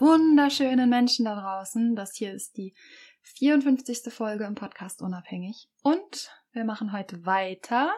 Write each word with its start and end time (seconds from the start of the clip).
Wunderschönen 0.00 0.88
Menschen 0.88 1.24
da 1.24 1.34
draußen. 1.34 1.96
Das 1.96 2.14
hier 2.14 2.32
ist 2.32 2.56
die 2.56 2.74
54. 3.22 4.12
Folge 4.12 4.44
im 4.44 4.54
Podcast 4.54 5.02
Unabhängig. 5.02 5.68
Und 5.82 6.30
wir 6.52 6.64
machen 6.64 6.92
heute 6.92 7.26
weiter 7.26 7.92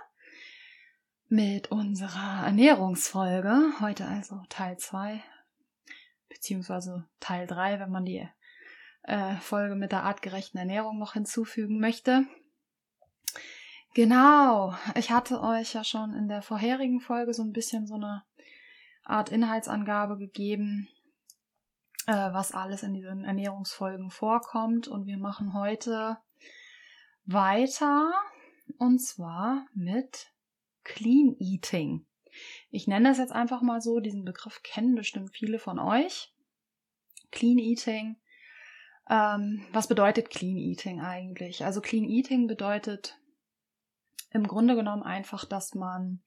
mit 1.28 1.70
unserer 1.70 2.46
Ernährungsfolge. 2.46 3.74
Heute 3.80 4.06
also 4.06 4.40
Teil 4.48 4.78
2, 4.78 5.22
beziehungsweise 6.28 7.06
Teil 7.20 7.46
3, 7.46 7.80
wenn 7.80 7.90
man 7.90 8.04
die 8.04 8.26
äh, 9.02 9.36
Folge 9.36 9.74
mit 9.74 9.92
der 9.92 10.04
artgerechten 10.04 10.58
Ernährung 10.58 10.98
noch 10.98 11.12
hinzufügen 11.12 11.80
möchte. 11.80 12.26
Genau, 13.94 14.74
ich 14.94 15.10
hatte 15.10 15.40
euch 15.42 15.74
ja 15.74 15.84
schon 15.84 16.14
in 16.14 16.28
der 16.28 16.42
vorherigen 16.42 17.00
Folge 17.00 17.34
so 17.34 17.42
ein 17.42 17.52
bisschen 17.52 17.86
so 17.86 17.94
eine 17.94 18.22
Art 19.04 19.30
Inhaltsangabe 19.30 20.16
gegeben, 20.16 20.88
was 22.12 22.52
alles 22.52 22.82
in 22.82 22.94
diesen 22.94 23.24
Ernährungsfolgen 23.24 24.10
vorkommt. 24.10 24.88
Und 24.88 25.06
wir 25.06 25.18
machen 25.18 25.54
heute 25.54 26.18
weiter 27.24 28.12
und 28.78 29.00
zwar 29.00 29.66
mit 29.74 30.32
Clean 30.84 31.36
Eating. 31.38 32.06
Ich 32.70 32.86
nenne 32.86 33.08
das 33.08 33.18
jetzt 33.18 33.32
einfach 33.32 33.62
mal 33.62 33.80
so, 33.80 34.00
diesen 34.00 34.24
Begriff 34.24 34.62
kennen 34.62 34.94
bestimmt 34.94 35.30
viele 35.32 35.58
von 35.58 35.78
euch. 35.78 36.32
Clean 37.30 37.58
Eating. 37.58 38.16
Ähm, 39.08 39.66
was 39.72 39.88
bedeutet 39.88 40.30
Clean 40.30 40.56
Eating 40.56 41.00
eigentlich? 41.00 41.64
Also 41.64 41.80
Clean 41.80 42.04
Eating 42.04 42.46
bedeutet 42.46 43.18
im 44.32 44.46
Grunde 44.46 44.76
genommen 44.76 45.02
einfach, 45.02 45.44
dass 45.44 45.74
man 45.74 46.22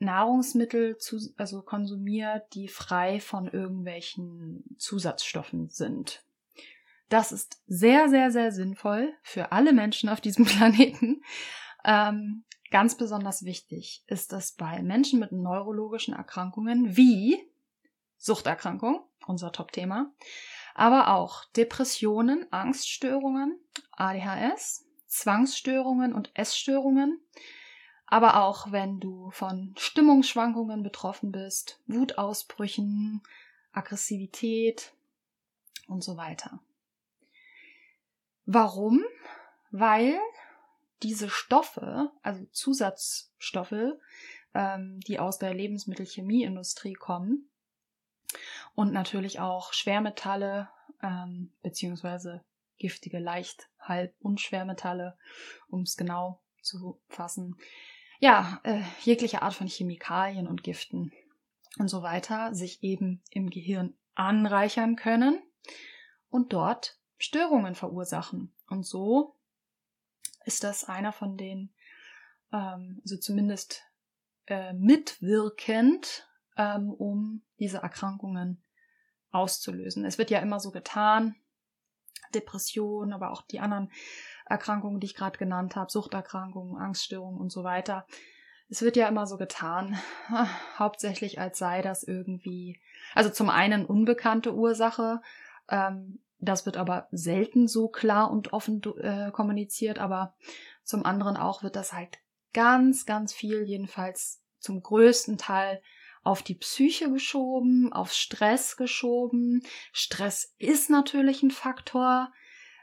Nahrungsmittel 0.00 0.96
zu, 0.98 1.18
also 1.36 1.62
konsumiert, 1.62 2.54
die 2.54 2.68
frei 2.68 3.20
von 3.20 3.48
irgendwelchen 3.48 4.64
Zusatzstoffen 4.78 5.68
sind. 5.68 6.24
Das 7.08 7.32
ist 7.32 7.60
sehr, 7.66 8.08
sehr, 8.08 8.30
sehr 8.30 8.52
sinnvoll 8.52 9.12
für 9.22 9.52
alle 9.52 9.72
Menschen 9.72 10.08
auf 10.08 10.20
diesem 10.20 10.44
Planeten. 10.46 11.22
Ähm, 11.84 12.44
ganz 12.70 12.96
besonders 12.96 13.44
wichtig 13.44 14.04
ist 14.06 14.32
das 14.32 14.52
bei 14.52 14.82
Menschen 14.82 15.18
mit 15.20 15.32
neurologischen 15.32 16.14
Erkrankungen 16.14 16.96
wie 16.96 17.38
Suchterkrankung, 18.16 19.02
unser 19.26 19.50
Top-Thema, 19.50 20.12
aber 20.74 21.14
auch 21.14 21.44
Depressionen, 21.56 22.46
Angststörungen, 22.52 23.58
ADHS, 23.92 24.86
Zwangsstörungen 25.06 26.12
und 26.12 26.30
Essstörungen, 26.34 27.20
aber 28.10 28.42
auch 28.42 28.72
wenn 28.72 28.98
du 28.98 29.30
von 29.30 29.72
Stimmungsschwankungen 29.78 30.82
betroffen 30.82 31.30
bist, 31.30 31.80
Wutausbrüchen, 31.86 33.22
Aggressivität 33.72 34.92
und 35.86 36.02
so 36.02 36.16
weiter. 36.16 36.60
Warum? 38.46 39.04
Weil 39.70 40.18
diese 41.04 41.30
Stoffe, 41.30 42.10
also 42.22 42.44
Zusatzstoffe, 42.46 43.94
ähm, 44.54 44.98
die 45.06 45.20
aus 45.20 45.38
der 45.38 45.54
Lebensmittelchemieindustrie 45.54 46.94
kommen 46.94 47.48
und 48.74 48.92
natürlich 48.92 49.38
auch 49.38 49.72
Schwermetalle 49.72 50.68
ähm, 51.00 51.52
beziehungsweise 51.62 52.44
giftige 52.76 53.20
Leicht-, 53.20 53.70
Halb- 53.78 54.16
und 54.18 54.40
Schwermetalle, 54.40 55.16
um 55.68 55.82
es 55.82 55.96
genau 55.96 56.40
zu 56.60 57.00
fassen, 57.08 57.56
ja, 58.20 58.60
äh, 58.64 58.82
jegliche 59.02 59.42
Art 59.42 59.54
von 59.54 59.66
Chemikalien 59.66 60.46
und 60.46 60.62
Giften 60.62 61.12
und 61.78 61.88
so 61.88 62.02
weiter 62.02 62.54
sich 62.54 62.82
eben 62.82 63.22
im 63.30 63.50
Gehirn 63.50 63.94
anreichern 64.14 64.94
können 64.94 65.42
und 66.28 66.52
dort 66.52 66.98
Störungen 67.16 67.74
verursachen. 67.74 68.54
Und 68.68 68.84
so 68.84 69.36
ist 70.44 70.64
das 70.64 70.84
einer 70.84 71.12
von 71.12 71.36
den, 71.36 71.72
ähm, 72.52 73.00
also 73.02 73.16
zumindest 73.16 73.82
äh, 74.46 74.74
mitwirkend, 74.74 76.28
ähm, 76.56 76.90
um 76.90 77.42
diese 77.58 77.78
Erkrankungen 77.78 78.62
auszulösen. 79.30 80.04
Es 80.04 80.18
wird 80.18 80.30
ja 80.30 80.40
immer 80.40 80.60
so 80.60 80.70
getan, 80.70 81.36
Depression, 82.34 83.12
aber 83.12 83.30
auch 83.30 83.42
die 83.42 83.60
anderen 83.60 83.90
Erkrankungen, 84.50 85.00
die 85.00 85.06
ich 85.06 85.14
gerade 85.14 85.38
genannt 85.38 85.76
habe, 85.76 85.90
Suchterkrankungen, 85.90 86.76
Angststörungen 86.76 87.40
und 87.40 87.50
so 87.50 87.64
weiter. 87.64 88.06
Es 88.68 88.82
wird 88.82 88.96
ja 88.96 89.08
immer 89.08 89.26
so 89.26 89.36
getan, 89.36 89.98
hauptsächlich 90.78 91.40
als 91.40 91.58
sei 91.58 91.82
das 91.82 92.02
irgendwie, 92.02 92.80
also 93.14 93.30
zum 93.30 93.48
einen 93.48 93.86
unbekannte 93.86 94.54
Ursache, 94.54 95.22
ähm, 95.68 96.20
das 96.38 96.66
wird 96.66 96.76
aber 96.76 97.06
selten 97.10 97.68
so 97.68 97.88
klar 97.88 98.30
und 98.30 98.52
offen 98.52 98.82
äh, 98.98 99.30
kommuniziert, 99.30 99.98
aber 99.98 100.34
zum 100.82 101.04
anderen 101.04 101.36
auch 101.36 101.62
wird 101.62 101.76
das 101.76 101.92
halt 101.92 102.18
ganz, 102.52 103.06
ganz 103.06 103.32
viel, 103.32 103.62
jedenfalls 103.62 104.42
zum 104.58 104.82
größten 104.82 105.38
Teil 105.38 105.82
auf 106.22 106.42
die 106.42 106.54
Psyche 106.54 107.10
geschoben, 107.10 107.92
auf 107.92 108.12
Stress 108.12 108.76
geschoben. 108.76 109.62
Stress 109.92 110.54
ist 110.58 110.90
natürlich 110.90 111.42
ein 111.42 111.50
Faktor, 111.50 112.32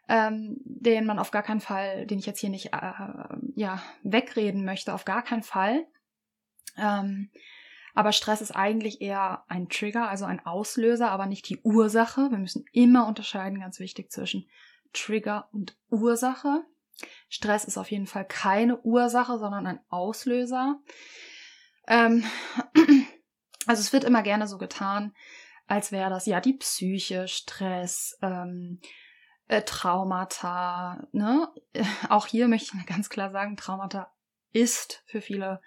ähm, 0.07 0.57
den 0.63 1.05
man 1.05 1.19
auf 1.19 1.31
gar 1.31 1.43
keinen 1.43 1.59
Fall, 1.59 2.05
den 2.05 2.19
ich 2.19 2.25
jetzt 2.25 2.39
hier 2.39 2.49
nicht 2.49 2.73
äh, 2.73 2.91
ja 3.55 3.81
wegreden 4.03 4.63
möchte, 4.65 4.93
auf 4.93 5.05
gar 5.05 5.23
keinen 5.23 5.43
Fall. 5.43 5.85
Ähm, 6.77 7.29
aber 7.93 8.11
Stress 8.11 8.41
ist 8.41 8.51
eigentlich 8.51 9.01
eher 9.01 9.43
ein 9.47 9.69
Trigger, 9.69 10.07
also 10.07 10.25
ein 10.25 10.45
Auslöser, 10.45 11.09
aber 11.09 11.25
nicht 11.25 11.49
die 11.49 11.59
Ursache. 11.63 12.29
Wir 12.29 12.37
müssen 12.37 12.65
immer 12.71 13.07
unterscheiden, 13.07 13.59
ganz 13.59 13.79
wichtig, 13.79 14.11
zwischen 14.11 14.47
Trigger 14.93 15.49
und 15.51 15.75
Ursache. 15.89 16.63
Stress 17.27 17.65
ist 17.65 17.77
auf 17.77 17.89
jeden 17.91 18.07
Fall 18.07 18.25
keine 18.25 18.79
Ursache, 18.81 19.39
sondern 19.39 19.67
ein 19.67 19.79
Auslöser. 19.89 20.79
Ähm, 21.87 22.23
also 23.65 23.81
es 23.81 23.91
wird 23.93 24.03
immer 24.03 24.21
gerne 24.23 24.47
so 24.47 24.57
getan, 24.57 25.13
als 25.67 25.91
wäre 25.91 26.09
das 26.09 26.25
ja 26.25 26.39
die 26.39 26.53
Psyche, 26.53 27.27
Stress, 27.27 28.17
ähm, 28.21 28.79
äh, 29.47 29.61
Traumata. 29.61 31.07
Ne? 31.11 31.47
Auch 32.09 32.27
hier 32.27 32.47
möchte 32.47 32.77
ich 32.77 32.85
ganz 32.85 33.09
klar 33.09 33.31
sagen, 33.31 33.57
Traumata 33.57 34.11
ist 34.53 35.03
für 35.05 35.21
viele 35.21 35.61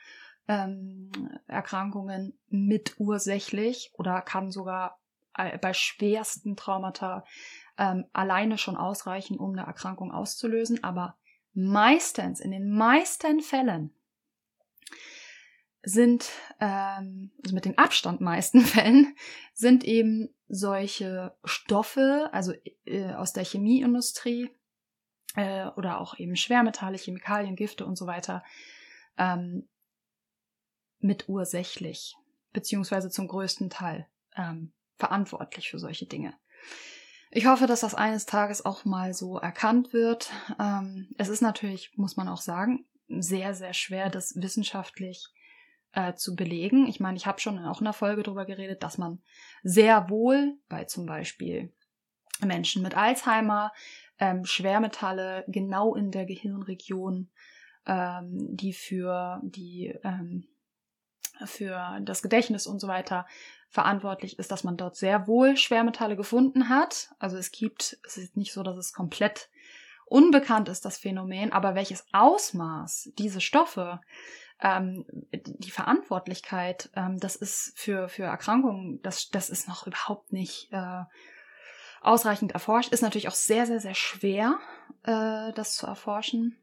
ähm, 0.49 1.11
Erkrankungen 1.47 2.39
mitursächlich 2.49 3.93
oder 3.95 4.21
kann 4.23 4.51
sogar 4.51 4.99
äh, 5.37 5.59
bei 5.59 5.73
schwersten 5.73 6.57
Traumata 6.57 7.25
ähm, 7.79 8.07
alleine 8.13 8.59
schon 8.59 8.77
ausreichen, 8.77 9.39
um 9.39 9.53
eine 9.53 9.67
Erkrankung 9.67 10.13
auszulösen. 10.13 10.83
Aber 10.83 11.17
meistens, 11.55 12.41
in 12.41 12.51
den 12.51 12.71
meisten 12.71 13.41
Fällen, 13.41 13.95
sind, 15.83 16.31
ähm, 16.61 17.31
also 17.43 17.55
mit 17.55 17.65
den 17.65 17.79
Abstand 17.79 18.21
meisten 18.21 18.61
Fällen, 18.65 19.15
sind 19.55 19.85
eben 19.85 20.29
solche 20.49 21.35
Stoffe, 21.45 22.29
also 22.33 22.53
äh, 22.85 23.13
aus 23.15 23.33
der 23.33 23.45
Chemieindustrie 23.45 24.51
äh, 25.37 25.67
oder 25.69 26.01
auch 26.01 26.19
eben 26.19 26.37
Schwermetalle, 26.37 26.99
Chemikalien, 26.99 27.57
Gifte 27.57 27.87
und 27.87 27.97
so 27.97 28.07
weiter, 28.07 28.45
ähm, 29.17 29.69
mit 30.99 31.29
ursächlich, 31.29 32.17
beziehungsweise 32.53 33.11
zum 33.11 33.29
größten 33.29 33.71
Teil 33.71 34.07
ähm, 34.37 34.73
verantwortlich 34.97 35.71
für 35.71 35.79
solche 35.79 36.07
Dinge. 36.07 36.35
Ich 37.31 37.47
hoffe, 37.47 37.67
dass 37.67 37.81
das 37.81 37.95
eines 37.95 38.27
Tages 38.27 38.65
auch 38.65 38.85
mal 38.85 39.15
so 39.15 39.39
erkannt 39.39 39.93
wird. 39.93 40.31
Ähm, 40.59 41.15
es 41.17 41.29
ist 41.29 41.41
natürlich, 41.43 41.97
muss 41.97 42.17
man 42.17 42.29
auch 42.29 42.41
sagen, 42.41 42.87
sehr, 43.09 43.55
sehr 43.55 43.73
schwer, 43.73 44.11
das 44.11 44.35
wissenschaftlich 44.37 45.33
äh, 45.93 46.15
zu 46.15 46.37
belegen. 46.37 46.87
Ich 46.87 47.01
meine, 47.01 47.17
ich 47.17 47.27
habe 47.27 47.41
schon 47.41 47.59
auch 47.59 47.81
in 47.81 47.87
einer 47.87 47.93
Folge 47.93 48.23
darüber 48.23 48.45
geredet, 48.45 48.83
dass 48.83 48.99
man 48.99 49.21
sehr 49.63 50.09
wohl 50.09 50.59
bei 50.69 50.85
zum 50.85 51.07
Beispiel 51.07 51.73
Menschen 52.41 52.83
mit 52.83 52.97
Alzheimer 52.97 53.73
ähm, 54.19 54.45
Schwermetalle 54.45 55.45
genau 55.49 55.95
in 55.95 56.11
der 56.11 56.27
Gehirnregion, 56.27 57.31
ähm, 57.87 58.57
die 58.57 58.73
für 58.73 59.41
die 59.43 59.95
ähm, 60.05 60.47
für 61.47 61.99
das 62.03 62.23
Gedächtnis 62.23 62.67
und 62.67 62.81
so 62.81 62.89
weiter 62.89 63.27
verantwortlich 63.71 64.39
ist, 64.39 64.51
dass 64.51 64.65
man 64.65 64.77
dort 64.77 64.97
sehr 64.97 65.27
wohl 65.27 65.57
Schwermetalle 65.57 66.17
gefunden 66.17 66.69
hat. 66.69 67.15
Also 67.19 67.37
es 67.39 67.51
gibt, 67.51 67.99
es 68.05 68.17
ist 68.19 68.37
nicht 68.37 68.53
so, 68.53 68.63
dass 68.63 68.77
es 68.77 68.93
komplett 68.93 69.49
unbekannt 70.07 70.69
ist, 70.69 70.85
das 70.85 70.99
Phänomen, 70.99 71.53
aber 71.53 71.75
welches 71.75 72.05
Ausmaß 72.13 73.13
diese 73.17 73.41
Stoffe, 73.41 74.01
ähm, 74.63 75.05
die 75.33 75.71
Verantwortlichkeit, 75.71 76.91
ähm, 76.95 77.19
das 77.19 77.37
ist 77.37 77.73
für, 77.77 78.09
für 78.09 78.25
Erkrankungen, 78.25 79.01
das, 79.03 79.29
das 79.31 79.51
ist 79.51 79.69
noch 79.69 79.87
überhaupt 79.87 80.33
nicht 80.33 80.69
äh, 80.73 81.05
ausreichend 82.01 82.53
erforscht. 82.53 82.93
Ist 82.93 83.03
natürlich 83.03 83.29
auch 83.29 83.35
sehr, 83.35 83.67
sehr, 83.67 83.81
sehr 83.81 83.95
schwer, 83.95 84.59
äh, 85.05 85.53
das 85.53 85.75
zu 85.75 85.87
erforschen. 85.87 86.57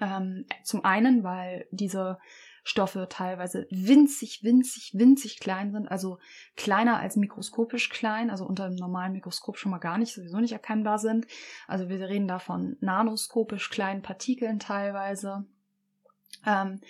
Ähm, 0.00 0.46
zum 0.64 0.84
einen, 0.84 1.24
weil 1.24 1.66
diese 1.70 2.18
Stoffe 2.64 3.06
teilweise 3.08 3.66
winzig, 3.70 4.42
winzig, 4.42 4.92
winzig 4.94 5.40
klein 5.40 5.72
sind, 5.72 5.90
also 5.90 6.18
kleiner 6.54 6.98
als 6.98 7.16
mikroskopisch 7.16 7.88
klein, 7.88 8.30
also 8.30 8.44
unter 8.44 8.64
einem 8.64 8.76
normalen 8.76 9.12
Mikroskop 9.12 9.56
schon 9.56 9.70
mal 9.70 9.78
gar 9.78 9.96
nicht, 9.96 10.12
sowieso 10.12 10.38
nicht 10.38 10.52
erkennbar 10.52 10.98
sind. 10.98 11.26
Also 11.66 11.88
wir 11.88 11.98
reden 12.08 12.28
da 12.28 12.38
von 12.38 12.76
nanoskopisch 12.80 13.70
kleinen 13.70 14.02
Partikeln 14.02 14.58
teilweise. 14.58 15.46
Ähm, 16.46 16.80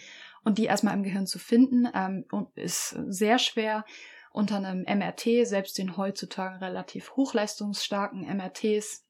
und 0.44 0.58
die 0.58 0.64
erstmal 0.64 0.94
im 0.94 1.02
Gehirn 1.02 1.26
zu 1.26 1.38
finden, 1.38 1.88
ähm, 1.94 2.24
ist 2.54 2.96
sehr 3.08 3.38
schwer 3.38 3.84
unter 4.32 4.56
einem 4.56 4.82
MRT, 4.82 5.46
selbst 5.46 5.78
den 5.78 5.96
heutzutage 5.96 6.60
relativ 6.60 7.16
hochleistungsstarken 7.16 8.22
MRTs, 8.36 9.04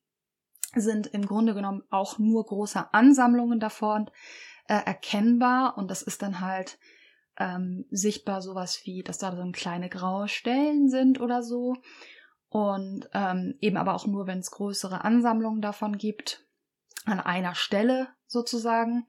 sind 0.75 1.07
im 1.09 1.27
Grunde 1.27 1.55
genommen 1.55 1.83
auch 1.91 2.19
nur 2.19 2.45
große 2.45 2.93
Ansammlungen 2.93 3.61
davon 3.61 4.11
äh, 4.69 4.75
erkennbar. 4.75 5.77
Und 5.77 5.91
das 5.91 6.03
ist 6.03 6.23
dann 6.23 6.41
halt 6.41 6.79
ähm, 7.39 7.87
sichtbar 7.91 8.43
sowas 8.43 8.81
wie, 8.85 9.03
dass 9.03 9.19
da 9.19 9.35
so 9.35 9.51
kleine 9.53 9.89
graue 9.89 10.29
Stellen 10.29 10.89
sind 10.89 11.21
oder 11.21 11.43
so. 11.43 11.77
Und 12.49 13.09
ähm, 13.13 13.55
eben 13.61 13.77
aber 13.77 13.95
auch 13.95 14.07
nur, 14.07 14.27
wenn 14.27 14.39
es 14.39 14.51
größere 14.51 15.05
Ansammlungen 15.05 15.61
davon 15.61 15.99
gibt, 15.99 16.47
an 17.05 17.21
einer 17.21 17.55
Stelle 17.55 18.09
sozusagen, 18.27 19.07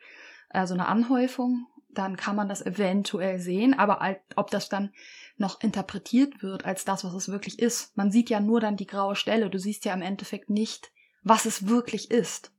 also 0.50 0.74
eine 0.74 0.88
Anhäufung, 0.88 1.68
dann 1.92 2.18
kann 2.18 2.36
man 2.36 2.48
das 2.48 2.66
eventuell 2.66 3.40
sehen, 3.40 3.74
aber 3.74 4.18
ob 4.36 4.52
das 4.52 4.70
dann 4.70 4.92
noch 5.38 5.62
interpretiert 5.62 6.44
wird 6.44 6.66
als 6.66 6.86
das, 6.86 7.04
was 7.04 7.14
es 7.14 7.30
wirklich 7.30 7.60
ist. 7.60 7.96
Man 7.98 8.12
sieht 8.12 8.30
ja 8.30 8.40
nur 8.40 8.60
dann 8.60 8.78
die 8.78 8.88
graue 8.88 9.16
Stelle, 9.16 9.50
du 9.50 9.58
siehst 9.58 9.86
ja 9.86 9.94
im 9.94 10.02
Endeffekt 10.02 10.50
nicht, 10.50 10.92
was 11.24 11.46
es 11.46 11.68
wirklich 11.68 12.12
ist. 12.12 12.52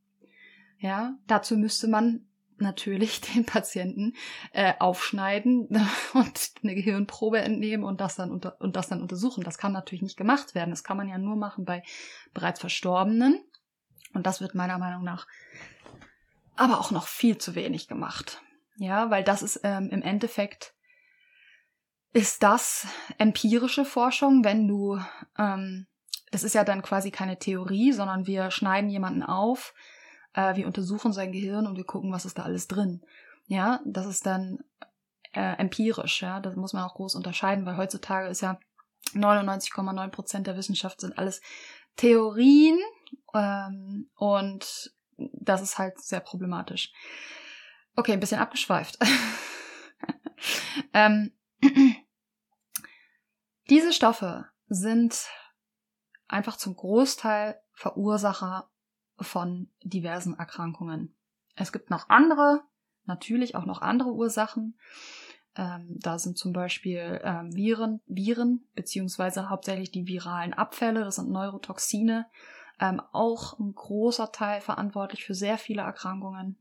Ja, 0.79 1.15
dazu 1.27 1.57
müsste 1.57 1.87
man 1.87 2.25
natürlich 2.57 3.21
den 3.35 3.45
Patienten 3.45 4.13
äh, 4.53 4.73
aufschneiden 4.79 5.67
und 6.13 6.51
eine 6.63 6.75
Gehirnprobe 6.75 7.39
entnehmen 7.39 7.83
und 7.83 8.01
das 8.01 8.15
dann 8.15 8.31
unter, 8.31 8.59
und 8.59 8.75
das 8.75 8.89
dann 8.89 9.01
untersuchen. 9.01 9.43
Das 9.43 9.57
kann 9.57 9.73
natürlich 9.73 10.01
nicht 10.01 10.17
gemacht 10.17 10.55
werden. 10.55 10.69
Das 10.71 10.83
kann 10.83 10.97
man 10.97 11.07
ja 11.07 11.17
nur 11.17 11.35
machen 11.35 11.65
bei 11.65 11.83
bereits 12.33 12.59
Verstorbenen. 12.59 13.43
Und 14.13 14.27
das 14.27 14.41
wird 14.41 14.55
meiner 14.55 14.77
Meinung 14.77 15.03
nach 15.03 15.25
aber 16.55 16.79
auch 16.79 16.91
noch 16.91 17.07
viel 17.07 17.37
zu 17.37 17.55
wenig 17.55 17.87
gemacht. 17.87 18.41
Ja, 18.77 19.09
weil 19.09 19.23
das 19.23 19.41
ist 19.41 19.61
ähm, 19.63 19.89
im 19.91 20.01
Endeffekt 20.01 20.73
ist 22.13 22.43
das 22.43 22.87
empirische 23.17 23.85
Forschung, 23.85 24.43
wenn 24.43 24.67
du 24.67 24.99
ähm, 25.37 25.87
das 26.31 26.43
ist 26.43 26.55
ja 26.55 26.63
dann 26.63 26.81
quasi 26.81 27.11
keine 27.11 27.37
Theorie, 27.37 27.91
sondern 27.91 28.25
wir 28.25 28.51
schneiden 28.51 28.89
jemanden 28.89 29.21
auf, 29.21 29.73
äh, 30.33 30.55
wir 30.55 30.65
untersuchen 30.65 31.13
sein 31.13 31.31
Gehirn 31.31 31.67
und 31.67 31.75
wir 31.75 31.83
gucken, 31.83 32.11
was 32.11 32.25
ist 32.25 32.37
da 32.37 32.43
alles 32.43 32.67
drin. 32.67 33.01
Ja, 33.47 33.81
das 33.85 34.05
ist 34.05 34.25
dann 34.25 34.59
äh, 35.33 35.57
empirisch, 35.57 36.21
ja, 36.21 36.39
das 36.39 36.55
muss 36.55 36.73
man 36.73 36.83
auch 36.83 36.95
groß 36.95 37.15
unterscheiden, 37.15 37.65
weil 37.65 37.77
heutzutage 37.77 38.29
ist 38.29 38.41
ja 38.41 38.59
99,9 39.13 40.07
Prozent 40.09 40.47
der 40.47 40.55
Wissenschaft 40.55 41.01
sind 41.01 41.17
alles 41.17 41.41
Theorien 41.97 42.79
ähm, 43.33 44.09
und 44.15 44.93
das 45.33 45.61
ist 45.61 45.77
halt 45.77 45.99
sehr 45.99 46.19
problematisch. 46.19 46.91
Okay, 47.95 48.13
ein 48.13 48.19
bisschen 48.19 48.39
abgeschweift. 48.39 48.97
ähm, 50.93 51.31
diese 53.69 53.93
Stoffe 53.93 54.45
sind 54.67 55.27
einfach 56.27 56.55
zum 56.55 56.75
Großteil 56.75 57.61
Verursacher 57.73 58.69
von 59.19 59.69
diversen 59.83 60.37
Erkrankungen. 60.37 61.15
Es 61.55 61.71
gibt 61.71 61.89
noch 61.89 62.09
andere, 62.09 62.61
natürlich 63.05 63.55
auch 63.55 63.65
noch 63.65 63.81
andere 63.81 64.13
Ursachen. 64.13 64.77
Ähm, 65.55 65.97
da 65.99 66.17
sind 66.17 66.37
zum 66.37 66.53
Beispiel 66.53 67.19
ähm, 67.23 67.53
Viren, 67.53 67.99
Viren, 68.05 68.67
beziehungsweise 68.73 69.49
hauptsächlich 69.49 69.91
die 69.91 70.07
viralen 70.07 70.53
Abfälle, 70.53 71.03
das 71.03 71.17
sind 71.17 71.29
Neurotoxine, 71.29 72.27
ähm, 72.81 73.01
auch 73.13 73.57
ein 73.59 73.73
großer 73.73 74.31
Teil 74.31 74.59
verantwortlich 74.59 75.23
für 75.23 75.35
sehr 75.35 75.57
viele 75.57 75.83
Erkrankungen. 75.83 76.57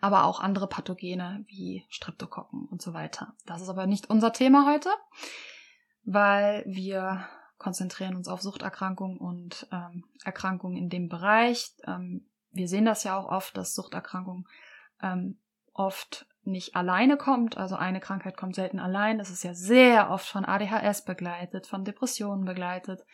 Aber 0.00 0.24
auch 0.24 0.40
andere 0.40 0.68
Pathogene 0.68 1.44
wie 1.48 1.84
Streptokokken 1.88 2.66
und 2.66 2.82
so 2.82 2.92
weiter. 2.92 3.34
Das 3.46 3.62
ist 3.62 3.68
aber 3.68 3.86
nicht 3.86 4.10
unser 4.10 4.32
Thema 4.32 4.70
heute, 4.70 4.90
weil 6.04 6.64
wir 6.66 7.26
konzentrieren 7.56 8.14
uns 8.14 8.28
auf 8.28 8.42
Suchterkrankungen 8.42 9.16
und 9.16 9.66
ähm, 9.72 10.04
Erkrankungen 10.24 10.76
in 10.76 10.90
dem 10.90 11.08
Bereich. 11.08 11.72
Ähm, 11.86 12.28
wir 12.50 12.68
sehen 12.68 12.84
das 12.84 13.04
ja 13.04 13.16
auch 13.16 13.28
oft, 13.28 13.56
dass 13.56 13.74
Suchterkrankungen 13.74 14.46
ähm, 15.00 15.38
oft 15.72 16.26
nicht 16.46 16.76
alleine 16.76 17.16
kommt. 17.16 17.56
Also 17.56 17.76
eine 17.76 18.00
Krankheit 18.00 18.36
kommt 18.36 18.54
selten 18.54 18.78
allein. 18.78 19.20
Es 19.20 19.30
ist 19.30 19.44
ja 19.44 19.54
sehr 19.54 20.10
oft 20.10 20.26
von 20.26 20.44
ADHS 20.44 21.04
begleitet, 21.04 21.66
von 21.66 21.84
Depressionen 21.84 22.44
begleitet, 22.44 23.04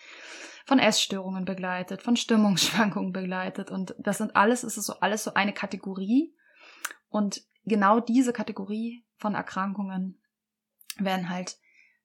von 0.64 0.78
Essstörungen 0.78 1.44
begleitet, 1.44 2.02
von 2.02 2.16
Stimmungsschwankungen 2.16 3.12
begleitet. 3.12 3.70
Und 3.70 3.94
das 3.98 4.18
sind 4.18 4.36
alles, 4.36 4.62
es 4.62 4.76
ist 4.76 4.86
so 4.86 4.94
alles 5.00 5.24
so 5.24 5.34
eine 5.34 5.52
Kategorie. 5.52 6.34
Und 7.08 7.42
genau 7.64 8.00
diese 8.00 8.32
Kategorie 8.32 9.04
von 9.16 9.34
Erkrankungen 9.34 10.20
werden 10.98 11.28
halt 11.28 11.58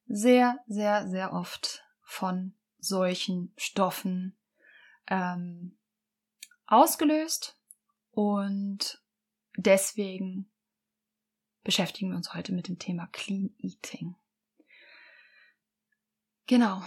sehr, 0.08 0.60
sehr, 0.68 1.08
sehr 1.08 1.34
oft 1.34 1.84
von 2.02 2.54
solchen 2.80 3.52
Stoffen 3.58 4.38
ähm, 5.08 5.78
ausgelöst 6.68 7.60
und 8.12 9.02
deswegen 9.58 10.52
beschäftigen 11.66 12.12
wir 12.12 12.16
uns 12.16 12.34
heute 12.34 12.54
mit 12.54 12.70
dem 12.70 12.80
Thema 12.80 13.08
Clean 13.12 13.54
Eating. 13.58 14.16
Genau. 16.48 16.82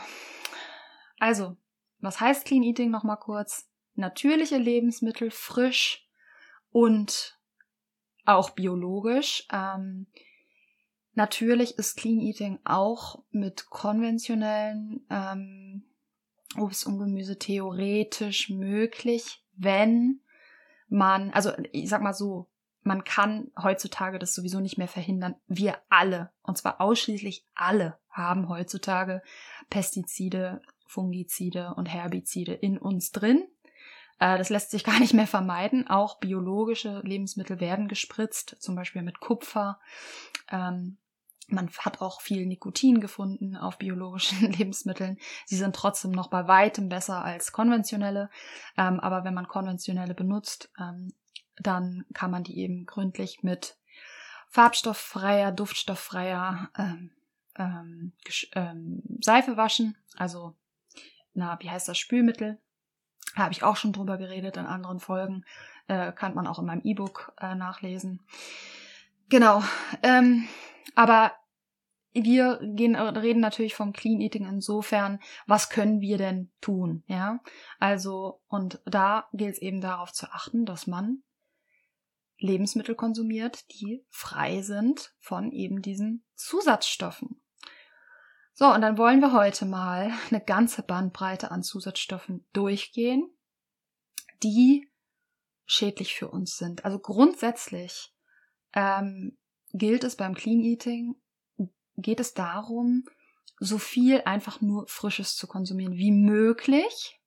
Also, 1.19 1.59
was 1.99 2.21
heißt 2.21 2.47
Clean 2.47 2.63
Eating 2.63 2.91
nochmal 2.91 3.19
kurz? 3.19 3.69
Natürliche 3.95 4.57
Lebensmittel, 4.57 5.31
frisch 5.31 6.09
und 6.71 7.39
auch 8.25 8.51
biologisch. 8.51 9.47
Ähm, 9.53 10.07
Natürlich 11.19 11.77
ist 11.79 11.97
Clean 11.97 12.21
Eating 12.21 12.61
auch 12.63 13.25
mit 13.33 13.71
konventionellen 13.71 15.05
ähm, 15.11 15.83
Obst 16.57 16.87
und 16.87 17.01
Gemüse 17.01 17.41
theoretisch 17.41 18.51
möglich, 18.51 19.45
wenn 19.57 20.21
man, 20.87 21.33
also 21.33 21.51
ich 21.73 21.89
sag 21.89 22.03
mal 22.03 22.15
so, 22.15 22.47
man 22.89 23.05
kann 23.05 23.53
heutzutage 23.63 24.19
das 24.19 24.35
sowieso 24.35 24.61
nicht 24.61 24.79
mehr 24.79 24.89
verhindern. 24.89 25.37
Wir 25.47 25.77
alle, 25.91 26.33
und 26.43 26.57
zwar 26.59 26.81
ausschließlich 26.81 27.45
alle, 27.55 27.99
haben 28.11 28.49
heutzutage 28.49 29.23
Pestizide, 29.71 30.63
Fungizide 30.87 31.75
und 31.77 31.87
Herbizide 31.87 32.55
in 32.55 32.79
uns 32.79 33.13
drin. 33.13 33.47
Äh, 34.19 34.39
das 34.39 34.49
lässt 34.49 34.71
sich 34.71 34.85
gar 34.91 34.99
nicht 34.99 35.13
mehr 35.13 35.27
vermeiden. 35.27 35.87
Auch 35.87 36.19
biologische 36.19 37.01
Lebensmittel 37.05 37.61
werden 37.61 37.89
gespritzt, 37.89 38.57
zum 38.59 38.75
Beispiel 38.75 39.03
mit 39.03 39.21
Kupfer. 39.21 39.79
Ähm, 40.51 40.97
man 41.51 41.71
hat 41.79 42.01
auch 42.01 42.21
viel 42.23 42.47
Nikotin 42.47 43.01
gefunden 43.01 43.55
auf 43.55 43.77
biologischen 43.77 44.51
Lebensmitteln. 44.53 45.19
Sie 45.45 45.57
sind 45.57 45.77
trotzdem 45.77 46.11
noch 46.11 46.29
bei 46.29 46.49
weitem 46.49 46.89
besser 46.89 47.23
als 47.23 47.53
konventionelle. 47.53 48.31
Ähm, 48.79 48.99
aber 48.99 49.25
wenn 49.25 49.35
man 49.35 49.47
konventionelle 49.47 50.15
benutzt, 50.15 50.71
ähm, 50.81 51.13
dann 51.61 52.05
kann 52.15 52.31
man 52.31 52.45
die 52.45 52.59
eben 52.59 52.87
gründlich 52.87 53.43
mit 53.43 53.77
farbstofffreier, 54.49 55.53
duftstofffreier 55.53 56.71
ähm, 56.79 57.11
ähm, 57.57 58.13
ähm, 58.55 59.03
Seife 59.21 59.57
waschen, 59.57 59.97
also 60.17 60.55
na, 61.35 61.59
wie 61.61 61.71
heißt 61.71 61.89
das 61.89 61.99
Spülmittel? 61.99 62.59
Habe 63.35 63.53
ich 63.53 63.63
auch 63.63 63.77
schon 63.77 63.93
drüber 63.93 64.19
geredet 64.19 64.57
in 64.57 64.67
anderen 64.67 64.99
Folgen. 64.99 65.45
Äh, 65.87 66.13
kann 66.13 66.35
man 66.35 66.47
auch 66.47 66.59
in 66.59 66.67
meinem 66.67 66.83
E-Book 66.83 67.33
äh, 67.41 67.55
nachlesen. 67.55 68.21
Genau. 69.29 69.63
Ähm, 70.03 70.49
aber 70.95 71.33
wir 72.13 72.59
gehen, 72.63 72.97
reden 72.97 73.41
natürlich 73.41 73.75
vom 73.75 73.93
Clean 73.93 74.21
Eating 74.21 74.47
insofern, 74.47 75.21
was 75.47 75.71
können 75.71 76.01
wir 76.01 76.19
denn 76.19 76.51
tun, 76.61 77.05
ja? 77.07 77.39
Also, 77.79 78.41
und 78.49 78.81
da 78.87 79.29
gilt 79.33 79.55
es 79.55 79.63
eben 79.63 79.81
darauf 79.81 80.13
zu 80.13 80.33
achten, 80.33 80.65
dass 80.65 80.87
man 80.87 81.23
Lebensmittel 82.39 82.95
konsumiert, 82.95 83.71
die 83.73 84.05
frei 84.11 84.63
sind 84.63 85.13
von 85.19 85.53
eben 85.53 85.83
diesen 85.83 86.25
Zusatzstoffen. 86.35 87.43
So, 88.55 88.67
und 88.67 88.81
dann 88.81 88.99
wollen 88.99 89.21
wir 89.21 89.33
heute 89.33 89.67
mal 89.67 90.13
eine 90.31 90.41
ganze 90.41 90.83
Bandbreite 90.83 91.51
an 91.51 91.63
Zusatzstoffen 91.63 92.47
durchgehen, 92.53 93.31
die 94.43 94.91
schädlich 95.65 96.15
für 96.15 96.29
uns 96.29 96.57
sind. 96.57 96.85
Also 96.85 96.99
grundsätzlich 96.99 98.13
ähm, 98.73 99.39
gilt 99.73 100.03
es 100.05 100.17
beim 100.17 100.35
Clean 100.35 100.61
Eating, 100.61 101.17
geht 101.97 102.21
es 102.21 102.35
darum, 102.35 103.05
so 103.61 103.79
viel 103.79 104.23
einfach 104.23 104.61
nur 104.61 104.87
Frisches 104.89 105.37
zu 105.37 105.47
konsumieren 105.47 105.95
wie 105.95 106.13
möglich 106.13 107.18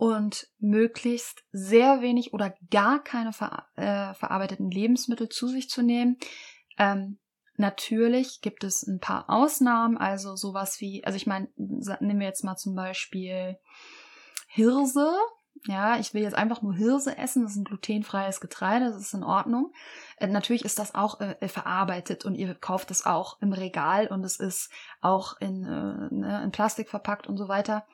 und 0.00 0.48
möglichst 0.58 1.44
sehr 1.52 2.00
wenig 2.00 2.32
oder 2.32 2.54
gar 2.70 3.04
keine 3.04 3.34
ver 3.34 3.66
äh, 3.76 4.14
verarbeiteten 4.14 4.70
Lebensmittel 4.70 5.28
zu 5.28 5.46
sich 5.46 5.68
zu 5.68 5.82
nehmen. 5.82 6.16
Ähm, 6.78 7.18
natürlich 7.56 8.40
gibt 8.40 8.64
es 8.64 8.82
ein 8.82 8.98
paar 8.98 9.28
Ausnahmen, 9.28 9.98
also 9.98 10.36
sowas 10.36 10.80
wie, 10.80 11.04
also 11.04 11.16
ich 11.16 11.26
meine, 11.26 11.48
nehmen 11.56 12.18
wir 12.18 12.26
jetzt 12.26 12.44
mal 12.44 12.56
zum 12.56 12.74
Beispiel 12.74 13.58
Hirse, 14.48 15.12
ja, 15.66 15.98
ich 15.98 16.14
will 16.14 16.22
jetzt 16.22 16.34
einfach 16.34 16.62
nur 16.62 16.74
Hirse 16.74 17.18
essen, 17.18 17.42
das 17.42 17.52
ist 17.52 17.58
ein 17.58 17.64
glutenfreies 17.64 18.40
Getreide, 18.40 18.86
das 18.86 19.02
ist 19.02 19.12
in 19.12 19.22
Ordnung. 19.22 19.70
Äh, 20.16 20.28
natürlich 20.28 20.64
ist 20.64 20.78
das 20.78 20.94
auch 20.94 21.20
äh, 21.20 21.46
verarbeitet 21.46 22.24
und 22.24 22.36
ihr 22.36 22.54
kauft 22.54 22.90
es 22.90 23.04
auch 23.04 23.36
im 23.42 23.52
Regal 23.52 24.06
und 24.06 24.24
es 24.24 24.40
ist 24.40 24.70
auch 25.02 25.38
in, 25.42 25.64
äh, 25.64 26.14
ne, 26.14 26.40
in 26.42 26.52
Plastik 26.52 26.88
verpackt 26.88 27.26
und 27.26 27.36
so 27.36 27.48
weiter. 27.48 27.84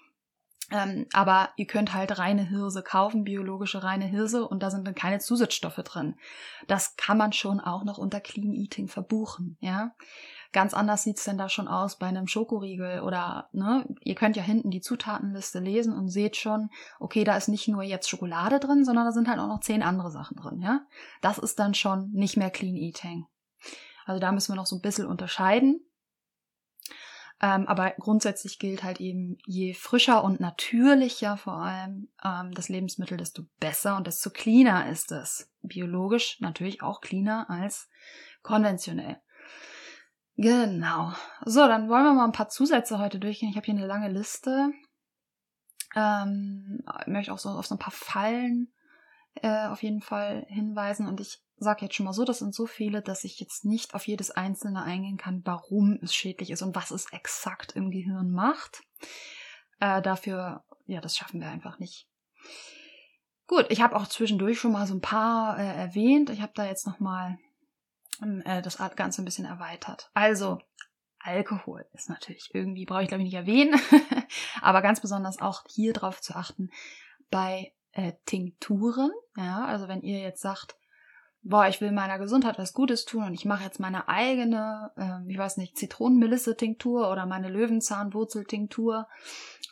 Ähm, 0.72 1.06
aber 1.12 1.50
ihr 1.56 1.66
könnt 1.66 1.94
halt 1.94 2.18
reine 2.18 2.42
Hirse 2.48 2.82
kaufen, 2.82 3.22
biologische 3.22 3.84
reine 3.84 4.06
Hirse, 4.06 4.46
und 4.46 4.62
da 4.62 4.70
sind 4.70 4.86
dann 4.86 4.96
keine 4.96 5.20
Zusatzstoffe 5.20 5.76
drin. 5.76 6.16
Das 6.66 6.96
kann 6.96 7.18
man 7.18 7.32
schon 7.32 7.60
auch 7.60 7.84
noch 7.84 7.98
unter 7.98 8.20
Clean 8.20 8.52
Eating 8.52 8.88
verbuchen, 8.88 9.56
ja. 9.60 9.92
Ganz 10.52 10.74
anders 10.74 11.02
sieht's 11.02 11.24
denn 11.24 11.38
da 11.38 11.48
schon 11.48 11.68
aus 11.68 11.98
bei 11.98 12.06
einem 12.06 12.26
Schokoriegel 12.26 13.00
oder, 13.00 13.48
ne, 13.52 13.86
ihr 14.00 14.14
könnt 14.14 14.36
ja 14.36 14.42
hinten 14.42 14.70
die 14.70 14.80
Zutatenliste 14.80 15.60
lesen 15.60 15.92
und 15.92 16.08
seht 16.08 16.36
schon, 16.36 16.70
okay, 16.98 17.24
da 17.24 17.36
ist 17.36 17.48
nicht 17.48 17.68
nur 17.68 17.82
jetzt 17.82 18.08
Schokolade 18.08 18.58
drin, 18.58 18.84
sondern 18.84 19.04
da 19.04 19.12
sind 19.12 19.28
halt 19.28 19.38
auch 19.38 19.48
noch 19.48 19.60
zehn 19.60 19.82
andere 19.82 20.10
Sachen 20.10 20.36
drin, 20.36 20.60
ja. 20.60 20.80
Das 21.20 21.38
ist 21.38 21.58
dann 21.60 21.74
schon 21.74 22.10
nicht 22.12 22.36
mehr 22.36 22.50
Clean 22.50 22.76
Eating. 22.76 23.26
Also 24.04 24.20
da 24.20 24.32
müssen 24.32 24.52
wir 24.52 24.56
noch 24.56 24.66
so 24.66 24.76
ein 24.76 24.82
bisschen 24.82 25.06
unterscheiden. 25.06 25.80
Ähm, 27.40 27.68
aber 27.68 27.90
grundsätzlich 27.98 28.58
gilt 28.58 28.82
halt 28.82 29.00
eben, 29.00 29.36
je 29.44 29.74
frischer 29.74 30.24
und 30.24 30.40
natürlicher 30.40 31.36
vor 31.36 31.58
allem 31.58 32.08
ähm, 32.24 32.52
das 32.52 32.70
Lebensmittel, 32.70 33.18
desto 33.18 33.42
besser 33.60 33.96
und 33.96 34.06
desto 34.06 34.30
cleaner 34.30 34.88
ist 34.88 35.12
es. 35.12 35.50
Biologisch 35.62 36.40
natürlich 36.40 36.82
auch 36.82 37.00
cleaner 37.02 37.50
als 37.50 37.88
konventionell. 38.42 39.20
Genau. 40.36 41.12
So, 41.44 41.66
dann 41.66 41.88
wollen 41.88 42.04
wir 42.04 42.14
mal 42.14 42.24
ein 42.24 42.32
paar 42.32 42.48
Zusätze 42.48 42.98
heute 42.98 43.18
durchgehen. 43.18 43.50
Ich 43.50 43.56
habe 43.56 43.66
hier 43.66 43.74
eine 43.74 43.86
lange 43.86 44.08
Liste. 44.08 44.70
Ähm, 45.94 46.82
ich 47.00 47.06
möchte 47.06 47.32
auch 47.32 47.38
so 47.38 47.50
auf 47.50 47.66
so 47.66 47.74
ein 47.74 47.78
paar 47.78 47.92
Fallen 47.92 48.72
äh, 49.42 49.66
auf 49.66 49.82
jeden 49.82 50.00
Fall 50.00 50.46
hinweisen 50.48 51.06
und 51.06 51.20
ich 51.20 51.42
sage 51.58 51.84
jetzt 51.84 51.94
schon 51.94 52.06
mal 52.06 52.12
so, 52.12 52.24
das 52.24 52.38
sind 52.38 52.54
so 52.54 52.66
viele, 52.66 53.02
dass 53.02 53.24
ich 53.24 53.40
jetzt 53.40 53.64
nicht 53.64 53.94
auf 53.94 54.06
jedes 54.06 54.30
einzelne 54.30 54.82
eingehen 54.82 55.16
kann, 55.16 55.42
warum 55.44 55.98
es 56.02 56.14
schädlich 56.14 56.50
ist 56.50 56.62
und 56.62 56.74
was 56.74 56.90
es 56.90 57.12
exakt 57.12 57.72
im 57.72 57.90
Gehirn 57.90 58.30
macht. 58.30 58.82
Äh, 59.80 60.02
dafür, 60.02 60.64
ja, 60.86 61.00
das 61.00 61.16
schaffen 61.16 61.40
wir 61.40 61.48
einfach 61.48 61.78
nicht. 61.78 62.08
Gut, 63.46 63.66
ich 63.68 63.80
habe 63.80 63.96
auch 63.96 64.06
zwischendurch 64.06 64.58
schon 64.58 64.72
mal 64.72 64.86
so 64.86 64.94
ein 64.94 65.00
paar 65.00 65.58
äh, 65.58 65.64
erwähnt. 65.64 66.30
Ich 66.30 66.42
habe 66.42 66.52
da 66.54 66.66
jetzt 66.66 66.86
noch 66.86 66.98
mal 67.00 67.38
ähm, 68.22 68.42
äh, 68.44 68.60
das 68.60 68.78
Ganze 68.96 69.22
ein 69.22 69.24
bisschen 69.24 69.44
erweitert. 69.44 70.10
Also 70.14 70.58
Alkohol 71.20 71.86
ist 71.92 72.08
natürlich 72.08 72.50
irgendwie, 72.52 72.84
brauche 72.86 73.02
ich 73.02 73.08
glaube 73.08 73.22
ich 73.22 73.26
nicht 73.26 73.34
erwähnen, 73.34 73.80
aber 74.60 74.82
ganz 74.82 75.00
besonders 75.00 75.40
auch 75.40 75.64
hier 75.68 75.92
drauf 75.92 76.20
zu 76.20 76.34
achten 76.34 76.70
bei 77.30 77.72
äh, 77.92 78.12
Tinkturen. 78.26 79.10
Ja, 79.36 79.64
also 79.64 79.88
wenn 79.88 80.02
ihr 80.02 80.20
jetzt 80.20 80.42
sagt, 80.42 80.76
boah, 81.48 81.68
ich 81.68 81.80
will 81.80 81.92
meiner 81.92 82.18
Gesundheit 82.18 82.58
was 82.58 82.74
Gutes 82.74 83.04
tun 83.04 83.24
und 83.24 83.34
ich 83.34 83.44
mache 83.44 83.62
jetzt 83.62 83.78
meine 83.78 84.08
eigene, 84.08 84.90
äh, 84.96 85.30
ich 85.30 85.38
weiß 85.38 85.56
nicht, 85.58 85.76
Zitronenmelisse-Tinktur 85.78 87.10
oder 87.10 87.24
meine 87.26 87.48
Löwenzahnwurzel-Tinktur 87.48 89.06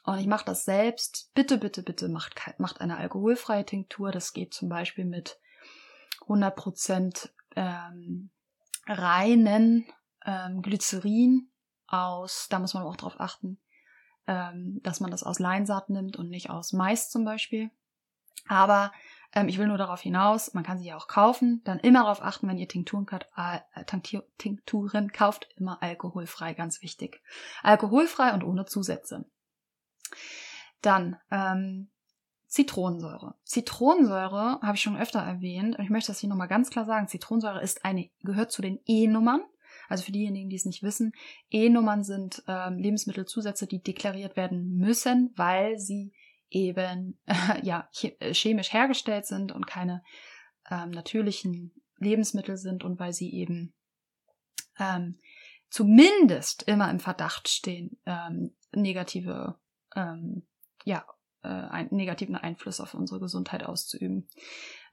und 0.04 0.18
ich 0.18 0.26
mache 0.26 0.44
das 0.44 0.64
selbst. 0.64 1.30
Bitte, 1.34 1.58
bitte, 1.58 1.82
bitte 1.82 2.08
macht, 2.08 2.34
macht 2.58 2.80
eine 2.80 2.96
alkoholfreie 2.96 3.64
Tinktur. 3.64 4.12
Das 4.12 4.32
geht 4.32 4.54
zum 4.54 4.68
Beispiel 4.68 5.04
mit 5.04 5.38
100% 6.28 7.30
ähm, 7.56 8.30
reinen 8.86 9.86
ähm, 10.24 10.62
Glycerin 10.62 11.48
aus, 11.86 12.46
da 12.50 12.58
muss 12.58 12.74
man 12.74 12.84
auch 12.84 12.96
drauf 12.96 13.16
achten, 13.18 13.58
ähm, 14.26 14.80
dass 14.82 15.00
man 15.00 15.10
das 15.10 15.24
aus 15.24 15.38
Leinsaat 15.38 15.90
nimmt 15.90 16.16
und 16.16 16.28
nicht 16.28 16.50
aus 16.50 16.72
Mais 16.72 17.10
zum 17.10 17.24
Beispiel. 17.24 17.70
Aber 18.46 18.92
ähm, 19.34 19.48
ich 19.48 19.58
will 19.58 19.66
nur 19.66 19.78
darauf 19.78 20.00
hinaus, 20.00 20.54
man 20.54 20.64
kann 20.64 20.78
sie 20.78 20.86
ja 20.86 20.96
auch 20.96 21.08
kaufen. 21.08 21.60
Dann 21.64 21.80
immer 21.80 22.00
darauf 22.00 22.22
achten, 22.22 22.48
wenn 22.48 22.58
ihr 22.58 22.68
Tinkturen, 22.68 23.06
äh, 23.36 23.84
Tinkturen 24.38 25.12
kauft, 25.12 25.48
immer 25.56 25.82
alkoholfrei, 25.82 26.54
ganz 26.54 26.82
wichtig. 26.82 27.22
Alkoholfrei 27.62 28.32
und 28.32 28.44
ohne 28.44 28.64
Zusätze. 28.64 29.26
Dann 30.82 31.16
ähm, 31.30 31.90
Zitronensäure. 32.46 33.34
Zitronensäure 33.42 34.60
habe 34.62 34.76
ich 34.76 34.82
schon 34.82 34.96
öfter 34.96 35.18
erwähnt 35.18 35.76
und 35.76 35.84
ich 35.84 35.90
möchte 35.90 36.12
das 36.12 36.20
hier 36.20 36.28
nochmal 36.28 36.48
ganz 36.48 36.70
klar 36.70 36.84
sagen. 36.84 37.08
Zitronensäure 37.08 37.60
ist 37.60 37.84
eine, 37.84 38.10
gehört 38.22 38.52
zu 38.52 38.62
den 38.62 38.78
E-Nummern. 38.86 39.40
Also 39.88 40.04
für 40.04 40.12
diejenigen, 40.12 40.48
die 40.48 40.56
es 40.56 40.64
nicht 40.64 40.84
wissen, 40.84 41.12
E-Nummern 41.50 42.04
sind 42.04 42.44
ähm, 42.46 42.78
Lebensmittelzusätze, 42.78 43.66
die 43.66 43.82
deklariert 43.82 44.36
werden 44.36 44.76
müssen, 44.76 45.32
weil 45.34 45.78
sie 45.78 46.12
eben 46.50 47.18
äh, 47.26 47.64
ja 47.64 47.88
chemisch 47.92 48.72
hergestellt 48.72 49.26
sind 49.26 49.52
und 49.52 49.66
keine 49.66 50.02
ähm, 50.70 50.90
natürlichen 50.90 51.72
Lebensmittel 51.98 52.56
sind 52.56 52.84
und 52.84 52.98
weil 52.98 53.12
sie 53.12 53.32
eben 53.32 53.74
ähm, 54.78 55.18
zumindest 55.70 56.64
immer 56.64 56.90
im 56.90 57.00
Verdacht 57.00 57.48
stehen, 57.48 57.98
ähm, 58.06 58.54
negative, 58.72 59.58
ähm, 59.94 60.46
ja, 60.84 61.04
äh, 61.42 61.48
einen 61.48 61.94
negativen 61.94 62.36
Einfluss 62.36 62.80
auf 62.80 62.94
unsere 62.94 63.20
Gesundheit 63.20 63.64
auszuüben. 63.64 64.28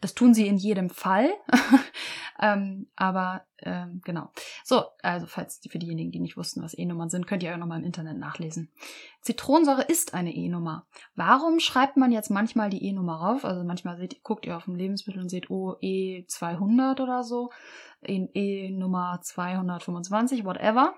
Das 0.01 0.15
tun 0.15 0.33
sie 0.33 0.47
in 0.47 0.57
jedem 0.57 0.89
Fall. 0.89 1.31
ähm, 2.41 2.87
aber 2.95 3.45
ähm, 3.59 4.01
genau. 4.03 4.31
So, 4.63 4.83
also 5.03 5.27
falls 5.27 5.61
für 5.69 5.79
diejenigen, 5.79 6.11
die 6.11 6.19
nicht 6.19 6.37
wussten, 6.37 6.63
was 6.63 6.77
E-Nummern 6.77 7.09
sind, 7.09 7.27
könnt 7.27 7.43
ihr 7.43 7.53
auch 7.53 7.57
nochmal 7.57 7.79
im 7.79 7.85
Internet 7.85 8.17
nachlesen. 8.17 8.71
Zitronensäure 9.21 9.83
ist 9.83 10.13
eine 10.15 10.33
E-Nummer. 10.33 10.87
Warum 11.15 11.59
schreibt 11.59 11.97
man 11.97 12.11
jetzt 12.11 12.31
manchmal 12.31 12.71
die 12.71 12.83
E-Nummer 12.83 13.15
rauf? 13.17 13.45
Also 13.45 13.63
manchmal 13.63 13.97
seht, 13.97 14.23
guckt 14.23 14.45
ihr 14.45 14.57
auf 14.57 14.65
dem 14.65 14.75
Lebensmittel 14.75 15.21
und 15.21 15.29
seht, 15.29 15.51
oh, 15.51 15.75
E200 15.81 17.01
oder 17.01 17.23
so. 17.23 17.51
E-Nummer 18.03 19.19
225, 19.21 20.43
whatever. 20.43 20.95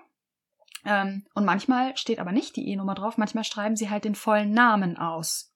Ähm, 0.86 1.24
und 1.34 1.44
manchmal 1.44 1.96
steht 1.96 2.18
aber 2.18 2.32
nicht 2.32 2.56
die 2.56 2.68
E-Nummer 2.68 2.94
drauf, 2.94 3.16
manchmal 3.16 3.44
schreiben 3.44 3.76
sie 3.76 3.90
halt 3.90 4.04
den 4.04 4.14
vollen 4.14 4.52
Namen 4.52 4.96
aus. 4.96 5.54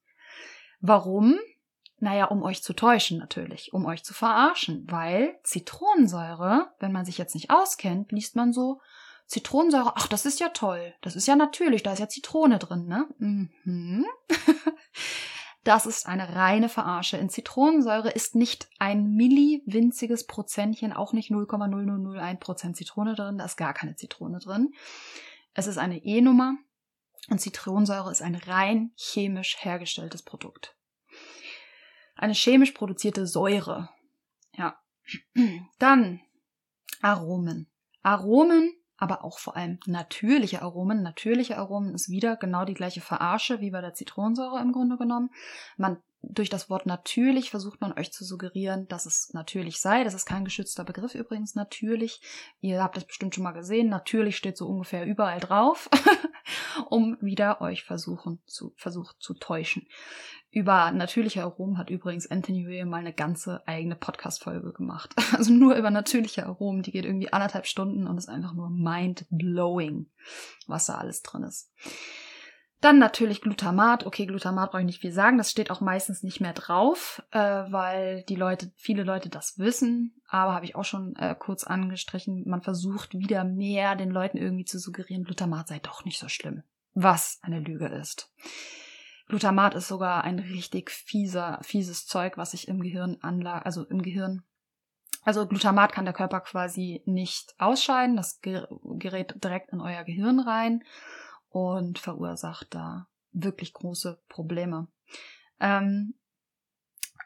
Warum? 0.79 1.37
Naja, 2.01 2.25
um 2.25 2.43
euch 2.43 2.63
zu 2.63 2.73
täuschen 2.73 3.17
natürlich, 3.17 3.73
um 3.73 3.85
euch 3.85 4.03
zu 4.03 4.13
verarschen, 4.13 4.85
weil 4.89 5.37
Zitronensäure, 5.43 6.71
wenn 6.79 6.91
man 6.91 7.05
sich 7.05 7.17
jetzt 7.17 7.35
nicht 7.35 7.49
auskennt, 7.51 8.11
liest 8.11 8.35
man 8.35 8.53
so, 8.53 8.79
Zitronensäure, 9.25 9.93
ach, 9.95 10.07
das 10.07 10.25
ist 10.25 10.39
ja 10.39 10.49
toll, 10.49 10.93
das 11.01 11.15
ist 11.15 11.27
ja 11.27 11.35
natürlich, 11.35 11.83
da 11.83 11.93
ist 11.93 11.99
ja 11.99 12.09
Zitrone 12.09 12.57
drin, 12.57 12.87
ne? 12.87 13.07
Mhm. 13.17 14.05
Das 15.65 15.85
ist 15.85 16.07
eine 16.07 16.35
reine 16.35 16.69
Verarsche. 16.69 17.17
In 17.17 17.29
Zitronensäure 17.29 18.09
ist 18.09 18.33
nicht 18.33 18.69
ein 18.79 19.11
milliwinziges 19.11 20.25
Prozentchen, 20.25 20.93
auch 20.93 21.11
nicht 21.11 21.31
0,0001% 21.31 22.73
Zitrone 22.73 23.13
drin, 23.13 23.37
da 23.37 23.45
ist 23.45 23.57
gar 23.57 23.73
keine 23.73 23.95
Zitrone 23.95 24.39
drin. 24.39 24.71
Es 25.53 25.67
ist 25.67 25.77
eine 25.77 25.97
E-Nummer 25.97 26.55
und 27.29 27.41
Zitronensäure 27.41 28.09
ist 28.09 28.21
ein 28.21 28.35
rein 28.35 28.93
chemisch 28.95 29.57
hergestelltes 29.59 30.23
Produkt 30.23 30.78
eine 32.19 32.33
chemisch 32.33 32.71
produzierte 32.71 33.25
Säure. 33.25 33.89
Ja. 34.53 34.79
Dann 35.79 36.21
Aromen. 37.01 37.67
Aromen 38.01 38.79
aber 38.99 39.23
auch 39.23 39.39
vor 39.39 39.55
allem 39.55 39.79
natürliche 39.85 40.61
Aromen. 40.61 41.01
Natürliche 41.01 41.57
Aromen 41.57 41.95
ist 41.95 42.09
wieder 42.09 42.35
genau 42.35 42.65
die 42.65 42.73
gleiche 42.73 43.01
Verarsche 43.01 43.61
wie 43.61 43.71
bei 43.71 43.81
der 43.81 43.93
Zitronensäure 43.93 44.59
im 44.59 44.73
Grunde 44.73 44.97
genommen. 44.97 45.31
Man 45.77 45.97
durch 46.21 46.49
das 46.49 46.69
Wort 46.69 46.85
natürlich 46.85 47.49
versucht 47.49 47.79
man 47.79 47.93
euch 47.93 48.11
zu 48.11 48.25
suggerieren, 48.25 48.87
dass 48.87 49.05
es 49.05 49.33
natürlich 49.33 49.79
sei. 49.79 50.03
Das 50.03 50.13
ist 50.13 50.25
kein 50.25 50.43
geschützter 50.43 50.83
Begriff 50.83 51.15
übrigens, 51.15 51.55
natürlich. 51.55 52.21
Ihr 52.59 52.83
habt 52.83 52.97
das 52.97 53.05
bestimmt 53.05 53.35
schon 53.35 53.43
mal 53.43 53.53
gesehen. 53.53 53.89
Natürlich 53.89 54.35
steht 54.35 54.57
so 54.57 54.67
ungefähr 54.67 55.05
überall 55.05 55.39
drauf, 55.39 55.89
um 56.89 57.17
wieder 57.21 57.61
euch 57.61 57.83
versuchen 57.83 58.41
zu, 58.45 58.73
versucht 58.75 59.15
zu 59.19 59.33
täuschen. 59.33 59.87
Über 60.51 60.91
natürliche 60.91 61.43
Aromen 61.43 61.77
hat 61.77 61.89
übrigens 61.89 62.29
Anthony 62.29 62.65
William 62.65 62.89
mal 62.89 62.97
eine 62.97 63.13
ganze 63.13 63.65
eigene 63.67 63.95
Podcast-Folge 63.95 64.73
gemacht. 64.73 65.15
Also 65.39 65.53
nur 65.53 65.75
über 65.75 65.89
natürliche 65.89 66.45
Aromen. 66.45 66.81
Die 66.81 66.91
geht 66.91 67.05
irgendwie 67.05 67.31
anderthalb 67.31 67.65
Stunden 67.65 68.07
und 68.07 68.17
ist 68.17 68.27
einfach 68.27 68.53
nur 68.53 68.69
mind-blowing, 68.69 70.07
was 70.67 70.87
da 70.87 70.95
alles 70.95 71.21
drin 71.21 71.43
ist. 71.43 71.71
Dann 72.81 72.97
natürlich 72.97 73.41
Glutamat. 73.41 74.05
Okay, 74.05 74.25
Glutamat 74.25 74.71
brauche 74.71 74.81
ich 74.81 74.85
nicht 74.85 75.01
viel 75.01 75.11
sagen. 75.11 75.37
Das 75.37 75.51
steht 75.51 75.69
auch 75.69 75.81
meistens 75.81 76.23
nicht 76.23 76.39
mehr 76.39 76.53
drauf, 76.53 77.21
äh, 77.31 77.39
weil 77.39 78.23
die 78.23 78.35
Leute, 78.35 78.71
viele 78.77 79.03
Leute 79.03 79.27
das 79.29 79.59
wissen. 79.59 80.15
Aber 80.29 80.53
habe 80.53 80.65
ich 80.65 80.75
auch 80.75 80.85
schon 80.85 81.15
äh, 81.17 81.35
kurz 81.37 81.65
angestrichen. 81.65 82.47
Man 82.47 82.61
versucht 82.61 83.13
wieder 83.13 83.43
mehr 83.43 83.95
den 83.95 84.11
Leuten 84.11 84.37
irgendwie 84.37 84.63
zu 84.63 84.79
suggerieren, 84.79 85.25
Glutamat 85.25 85.67
sei 85.67 85.79
doch 85.79 86.05
nicht 86.05 86.19
so 86.19 86.29
schlimm. 86.29 86.63
Was 86.93 87.39
eine 87.41 87.59
Lüge 87.59 87.87
ist. 87.87 88.31
Glutamat 89.27 89.75
ist 89.75 89.89
sogar 89.89 90.23
ein 90.23 90.39
richtig 90.39 90.89
fieser, 90.89 91.59
fieses 91.61 92.05
Zeug, 92.05 92.37
was 92.37 92.51
sich 92.51 92.67
im 92.67 92.79
Gehirn 92.79 93.17
anlagt, 93.21 93.65
also 93.65 93.83
im 93.83 94.01
Gehirn 94.01 94.43
also 95.25 95.45
Glutamat 95.45 95.91
kann 95.91 96.05
der 96.05 96.13
Körper 96.13 96.39
quasi 96.39 97.03
nicht 97.05 97.53
ausscheiden. 97.57 98.15
Das 98.15 98.39
gerät 98.41 99.43
direkt 99.43 99.71
in 99.71 99.81
euer 99.81 100.05
Gehirn 100.05 100.39
rein 100.39 100.81
und 101.49 101.99
verursacht 101.99 102.67
da 102.71 103.07
wirklich 103.31 103.73
große 103.73 104.21
Probleme. 104.29 104.87
Ähm, 105.59 106.15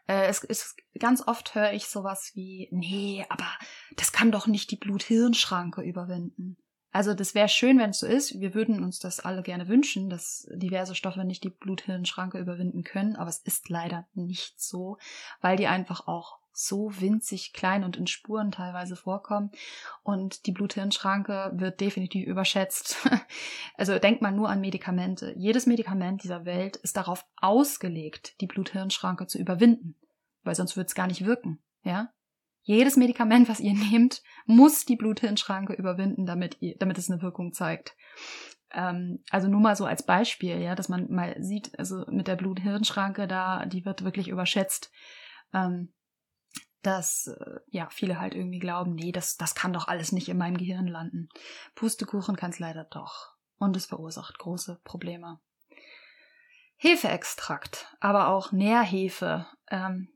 äh, 0.07 0.27
es 0.27 0.43
ist 0.43 0.77
ganz 0.99 1.25
oft 1.27 1.55
höre 1.55 1.73
ich 1.73 1.87
sowas 1.87 2.31
wie, 2.33 2.67
nee, 2.71 3.25
aber 3.29 3.47
das 3.95 4.11
kann 4.11 4.31
doch 4.31 4.47
nicht 4.47 4.71
die 4.71 4.77
Blut-Hirn-Schranke 4.77 5.81
überwinden. 5.81 6.57
Also 6.91 7.15
das 7.15 7.33
wäre 7.33 7.49
schön, 7.49 7.79
wenn 7.79 7.89
es 7.89 7.99
so 7.99 8.07
ist. 8.07 8.39
Wir 8.39 8.53
würden 8.53 8.83
uns 8.83 8.99
das 8.99 9.19
alle 9.19 9.41
gerne 9.41 9.67
wünschen, 9.67 10.09
dass 10.09 10.47
diverse 10.53 10.93
Stoffe 10.93 11.23
nicht 11.23 11.43
die 11.43 11.49
Blut-Hirn-Schranke 11.49 12.37
überwinden 12.37 12.83
können, 12.83 13.15
aber 13.15 13.29
es 13.29 13.39
ist 13.39 13.69
leider 13.69 14.07
nicht 14.13 14.61
so, 14.61 14.97
weil 15.41 15.57
die 15.57 15.67
einfach 15.67 16.07
auch 16.07 16.37
so 16.53 16.91
winzig 16.99 17.53
klein 17.53 17.83
und 17.83 17.97
in 17.97 18.07
Spuren 18.07 18.51
teilweise 18.51 18.95
vorkommen. 18.95 19.51
Und 20.03 20.45
die 20.45 20.51
Blut-Hirn-Schranke 20.51 21.51
wird 21.55 21.81
definitiv 21.81 22.25
überschätzt. 22.27 22.97
also 23.75 23.97
denkt 23.99 24.21
mal 24.21 24.31
nur 24.31 24.49
an 24.49 24.61
Medikamente. 24.61 25.33
Jedes 25.35 25.65
Medikament 25.65 26.23
dieser 26.23 26.45
Welt 26.45 26.77
ist 26.77 26.97
darauf 26.97 27.25
ausgelegt, 27.37 28.39
die 28.41 28.47
Blut-Hirn-Schranke 28.47 29.27
zu 29.27 29.39
überwinden, 29.39 29.95
weil 30.43 30.55
sonst 30.55 30.77
wird 30.77 30.87
es 30.87 30.95
gar 30.95 31.07
nicht 31.07 31.25
wirken. 31.25 31.61
Ja? 31.83 32.13
Jedes 32.61 32.95
Medikament, 32.95 33.49
was 33.49 33.59
ihr 33.59 33.73
nehmt, 33.73 34.21
muss 34.45 34.85
die 34.85 34.95
Blut-Hirn-Schranke 34.95 35.73
überwinden, 35.73 36.25
damit, 36.25 36.57
ihr, 36.61 36.77
damit 36.77 36.97
es 36.97 37.09
eine 37.09 37.21
Wirkung 37.21 37.51
zeigt 37.51 37.95
ähm, 38.73 39.23
also 39.29 39.47
nur 39.47 39.61
mal 39.61 39.75
so 39.75 39.85
als 39.85 40.03
Beispiel, 40.03 40.59
ja, 40.59 40.75
dass 40.75 40.89
man 40.89 41.09
mal 41.11 41.35
sieht, 41.39 41.77
also 41.77 42.05
mit 42.09 42.27
der 42.27 42.35
Blut-Hirn-Schranke 42.35 43.27
da, 43.27 43.65
die 43.65 43.85
wird 43.85 44.03
wirklich 44.03 44.27
überschätzt. 44.27 44.91
Ähm, 45.53 45.93
dass 46.83 47.27
äh, 47.27 47.59
ja 47.67 47.89
viele 47.89 48.19
halt 48.19 48.35
irgendwie 48.35 48.59
glauben, 48.59 48.93
nee, 48.93 49.11
das, 49.11 49.37
das 49.37 49.55
kann 49.55 49.73
doch 49.73 49.87
alles 49.87 50.11
nicht 50.11 50.29
in 50.29 50.37
meinem 50.37 50.57
Gehirn 50.57 50.87
landen. 50.87 51.29
Pustekuchen 51.75 52.35
kann 52.35 52.51
es 52.51 52.59
leider 52.59 52.83
doch. 52.83 53.31
Und 53.57 53.75
es 53.77 53.85
verursacht 53.85 54.37
große 54.39 54.81
Probleme. 54.83 55.39
Hefeextrakt, 56.77 57.95
aber 58.01 58.27
auch 58.27 58.51
Nährhefe 58.51 59.47
ähm, 59.69 60.09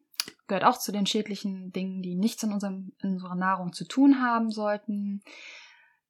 gehört 0.47 0.65
auch 0.65 0.77
zu 0.77 0.91
den 0.91 1.05
schädlichen 1.05 1.71
Dingen, 1.71 2.01
die 2.01 2.15
nichts 2.15 2.43
in, 2.43 2.51
unserem, 2.51 2.93
in 3.01 3.13
unserer 3.13 3.35
Nahrung 3.35 3.71
zu 3.71 3.85
tun 3.85 4.21
haben 4.21 4.51
sollten. 4.51 5.23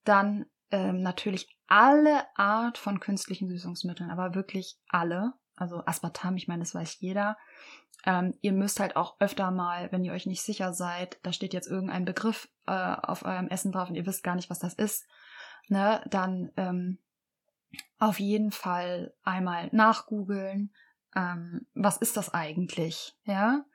Dann 0.04 0.48
ähm, 0.72 1.02
natürlich 1.02 1.48
alle 1.68 2.26
Art 2.36 2.78
von 2.78 3.00
künstlichen 3.00 3.48
Süßungsmitteln, 3.50 4.10
aber 4.10 4.34
wirklich 4.34 4.80
alle. 4.90 5.34
Also 5.58 5.84
Aspartam, 5.86 6.38
ich 6.38 6.48
meine, 6.48 6.64
das 6.64 6.74
weiß 6.74 7.00
jeder. 7.00 7.36
Ähm, 8.06 8.36
ihr 8.42 8.54
müsst 8.54 8.80
halt 8.80 8.96
auch 8.96 9.20
öfter 9.20 9.52
mal, 9.52 9.92
wenn 9.92 10.06
ihr 10.06 10.14
euch 10.14 10.28
nicht 10.28 10.44
sicher 10.44 10.72
seid, 10.72 11.20
da 11.24 11.34
steht 11.34 11.54
jetzt 11.54 11.68
irgendein 11.68 12.06
Begriff 12.06 12.48
äh, 12.68 12.72
auf 12.72 13.26
eurem 13.26 13.48
Essen 13.50 13.72
drauf 13.72 13.90
und 13.90 13.96
ihr 13.96 14.06
wisst 14.06 14.24
gar 14.24 14.36
nicht, 14.36 14.50
was 14.50 14.60
das 14.60 14.76
ist, 14.76 15.08
ne, 15.68 16.02
dann 16.10 16.52
ähm, 16.56 17.00
auf 17.98 18.20
jeden 18.20 18.52
Fall 18.52 19.14
einmal 19.24 19.70
nachgoogeln, 19.72 20.74
ähm, 21.16 21.66
was 21.74 21.98
ist 21.98 22.18
das 22.18 22.34
eigentlich, 22.34 23.18
ja? 23.26 23.66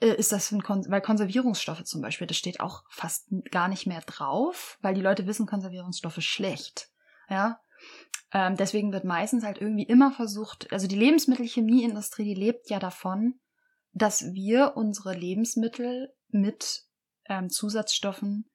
Äh, 0.00 0.14
ist 0.14 0.32
das 0.32 0.50
ein 0.50 0.62
Kon 0.62 0.84
weil 0.88 1.00
Konservierungsstoffe 1.00 1.84
zum 1.84 2.02
Beispiel, 2.02 2.26
das 2.26 2.36
steht 2.36 2.60
auch 2.60 2.82
fast 2.90 3.28
gar 3.50 3.68
nicht 3.68 3.86
mehr 3.86 4.00
drauf, 4.00 4.78
weil 4.82 4.94
die 4.94 5.00
Leute 5.00 5.26
wissen 5.26 5.46
Konservierungsstoffe 5.46 6.20
schlecht, 6.20 6.90
ja? 7.28 7.60
Ähm, 8.32 8.56
deswegen 8.56 8.92
wird 8.92 9.04
meistens 9.04 9.44
halt 9.44 9.58
irgendwie 9.60 9.84
immer 9.84 10.12
versucht, 10.12 10.70
also 10.72 10.86
die 10.86 10.98
Lebensmittelchemieindustrie, 10.98 12.24
die 12.24 12.40
lebt 12.40 12.68
ja 12.68 12.78
davon, 12.78 13.40
dass 13.92 14.32
wir 14.34 14.76
unsere 14.76 15.14
Lebensmittel 15.14 16.12
mit 16.28 16.82
ähm, 17.28 17.48
Zusatzstoffen 17.48 18.50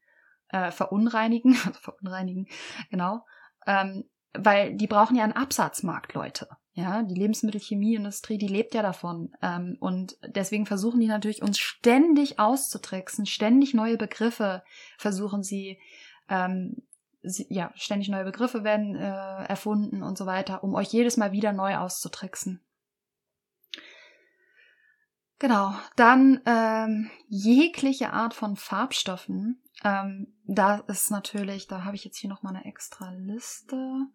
äh, 0.49 0.71
verunreinigen, 0.71 1.57
also 1.65 1.79
verunreinigen, 1.79 2.47
genau, 2.91 3.25
ähm, 3.65 4.09
weil 4.33 4.75
die 4.75 4.87
brauchen 4.87 5.15
ja 5.15 5.23
einen 5.23 5.33
Absatzmarkt, 5.33 6.13
Leute. 6.13 6.47
Ja, 6.75 7.03
die 7.03 7.13
Lebensmittelchemieindustrie, 7.13 8.39
die 8.39 8.47
lebt 8.47 8.73
ja 8.73 8.81
davon. 8.81 9.31
Ähm, 9.43 9.77
und 9.79 10.17
deswegen 10.25 10.65
versuchen 10.65 10.99
die 10.99 11.07
natürlich 11.07 11.43
uns 11.43 11.59
ständig 11.59 12.39
auszutricksen, 12.39 13.27
ständig 13.27 13.75
neue 13.75 13.95
Begriffe 13.95 14.63
versuchen 14.97 15.43
sie 15.43 15.79
ähm, 16.29 16.77
ja, 17.23 17.71
ständig 17.75 18.09
neue 18.09 18.25
Begriffe 18.25 18.63
werden 18.63 18.95
äh, 18.95 19.45
erfunden 19.45 20.03
und 20.03 20.17
so 20.17 20.25
weiter, 20.25 20.63
um 20.63 20.75
euch 20.75 20.89
jedes 20.89 21.17
Mal 21.17 21.31
wieder 21.31 21.53
neu 21.53 21.77
auszutricksen. 21.77 22.61
Genau, 25.39 25.73
dann 25.97 26.41
ähm, 26.45 27.09
jegliche 27.27 28.13
Art 28.13 28.33
von 28.33 28.55
Farbstoffen. 28.55 29.61
Ähm, 29.83 30.33
da 30.45 30.77
ist 30.87 31.11
natürlich, 31.11 31.67
da 31.67 31.83
habe 31.83 31.95
ich 31.95 32.05
jetzt 32.05 32.17
hier 32.17 32.29
nochmal 32.29 32.55
eine 32.55 32.65
extra 32.65 33.11
Liste. 33.11 34.07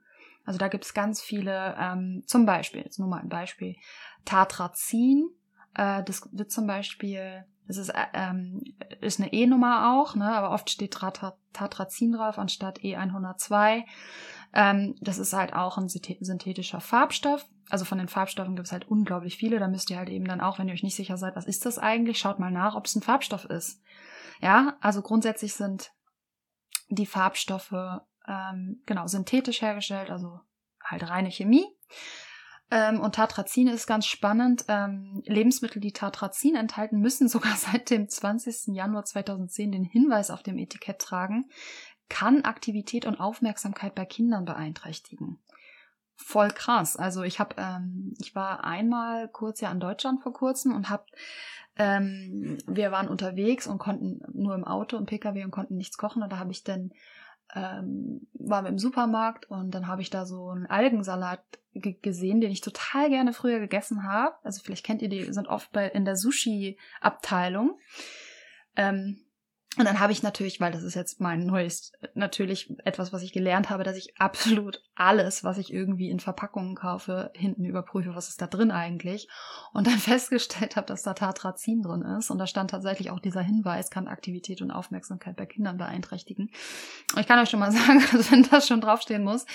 Also 0.47 0.59
da 0.59 0.69
gibt 0.69 0.87
es 0.87 0.95
ganz 0.95 1.21
viele, 1.21 1.77
ähm, 1.79 2.23
zum 2.27 2.47
Beispiel, 2.47 2.83
jetzt 2.83 2.99
nur 2.99 3.09
mal 3.09 3.21
ein 3.21 3.29
Beispiel, 3.29 3.77
Tartrazin. 4.25 5.29
Äh, 5.75 6.03
das 6.05 6.27
wird 6.33 6.51
zum 6.51 6.67
Beispiel 6.67 7.45
es 7.69 7.77
ist, 7.77 7.91
äh, 7.91 8.07
ähm, 8.15 8.63
ist 9.01 9.21
eine 9.21 9.33
E-Nummer 9.33 9.93
auch, 9.93 10.15
ne, 10.15 10.35
aber 10.35 10.51
oft 10.51 10.71
steht 10.71 10.93
Tatrazin 11.53 12.13
drauf 12.13 12.39
anstatt 12.39 12.81
E102. 12.81 13.85
Ähm, 14.55 14.97
das 15.01 15.19
ist 15.19 15.35
halt 15.35 15.53
auch 15.53 15.77
ein 15.77 15.89
synthetischer 15.89 16.81
Farbstoff. 16.81 17.47
Also 17.69 17.85
von 17.85 17.99
den 17.99 18.09
Farbstoffen 18.09 18.57
gibt 18.57 18.67
es 18.67 18.73
halt 18.73 18.89
unglaublich 18.89 19.37
viele. 19.37 19.59
Da 19.59 19.69
müsst 19.69 19.91
ihr 19.91 19.99
halt 19.99 20.09
eben 20.09 20.25
dann 20.25 20.41
auch, 20.41 20.59
wenn 20.59 20.69
ihr 20.69 20.75
euch 20.75 20.83
nicht 20.83 20.97
sicher 20.97 21.19
seid, 21.19 21.37
was 21.37 21.45
ist 21.45 21.67
das 21.67 21.79
eigentlich, 21.79 22.19
schaut 22.19 22.39
mal 22.39 22.51
nach, 22.51 22.75
ob 22.75 22.87
es 22.87 22.97
ein 22.97 23.03
Farbstoff 23.03 23.45
ist. 23.45 23.83
Ja, 24.41 24.77
also 24.81 25.03
grundsätzlich 25.03 25.53
sind 25.53 25.93
die 26.89 27.07
Farbstoffe 27.07 28.01
ähm, 28.27 28.83
genau 28.87 29.07
synthetisch 29.07 29.61
hergestellt, 29.61 30.11
also 30.11 30.41
halt 30.83 31.09
reine 31.09 31.31
Chemie. 31.31 31.67
Ähm, 32.71 33.01
und 33.01 33.15
Tartrazin 33.15 33.69
ist 33.69 33.87
ganz 33.87 34.07
spannend. 34.07 34.65
Ähm, 34.69 35.23
Lebensmittel, 35.25 35.81
die 35.81 35.93
Tartrazin 35.93 36.55
enthalten, 36.55 37.01
müssen 37.01 37.29
sogar 37.29 37.57
seit 37.57 37.91
dem 37.91 38.09
20. 38.09 38.75
Januar 38.75 39.05
2010 39.05 39.73
den 39.73 39.85
Hinweis 39.85 40.31
auf 40.31 40.43
dem 40.43 40.59
Etikett 40.59 40.99
tragen, 40.99 41.49
kann 42.09 42.45
Aktivität 42.45 43.07
und 43.07 43.21
Aufmerksamkeit 43.21 43.95
bei 43.95 44.05
Kindern 44.05 44.45
beeinträchtigen. 44.45 45.39
Voll 46.21 46.49
krass. 46.49 46.97
Also 46.97 47.23
ich 47.23 47.39
habe, 47.39 47.55
ähm, 47.59 48.15
ich 48.19 48.35
war 48.35 48.65
einmal 48.65 49.29
kurz 49.29 49.61
ja 49.61 49.71
in 49.71 49.79
Deutschland 49.79 50.23
vor 50.23 50.33
kurzem 50.33 50.75
und 50.75 50.91
habe, 50.91 51.05
ähm, 51.77 52.59
wir 52.67 52.91
waren 52.91 53.09
unterwegs 53.09 53.67
und 53.69 53.79
konnten 53.79 54.21
nur 54.33 54.55
im 54.57 54.65
Auto 54.65 54.97
und 54.97 55.07
PKW 55.07 55.45
und 55.45 55.53
konnten 55.53 55.77
nichts 55.77 55.97
kochen. 55.97 56.23
Und 56.23 56.33
da 56.33 56.39
habe 56.39 56.51
ich 56.51 56.65
dann 56.65 56.91
ähm, 57.55 58.27
waren 58.35 58.65
wir 58.65 58.71
im 58.71 58.79
Supermarkt 58.79 59.51
und 59.51 59.71
dann 59.73 59.87
habe 59.87 60.03
ich 60.03 60.11
da 60.11 60.27
so 60.27 60.49
einen 60.49 60.67
Algensalat 60.67 61.43
gesehen, 61.75 62.41
den 62.41 62.51
ich 62.51 62.61
total 62.61 63.09
gerne 63.09 63.33
früher 63.33 63.61
gegessen 63.61 64.05
habe. 64.05 64.35
Also 64.43 64.63
vielleicht 64.63 64.85
kennt 64.85 65.03
ihr 65.03 65.09
die, 65.09 65.33
sind 65.33 65.49
oft 65.49 65.71
bei 65.73 65.89
in 65.89 66.05
der 66.05 66.17
Sushi-Abteilung. 66.17 67.79
Ähm, 68.77 69.21
Und 69.79 69.85
dann 69.85 70.01
habe 70.01 70.13
ich 70.13 70.25
natürlich, 70.25 70.61
weil 70.61 70.73
das 70.73 70.83
ist 70.83 70.95
jetzt 70.95 71.21
mein 71.21 71.47
neues, 71.47 71.93
natürlich 72.15 72.75
etwas, 72.85 73.13
was 73.13 73.23
ich 73.23 73.33
gelernt 73.33 73.71
habe, 73.71 73.85
dass 73.85 73.97
ich 73.97 74.21
absolut 74.21 74.83
alles, 74.97 75.45
was 75.45 75.57
ich 75.57 75.73
irgendwie 75.73 76.11
in 76.11 76.19
Verpackungen 76.19 76.75
kaufe, 76.75 77.31
hinten 77.35 77.65
überprüfe, 77.65 78.17
was 78.17 78.29
ist 78.29 78.43
da 78.43 78.49
drin 78.49 78.73
eigentlich. 78.73 79.29
Und 79.73 79.87
dann 79.87 79.99
festgestellt 79.99 80.75
habe, 80.75 80.87
dass 80.87 81.05
da 81.05 81.15
Tartrazin 81.15 81.83
drin 81.83 82.03
ist. 82.03 82.31
Und 82.31 82.39
da 82.39 82.49
stand 82.49 82.71
tatsächlich 82.71 83.11
auch 83.11 83.21
dieser 83.21 83.41
Hinweis, 83.41 83.91
kann 83.91 84.09
Aktivität 84.09 84.61
und 84.63 84.73
Aufmerksamkeit 84.73 85.37
bei 85.37 85.47
Kindern 85.47 85.79
beeinträchtigen. 85.79 86.51
Und 87.15 87.21
ich 87.21 87.29
kann 87.29 87.39
euch 87.39 87.49
schon 87.49 87.61
mal 87.61 87.73
sagen, 87.73 88.03
also 88.13 88.31
wenn 88.33 88.43
das 88.43 88.67
schon 88.67 88.81
draufstehen 88.81 89.23
muss, 89.23 89.47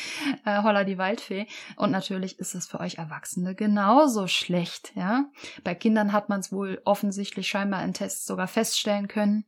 äh, 0.46 0.64
holla 0.64 0.86
die 0.86 0.98
Waldfee. 0.98 1.48
Und 1.76 1.92
natürlich 1.92 2.40
ist 2.40 2.56
es 2.56 2.66
für 2.66 2.80
euch 2.80 2.98
Erwachsene 2.98 3.56
genauso 3.56 4.28
schlecht, 4.28 4.94
ja. 4.96 5.26
Bei 5.66 5.76
Kindern 5.76 6.14
hat 6.14 6.30
man 6.30 6.40
es 6.40 6.52
wohl 6.52 6.82
offensichtlich 6.86 7.50
scheinbar 7.50 7.84
in 7.84 7.94
Tests 7.94 8.26
sogar 8.26 8.48
feststellen 8.48 9.10
können 9.10 9.46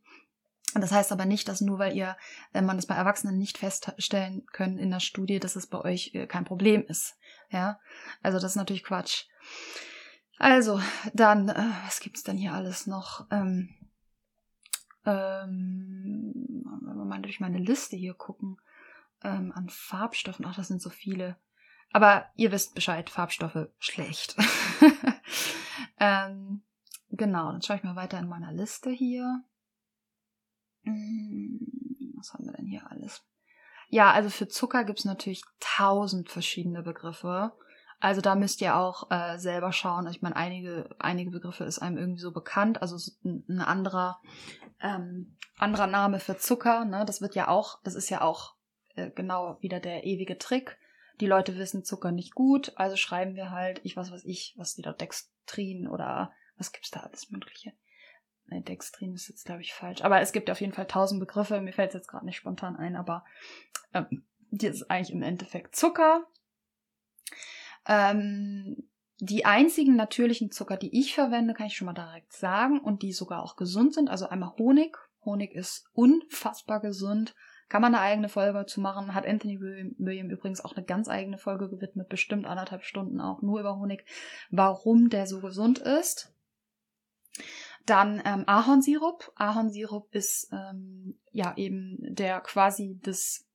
das 0.80 0.92
heißt 0.92 1.12
aber 1.12 1.24
nicht, 1.24 1.48
dass 1.48 1.60
nur 1.60 1.78
weil 1.78 1.96
ihr, 1.96 2.16
wenn 2.52 2.66
man 2.66 2.76
das 2.76 2.86
bei 2.86 2.94
Erwachsenen 2.94 3.38
nicht 3.38 3.58
feststellen 3.58 4.46
können 4.52 4.78
in 4.78 4.90
der 4.90 5.00
Studie, 5.00 5.38
dass 5.38 5.56
es 5.56 5.66
bei 5.66 5.80
euch 5.80 6.14
äh, 6.14 6.26
kein 6.26 6.44
Problem 6.44 6.84
ist. 6.86 7.16
Ja, 7.50 7.78
also 8.22 8.38
das 8.38 8.52
ist 8.52 8.56
natürlich 8.56 8.84
Quatsch. 8.84 9.24
Also, 10.38 10.80
dann, 11.14 11.48
äh, 11.48 11.70
was 11.84 12.00
gibt's 12.00 12.22
denn 12.22 12.36
hier 12.36 12.52
alles 12.52 12.86
noch? 12.86 13.26
Ähm, 13.30 13.74
ähm, 15.06 16.32
wenn 16.82 16.96
wir 16.96 17.04
mal 17.04 17.22
durch 17.22 17.40
meine 17.40 17.58
Liste 17.58 17.96
hier 17.96 18.14
gucken, 18.14 18.58
ähm, 19.22 19.52
an 19.54 19.68
Farbstoffen, 19.70 20.44
ach, 20.44 20.56
das 20.56 20.68
sind 20.68 20.82
so 20.82 20.90
viele. 20.90 21.36
Aber 21.92 22.26
ihr 22.34 22.52
wisst 22.52 22.74
Bescheid, 22.74 23.08
Farbstoffe 23.08 23.68
schlecht. 23.78 24.36
ähm, 26.00 26.62
genau, 27.10 27.52
dann 27.52 27.62
schaue 27.62 27.76
ich 27.76 27.84
mal 27.84 27.96
weiter 27.96 28.18
in 28.18 28.28
meiner 28.28 28.52
Liste 28.52 28.90
hier. 28.90 29.42
Hm, 30.86 32.14
was 32.16 32.32
haben 32.32 32.46
wir 32.46 32.52
denn 32.52 32.66
hier 32.66 32.90
alles? 32.90 33.22
Ja, 33.88 34.12
also 34.12 34.30
für 34.30 34.48
Zucker 34.48 34.84
gibt's 34.84 35.04
natürlich 35.04 35.42
tausend 35.60 36.30
verschiedene 36.30 36.82
Begriffe. 36.82 37.52
Also 37.98 38.20
da 38.20 38.34
müsst 38.34 38.60
ihr 38.60 38.76
auch 38.76 39.10
äh, 39.10 39.38
selber 39.38 39.72
schauen. 39.72 40.06
Ich 40.08 40.22
meine, 40.22 40.36
einige, 40.36 40.88
einige 40.98 41.30
Begriffe 41.30 41.64
ist 41.64 41.78
einem 41.78 41.96
irgendwie 41.96 42.20
so 42.20 42.32
bekannt. 42.32 42.82
Also 42.82 42.96
ein 43.24 43.60
anderer, 43.60 44.20
ähm, 44.80 45.36
anderer 45.58 45.86
Name 45.86 46.20
für 46.20 46.36
Zucker, 46.36 46.84
ne? 46.84 47.04
Das 47.06 47.20
wird 47.20 47.34
ja 47.34 47.48
auch, 47.48 47.80
das 47.84 47.94
ist 47.94 48.10
ja 48.10 48.20
auch 48.20 48.54
äh, 48.96 49.10
genau 49.10 49.56
wieder 49.60 49.80
der 49.80 50.04
ewige 50.04 50.38
Trick. 50.38 50.78
Die 51.20 51.26
Leute 51.26 51.56
wissen 51.56 51.84
Zucker 51.84 52.12
nicht 52.12 52.34
gut, 52.34 52.72
also 52.76 52.96
schreiben 52.96 53.36
wir 53.36 53.50
halt, 53.50 53.80
ich 53.84 53.96
was 53.96 54.10
weiß 54.10 54.24
ich, 54.24 54.54
was 54.58 54.76
wieder 54.76 54.92
Dextrin 54.92 55.88
oder 55.88 56.32
was 56.58 56.72
gibt's 56.72 56.90
da 56.90 57.00
alles 57.00 57.30
Mögliche. 57.30 57.72
Ne, 58.48 58.62
Dextrin 58.62 59.14
ist 59.14 59.28
jetzt, 59.28 59.44
glaube 59.44 59.62
ich, 59.62 59.74
falsch. 59.74 60.02
Aber 60.02 60.20
es 60.20 60.32
gibt 60.32 60.50
auf 60.50 60.60
jeden 60.60 60.72
Fall 60.72 60.86
tausend 60.86 61.20
Begriffe. 61.20 61.60
Mir 61.60 61.72
fällt 61.72 61.90
es 61.90 61.94
jetzt 61.94 62.08
gerade 62.08 62.26
nicht 62.26 62.36
spontan 62.36 62.76
ein, 62.76 62.96
aber 62.96 63.24
ähm, 63.92 64.24
die 64.50 64.66
ist 64.66 64.90
eigentlich 64.90 65.14
im 65.14 65.22
Endeffekt 65.22 65.74
Zucker. 65.74 66.26
Ähm, 67.86 68.88
die 69.18 69.44
einzigen 69.44 69.96
natürlichen 69.96 70.50
Zucker, 70.50 70.76
die 70.76 70.98
ich 70.98 71.14
verwende, 71.14 71.54
kann 71.54 71.66
ich 71.66 71.76
schon 71.76 71.86
mal 71.86 71.94
direkt 71.94 72.32
sagen 72.32 72.78
und 72.78 73.02
die 73.02 73.12
sogar 73.12 73.42
auch 73.42 73.56
gesund 73.56 73.94
sind. 73.94 74.08
Also 74.08 74.28
einmal 74.28 74.52
Honig. 74.58 74.96
Honig 75.24 75.52
ist 75.52 75.88
unfassbar 75.92 76.80
gesund. 76.80 77.34
Kann 77.68 77.82
man 77.82 77.94
eine 77.94 78.04
eigene 78.04 78.28
Folge 78.28 78.66
zu 78.66 78.80
machen. 78.80 79.14
Hat 79.14 79.26
Anthony 79.26 79.58
William 79.60 80.30
übrigens 80.30 80.60
auch 80.60 80.76
eine 80.76 80.84
ganz 80.84 81.08
eigene 81.08 81.38
Folge 81.38 81.68
gewidmet, 81.68 82.08
bestimmt 82.08 82.46
anderthalb 82.46 82.84
Stunden 82.84 83.20
auch 83.20 83.42
nur 83.42 83.58
über 83.58 83.76
Honig, 83.76 84.04
warum 84.50 85.08
der 85.08 85.26
so 85.26 85.40
gesund 85.40 85.78
ist. 85.78 86.35
Dann 87.86 88.20
ähm, 88.24 88.44
Ahornsirup. 88.46 89.32
Ahornsirup 89.36 90.14
ist 90.14 90.48
ähm, 90.52 91.18
ja 91.32 91.54
eben 91.56 91.98
der 92.00 92.40
quasi 92.40 92.98
das 93.02 93.46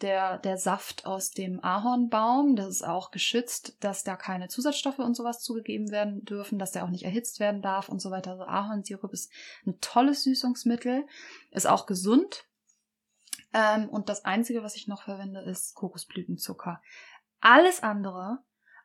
der, 0.00 0.38
der 0.38 0.58
Saft 0.58 1.06
aus 1.06 1.30
dem 1.30 1.62
Ahornbaum. 1.62 2.56
Das 2.56 2.68
ist 2.68 2.82
auch 2.82 3.10
geschützt, 3.10 3.76
dass 3.80 4.04
da 4.04 4.16
keine 4.16 4.48
Zusatzstoffe 4.48 4.98
und 4.98 5.14
sowas 5.14 5.40
zugegeben 5.40 5.90
werden 5.90 6.24
dürfen, 6.24 6.58
dass 6.58 6.72
der 6.72 6.84
auch 6.84 6.90
nicht 6.90 7.04
erhitzt 7.04 7.40
werden 7.40 7.62
darf 7.62 7.88
und 7.88 8.00
so 8.00 8.10
weiter. 8.10 8.32
Also 8.32 8.44
Ahornsirup 8.44 9.12
ist 9.12 9.30
ein 9.66 9.78
tolles 9.80 10.24
Süßungsmittel, 10.24 11.06
ist 11.50 11.66
auch 11.66 11.86
gesund. 11.86 12.44
Ähm, 13.52 13.88
und 13.88 14.08
das 14.08 14.24
Einzige, 14.24 14.62
was 14.62 14.76
ich 14.76 14.88
noch 14.88 15.04
verwende, 15.04 15.40
ist 15.40 15.74
Kokosblütenzucker. 15.74 16.82
Alles 17.40 17.82
andere, 17.82 18.38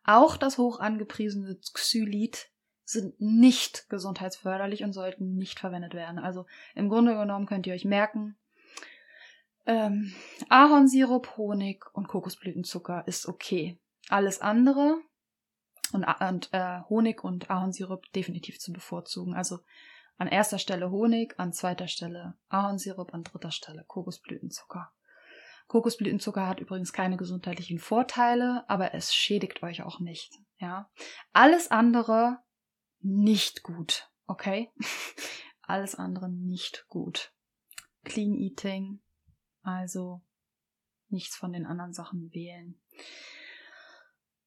auch 0.04 0.38
das 0.38 0.58
hoch 0.58 0.80
angepriesene 0.80 1.60
Xylit, 1.74 2.49
sind 2.90 3.20
nicht 3.22 3.90
gesundheitsförderlich 3.90 4.84
und 4.84 4.94
sollten 4.94 5.36
nicht 5.36 5.60
verwendet 5.60 5.94
werden. 5.94 6.20
Also 6.20 6.46
im 6.76 6.90
Grunde 6.90 7.16
genommen 7.16 7.46
könnt 7.46 7.68
ihr 7.68 7.74
euch 7.74 7.86
merken, 7.86 8.36
ähm, 9.66 10.14
Ahornsirup, 10.50 11.38
Honig 11.38 11.86
und 11.94 12.08
Kokosblütenzucker 12.08 13.04
ist 13.06 13.28
okay. 13.28 13.78
Alles 14.10 14.42
andere 14.42 14.98
und, 15.94 16.06
und 16.20 16.50
äh, 16.52 16.82
Honig 16.90 17.24
und 17.24 17.52
Ahornsirup 17.52 18.12
definitiv 18.14 18.60
zu 18.60 18.74
bevorzugen. 18.74 19.36
Also 19.36 19.60
an 20.18 20.28
erster 20.28 20.58
Stelle 20.58 20.90
Honig, 20.90 21.40
an 21.40 21.54
zweiter 21.54 21.88
Stelle 21.88 22.34
Ahornsirup, 22.50 23.14
an 23.14 23.24
dritter 23.24 23.52
Stelle 23.52 23.84
Kokosblütenzucker. 23.88 24.92
Kokosblütenzucker 25.68 26.48
hat 26.48 26.60
übrigens 26.60 26.92
keine 26.92 27.18
gesundheitlichen 27.18 27.78
Vorteile, 27.78 28.68
aber 28.68 28.96
es 28.96 29.14
schädigt 29.14 29.62
euch 29.62 29.84
auch 29.84 30.00
nicht. 30.00 30.34
Ja, 30.58 30.90
alles 31.32 31.70
andere 31.70 32.40
nicht 33.02 33.64
gut, 33.64 34.10
okay? 34.28 34.72
Alles 35.62 35.96
andere 35.96 36.30
nicht 36.30 36.86
gut. 36.88 37.34
Clean 38.04 38.34
Eating, 38.34 39.02
also 39.62 40.22
nichts 41.10 41.36
von 41.36 41.54
den 41.54 41.66
anderen 41.66 41.94
Sachen 41.94 42.34
wählen. 42.34 42.80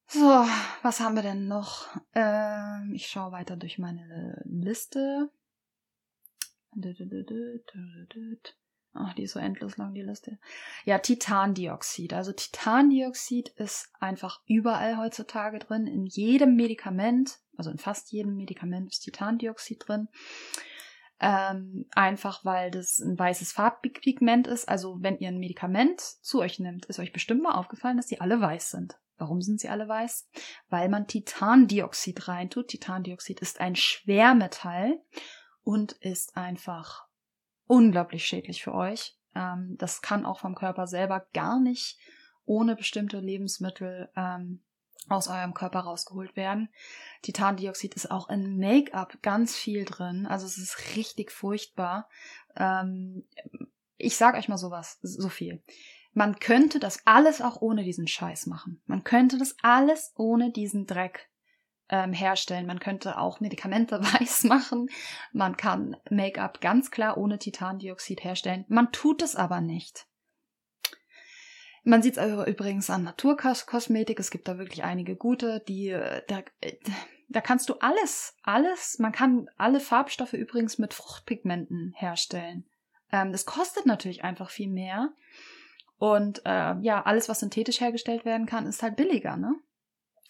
So, 0.06 0.46
was 0.82 1.00
haben 1.00 1.14
wir 1.14 1.22
denn 1.22 1.48
noch? 1.48 1.88
Ähm, 2.14 2.92
ich 2.94 3.06
schaue 3.06 3.32
weiter 3.32 3.56
durch 3.56 3.78
meine 3.78 4.42
Liste. 4.44 5.30
Ach, 8.94 9.14
die 9.14 9.22
ist 9.22 9.32
so 9.32 9.38
endlos 9.38 9.78
lang, 9.78 9.94
die 9.94 10.02
Liste. 10.02 10.38
Ja, 10.84 10.98
Titandioxid. 10.98 12.12
Also 12.12 12.32
Titandioxid 12.32 13.48
ist 13.50 13.90
einfach 14.00 14.42
überall 14.46 14.98
heutzutage 14.98 15.58
drin, 15.58 15.86
in 15.86 16.04
jedem 16.04 16.56
Medikament, 16.56 17.38
also 17.56 17.70
in 17.70 17.78
fast 17.78 18.12
jedem 18.12 18.36
Medikament 18.36 18.90
ist 18.90 19.00
Titandioxid 19.00 19.84
drin. 19.86 20.08
Ähm, 21.20 21.86
einfach 21.92 22.44
weil 22.44 22.72
das 22.72 22.98
ein 22.98 23.16
weißes 23.16 23.52
Farbpigment 23.52 24.48
ist. 24.48 24.68
Also 24.68 24.98
wenn 25.00 25.18
ihr 25.18 25.28
ein 25.28 25.38
Medikament 25.38 26.00
zu 26.00 26.40
euch 26.40 26.58
nimmt, 26.58 26.86
ist 26.86 26.98
euch 26.98 27.12
bestimmt 27.12 27.42
mal 27.42 27.54
aufgefallen, 27.54 27.96
dass 27.96 28.08
die 28.08 28.20
alle 28.20 28.40
weiß 28.40 28.70
sind. 28.70 28.98
Warum 29.18 29.40
sind 29.40 29.60
sie 29.60 29.68
alle 29.68 29.86
weiß? 29.86 30.28
Weil 30.68 30.88
man 30.88 31.06
Titandioxid 31.06 32.26
reintut. 32.26 32.68
Titandioxid 32.68 33.40
ist 33.40 33.60
ein 33.60 33.76
Schwermetall 33.76 35.00
und 35.62 35.92
ist 35.92 36.36
einfach 36.36 37.06
unglaublich 37.66 38.26
schädlich 38.26 38.64
für 38.64 38.74
euch. 38.74 39.16
Ähm, 39.36 39.76
das 39.78 40.02
kann 40.02 40.26
auch 40.26 40.40
vom 40.40 40.56
Körper 40.56 40.88
selber 40.88 41.26
gar 41.32 41.60
nicht 41.60 41.98
ohne 42.44 42.74
bestimmte 42.74 43.20
Lebensmittel 43.20 44.10
ähm, 44.16 44.62
aus 45.08 45.28
eurem 45.28 45.54
Körper 45.54 45.80
rausgeholt 45.80 46.36
werden. 46.36 46.68
Titandioxid 47.22 47.94
ist 47.94 48.10
auch 48.10 48.28
in 48.28 48.58
Make-up 48.58 49.22
ganz 49.22 49.56
viel 49.56 49.84
drin. 49.84 50.26
Also 50.26 50.46
es 50.46 50.58
ist 50.58 50.96
richtig 50.96 51.30
furchtbar. 51.30 52.08
Ähm, 52.56 53.26
ich 53.96 54.16
sag 54.16 54.36
euch 54.36 54.48
mal 54.48 54.58
sowas, 54.58 54.98
so 55.02 55.28
viel. 55.28 55.62
Man 56.12 56.38
könnte 56.38 56.78
das 56.78 57.00
alles 57.06 57.40
auch 57.40 57.60
ohne 57.62 57.84
diesen 57.84 58.06
Scheiß 58.06 58.46
machen. 58.46 58.82
Man 58.86 59.04
könnte 59.04 59.38
das 59.38 59.56
alles 59.62 60.12
ohne 60.16 60.52
diesen 60.52 60.86
Dreck 60.86 61.30
ähm, 61.88 62.12
herstellen. 62.12 62.66
Man 62.66 62.80
könnte 62.80 63.18
auch 63.18 63.40
Medikamente 63.40 64.00
weiß 64.20 64.44
machen. 64.44 64.88
Man 65.32 65.56
kann 65.56 65.96
Make-up 66.10 66.60
ganz 66.60 66.90
klar 66.90 67.16
ohne 67.16 67.38
Titandioxid 67.38 68.24
herstellen. 68.24 68.64
Man 68.68 68.92
tut 68.92 69.22
es 69.22 69.36
aber 69.36 69.60
nicht. 69.60 70.06
Man 71.84 72.02
sieht 72.02 72.16
es 72.16 72.46
übrigens 72.46 72.90
an 72.90 73.02
Naturkosmetik. 73.02 74.20
Es 74.20 74.30
gibt 74.30 74.46
da 74.46 74.58
wirklich 74.58 74.84
einige 74.84 75.16
gute, 75.16 75.60
die 75.66 75.88
äh, 75.88 76.22
da, 76.28 76.42
äh, 76.60 76.76
da 77.28 77.40
kannst 77.40 77.68
du 77.68 77.74
alles, 77.74 78.36
alles. 78.42 78.98
Man 78.98 79.12
kann 79.12 79.48
alle 79.56 79.80
Farbstoffe 79.80 80.34
übrigens 80.34 80.78
mit 80.78 80.94
Fruchtpigmenten 80.94 81.92
herstellen. 81.96 82.66
Ähm, 83.10 83.32
das 83.32 83.46
kostet 83.46 83.86
natürlich 83.86 84.22
einfach 84.22 84.50
viel 84.50 84.70
mehr. 84.70 85.12
Und 85.98 86.42
äh, 86.44 86.74
ja, 86.80 87.02
alles, 87.02 87.28
was 87.28 87.40
synthetisch 87.40 87.80
hergestellt 87.80 88.24
werden 88.24 88.46
kann, 88.46 88.66
ist 88.66 88.82
halt 88.82 88.96
billiger, 88.96 89.36
ne? 89.36 89.54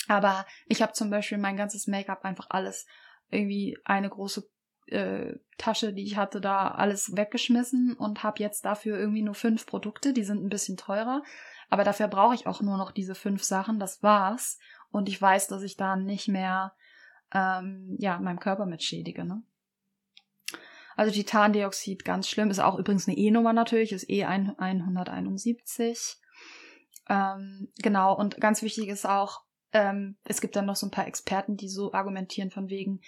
Aber 0.08 0.46
ich 0.66 0.82
habe 0.82 0.92
zum 0.92 1.10
Beispiel 1.10 1.38
mein 1.38 1.56
ganzes 1.56 1.86
Make-up 1.86 2.24
einfach 2.24 2.48
alles 2.50 2.86
irgendwie 3.30 3.78
eine 3.84 4.10
große 4.10 4.48
äh, 4.86 5.34
Tasche, 5.58 5.92
die 5.92 6.04
ich 6.04 6.16
hatte, 6.16 6.40
da 6.40 6.68
alles 6.68 7.16
weggeschmissen 7.16 7.94
und 7.94 8.22
habe 8.22 8.42
jetzt 8.42 8.64
dafür 8.64 8.98
irgendwie 8.98 9.22
nur 9.22 9.34
fünf 9.34 9.66
Produkte. 9.66 10.12
Die 10.12 10.24
sind 10.24 10.44
ein 10.44 10.48
bisschen 10.48 10.76
teurer, 10.76 11.22
aber 11.70 11.84
dafür 11.84 12.08
brauche 12.08 12.34
ich 12.34 12.46
auch 12.46 12.60
nur 12.60 12.76
noch 12.76 12.90
diese 12.90 13.14
fünf 13.14 13.42
Sachen. 13.42 13.78
Das 13.78 14.02
war's. 14.02 14.58
Und 14.90 15.08
ich 15.08 15.20
weiß, 15.20 15.48
dass 15.48 15.62
ich 15.62 15.76
da 15.76 15.96
nicht 15.96 16.28
mehr 16.28 16.74
ähm, 17.32 17.96
ja 17.98 18.18
meinem 18.18 18.40
Körper 18.40 18.66
mit 18.66 18.82
schädige. 18.82 19.24
Ne? 19.24 19.42
Also 20.96 21.12
Titandioxid, 21.12 22.04
ganz 22.04 22.28
schlimm, 22.28 22.50
ist 22.50 22.60
auch 22.60 22.78
übrigens 22.78 23.08
eine 23.08 23.16
E-Nummer 23.16 23.52
natürlich, 23.52 23.92
ist 23.92 24.08
E171. 24.08 26.16
Ähm, 27.08 27.72
genau, 27.78 28.16
und 28.16 28.40
ganz 28.40 28.62
wichtig 28.62 28.88
ist 28.88 29.06
auch, 29.06 29.42
ähm, 29.72 30.16
es 30.24 30.40
gibt 30.40 30.56
dann 30.56 30.66
noch 30.66 30.76
so 30.76 30.86
ein 30.86 30.90
paar 30.90 31.06
Experten, 31.06 31.56
die 31.56 31.68
so 31.68 31.92
argumentieren 31.92 32.50
von 32.50 32.68
wegen, 32.68 33.00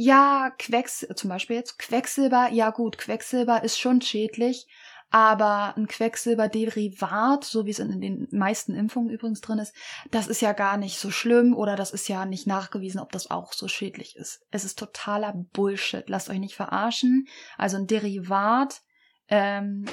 ja, 0.00 0.52
Quecks, 0.60 1.08
zum 1.16 1.28
Beispiel 1.28 1.56
jetzt 1.56 1.76
Quecksilber, 1.76 2.50
ja 2.52 2.70
gut, 2.70 2.98
Quecksilber 2.98 3.64
ist 3.64 3.80
schon 3.80 4.00
schädlich, 4.00 4.68
aber 5.10 5.76
ein 5.76 5.88
Quecksilberderivat, 5.88 7.42
so 7.42 7.66
wie 7.66 7.70
es 7.70 7.80
in 7.80 8.00
den 8.00 8.28
meisten 8.30 8.76
Impfungen 8.76 9.10
übrigens 9.10 9.40
drin 9.40 9.58
ist, 9.58 9.74
das 10.12 10.28
ist 10.28 10.40
ja 10.40 10.52
gar 10.52 10.76
nicht 10.76 11.00
so 11.00 11.10
schlimm 11.10 11.52
oder 11.52 11.74
das 11.74 11.90
ist 11.90 12.06
ja 12.08 12.26
nicht 12.26 12.46
nachgewiesen, 12.46 13.00
ob 13.00 13.10
das 13.10 13.28
auch 13.32 13.52
so 13.52 13.66
schädlich 13.66 14.14
ist. 14.14 14.46
Es 14.52 14.64
ist 14.64 14.78
totaler 14.78 15.32
Bullshit. 15.32 16.08
Lasst 16.08 16.30
euch 16.30 16.38
nicht 16.38 16.54
verarschen. 16.54 17.26
Also 17.56 17.76
ein 17.76 17.88
Derivat, 17.88 18.82
ähm, 19.26 19.84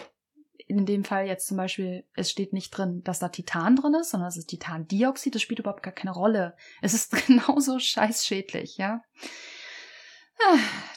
in 0.67 0.85
dem 0.85 1.03
Fall 1.03 1.25
jetzt 1.25 1.47
zum 1.47 1.57
Beispiel, 1.57 2.05
es 2.13 2.29
steht 2.29 2.53
nicht 2.53 2.69
drin, 2.69 3.01
dass 3.03 3.17
da 3.17 3.29
Titan 3.29 3.75
drin 3.75 3.95
ist, 3.95 4.11
sondern 4.11 4.29
es 4.29 4.37
ist 4.37 4.49
Titandioxid, 4.49 5.33
das 5.33 5.41
spielt 5.41 5.61
überhaupt 5.61 5.81
gar 5.81 5.93
keine 5.93 6.13
Rolle. 6.13 6.55
Es 6.83 6.93
ist 6.93 7.11
genauso 7.25 7.79
scheißschädlich, 7.79 8.77
ja. 8.77 9.01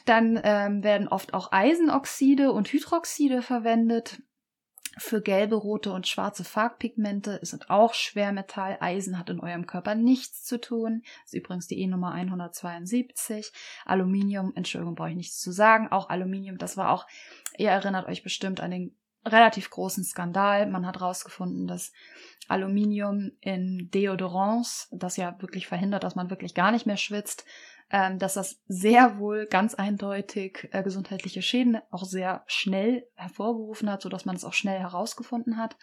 Dann 0.05 0.39
ähm, 0.43 0.83
werden 0.83 1.07
oft 1.07 1.33
auch 1.33 1.51
Eisenoxide 1.51 2.51
und 2.51 2.71
Hydroxide 2.71 3.41
verwendet. 3.41 4.21
Für 4.97 5.21
gelbe, 5.21 5.55
rote 5.55 5.93
und 5.93 6.07
schwarze 6.07 6.43
Farbpigmente 6.43 7.39
sind 7.41 7.69
auch 7.69 7.93
Schwermetall. 7.93 8.77
Eisen 8.81 9.17
hat 9.17 9.29
in 9.29 9.39
eurem 9.39 9.65
Körper 9.65 9.95
nichts 9.95 10.43
zu 10.43 10.59
tun. 10.59 11.03
Das 11.03 11.33
ist 11.33 11.39
übrigens 11.39 11.67
die 11.67 11.79
E-Nummer 11.79 12.11
172. 12.11 13.53
Aluminium, 13.85 14.51
Entschuldigung, 14.55 14.95
brauche 14.95 15.11
ich 15.11 15.15
nichts 15.15 15.39
zu 15.39 15.51
sagen. 15.51 15.87
Auch 15.89 16.09
Aluminium, 16.09 16.57
das 16.57 16.75
war 16.75 16.91
auch, 16.91 17.07
ihr 17.57 17.69
erinnert 17.69 18.07
euch 18.07 18.23
bestimmt 18.23 18.59
an 18.59 18.71
den 18.71 18.97
relativ 19.25 19.69
großen 19.69 20.03
Skandal. 20.03 20.67
Man 20.67 20.85
hat 20.85 20.99
herausgefunden, 20.99 21.67
dass 21.67 21.93
Aluminium 22.47 23.31
in 23.41 23.89
Deodorants, 23.91 24.89
das 24.91 25.17
ja 25.17 25.39
wirklich 25.41 25.67
verhindert, 25.67 26.03
dass 26.03 26.15
man 26.15 26.29
wirklich 26.29 26.55
gar 26.55 26.71
nicht 26.71 26.85
mehr 26.85 26.97
schwitzt, 26.97 27.45
dass 27.89 28.35
das 28.35 28.59
sehr 28.67 29.17
wohl 29.17 29.47
ganz 29.47 29.73
eindeutig 29.73 30.69
äh, 30.71 30.83
gesundheitliche 30.83 31.41
Schäden 31.41 31.79
auch 31.89 32.03
sehr 32.03 32.43
schnell 32.47 33.07
hervorgerufen 33.15 33.91
hat, 33.91 34.01
sodass 34.01 34.25
man 34.25 34.35
es 34.35 34.45
auch 34.45 34.53
schnell 34.53 34.79
herausgefunden 34.79 35.57
hat. 35.57 35.75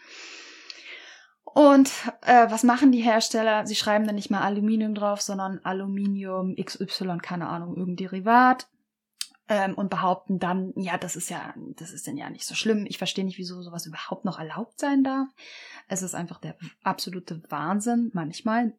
Und 1.56 1.90
äh, 2.22 2.50
was 2.50 2.64
machen 2.64 2.92
die 2.92 3.00
Hersteller? 3.00 3.66
Sie 3.66 3.76
schreiben 3.76 4.04
dann 4.04 4.16
nicht 4.16 4.30
mal 4.30 4.42
Aluminium 4.42 4.94
drauf, 4.94 5.22
sondern 5.22 5.60
Aluminium 5.64 6.54
XY, 6.54 7.18
keine 7.22 7.48
Ahnung, 7.48 7.76
irgendein 7.76 8.08
Derivat. 8.08 8.68
Ähm, 9.48 9.74
und 9.74 9.90
behaupten 9.90 10.40
dann, 10.40 10.72
ja, 10.74 10.98
das 10.98 11.14
ist 11.14 11.30
ja, 11.30 11.54
das 11.76 11.92
ist 11.92 12.06
denn 12.08 12.16
ja 12.16 12.28
nicht 12.28 12.44
so 12.44 12.56
schlimm. 12.56 12.84
Ich 12.88 12.98
verstehe 12.98 13.24
nicht, 13.24 13.38
wieso 13.38 13.62
sowas 13.62 13.86
überhaupt 13.86 14.24
noch 14.24 14.40
erlaubt 14.40 14.78
sein 14.80 15.04
darf. 15.04 15.28
Es 15.88 16.02
ist 16.02 16.16
einfach 16.16 16.40
der 16.40 16.56
absolute 16.82 17.40
Wahnsinn. 17.48 18.10
Manchmal 18.12 18.74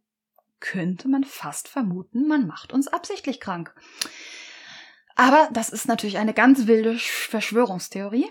könnte 0.60 1.08
man 1.08 1.24
fast 1.24 1.67
vermuten, 1.67 2.28
man 2.28 2.48
macht 2.48 2.74
uns 2.74 2.88
absichtlich 2.88 3.39
krank. 3.39 3.74
Aber 5.15 5.50
das 5.52 5.70
ist 5.70 5.88
natürlich 5.88 6.17
eine 6.17 6.34
ganz 6.34 6.67
wilde 6.67 6.96
Verschwörungstheorie. 6.96 8.28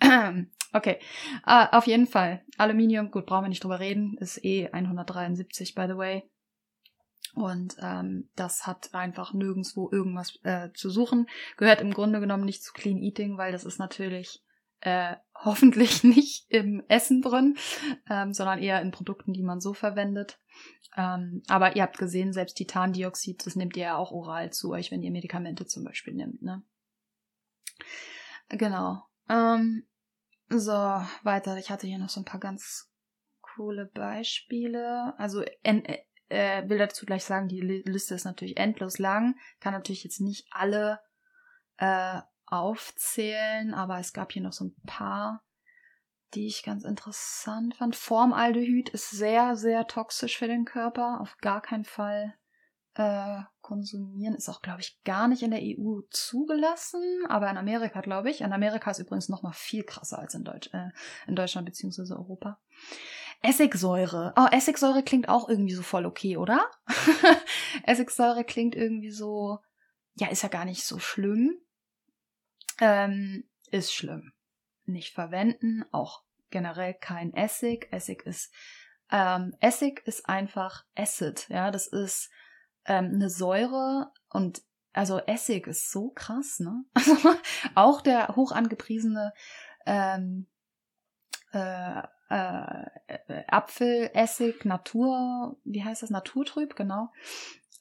okay, 0.72 0.98
uh, 1.46 1.66
auf 1.72 1.86
jeden 1.86 2.06
Fall. 2.06 2.44
Aluminium, 2.58 3.10
gut, 3.10 3.24
brauchen 3.24 3.44
wir 3.44 3.48
nicht 3.48 3.64
drüber 3.64 3.80
reden, 3.80 4.18
ist 4.18 4.44
eh 4.44 4.68
173, 4.70 5.74
by 5.74 5.86
the 5.88 5.96
way. 5.96 6.28
Und 7.34 7.76
ähm, 7.80 8.28
das 8.36 8.66
hat 8.66 8.94
einfach 8.94 9.32
nirgendwo 9.32 9.88
irgendwas 9.90 10.38
äh, 10.42 10.70
zu 10.74 10.90
suchen. 10.90 11.26
Gehört 11.56 11.80
im 11.80 11.94
Grunde 11.94 12.20
genommen 12.20 12.44
nicht 12.44 12.62
zu 12.62 12.74
Clean 12.74 12.98
Eating, 12.98 13.38
weil 13.38 13.52
das 13.52 13.64
ist 13.64 13.78
natürlich 13.78 14.42
äh, 14.82 15.16
hoffentlich 15.34 16.04
nicht 16.04 16.46
im 16.50 16.82
Essen 16.88 17.22
drin, 17.22 17.56
ähm, 18.10 18.32
sondern 18.32 18.58
eher 18.58 18.80
in 18.82 18.90
Produkten, 18.90 19.32
die 19.32 19.42
man 19.42 19.60
so 19.60 19.74
verwendet. 19.74 20.38
Ähm, 20.96 21.42
aber 21.48 21.76
ihr 21.76 21.82
habt 21.82 21.98
gesehen, 21.98 22.32
selbst 22.32 22.54
Titandioxid, 22.54 23.46
das 23.46 23.56
nehmt 23.56 23.76
ihr 23.76 23.84
ja 23.84 23.96
auch 23.96 24.10
oral 24.10 24.52
zu 24.52 24.70
euch, 24.72 24.90
wenn 24.90 25.02
ihr 25.02 25.10
Medikamente 25.10 25.66
zum 25.66 25.84
Beispiel 25.84 26.14
nimmt, 26.14 26.42
ne? 26.42 26.62
Genau. 28.48 29.02
Ähm, 29.28 29.86
so, 30.48 30.72
weiter. 31.22 31.56
Ich 31.56 31.70
hatte 31.70 31.86
hier 31.86 31.98
noch 31.98 32.10
so 32.10 32.20
ein 32.20 32.26
paar 32.26 32.40
ganz 32.40 32.90
coole 33.40 33.86
Beispiele. 33.86 35.14
Also, 35.16 35.42
en, 35.62 35.84
äh, 36.28 36.68
will 36.68 36.78
dazu 36.78 37.06
gleich 37.06 37.24
sagen, 37.24 37.48
die 37.48 37.60
Liste 37.60 38.14
ist 38.14 38.24
natürlich 38.24 38.58
endlos 38.58 38.98
lang. 38.98 39.36
Kann 39.60 39.72
natürlich 39.72 40.04
jetzt 40.04 40.20
nicht 40.20 40.46
alle 40.50 41.00
äh, 41.78 42.20
aufzählen, 42.52 43.72
aber 43.72 43.98
es 43.98 44.12
gab 44.12 44.32
hier 44.32 44.42
noch 44.42 44.52
so 44.52 44.66
ein 44.66 44.76
paar, 44.86 45.42
die 46.34 46.46
ich 46.46 46.62
ganz 46.62 46.84
interessant 46.84 47.74
fand. 47.76 47.96
Formaldehyd 47.96 48.90
ist 48.90 49.10
sehr, 49.10 49.56
sehr 49.56 49.86
toxisch 49.86 50.38
für 50.38 50.48
den 50.48 50.64
Körper. 50.64 51.20
Auf 51.20 51.36
gar 51.38 51.62
keinen 51.62 51.84
Fall 51.84 52.34
äh, 52.94 53.40
konsumieren. 53.62 54.34
Ist 54.34 54.50
auch, 54.50 54.60
glaube 54.60 54.80
ich, 54.80 55.02
gar 55.04 55.28
nicht 55.28 55.42
in 55.42 55.50
der 55.50 55.60
EU 55.62 56.00
zugelassen, 56.10 57.02
aber 57.28 57.50
in 57.50 57.56
Amerika, 57.56 58.02
glaube 58.02 58.30
ich. 58.30 58.42
In 58.42 58.52
Amerika 58.52 58.90
ist 58.90 58.98
übrigens 58.98 59.30
noch 59.30 59.42
mal 59.42 59.52
viel 59.52 59.84
krasser 59.84 60.18
als 60.18 60.34
in, 60.34 60.44
Deutsch, 60.44 60.68
äh, 60.74 60.90
in 61.26 61.36
Deutschland 61.36 61.66
bzw. 61.66 62.12
Europa. 62.12 62.60
Essigsäure. 63.40 64.34
Oh, 64.36 64.46
Essigsäure 64.50 65.02
klingt 65.02 65.28
auch 65.28 65.48
irgendwie 65.48 65.74
so 65.74 65.82
voll 65.82 66.04
okay, 66.04 66.36
oder? 66.36 66.70
Essigsäure 67.84 68.44
klingt 68.44 68.74
irgendwie 68.74 69.10
so, 69.10 69.58
ja, 70.14 70.28
ist 70.28 70.42
ja 70.42 70.50
gar 70.50 70.66
nicht 70.66 70.84
so 70.84 70.98
schlimm 70.98 71.58
ähm, 72.80 73.44
ist 73.70 73.94
schlimm. 73.94 74.32
Nicht 74.84 75.14
verwenden, 75.14 75.84
auch 75.92 76.22
generell 76.50 76.94
kein 76.94 77.32
Essig. 77.34 77.88
Essig 77.92 78.22
ist 78.26 78.52
ähm, 79.12 79.54
Essig 79.60 80.02
ist 80.06 80.26
einfach 80.26 80.84
Acid, 80.96 81.46
ja, 81.50 81.70
das 81.70 81.86
ist 81.86 82.30
ähm, 82.86 83.10
eine 83.14 83.28
Säure 83.28 84.10
und 84.30 84.62
also 84.94 85.18
Essig 85.18 85.66
ist 85.66 85.92
so 85.92 86.10
krass, 86.10 86.60
ne? 86.60 86.84
Also 86.94 87.16
auch 87.74 88.00
der 88.00 88.36
hoch 88.36 88.52
angepriesene 88.52 89.34
ähm, 89.84 90.46
äh, 91.52 92.02
äh, 92.30 93.44
Apfelessig 93.48 94.64
Natur, 94.64 95.58
wie 95.64 95.84
heißt 95.84 96.02
das? 96.02 96.10
Naturtrüb, 96.10 96.74
genau 96.74 97.10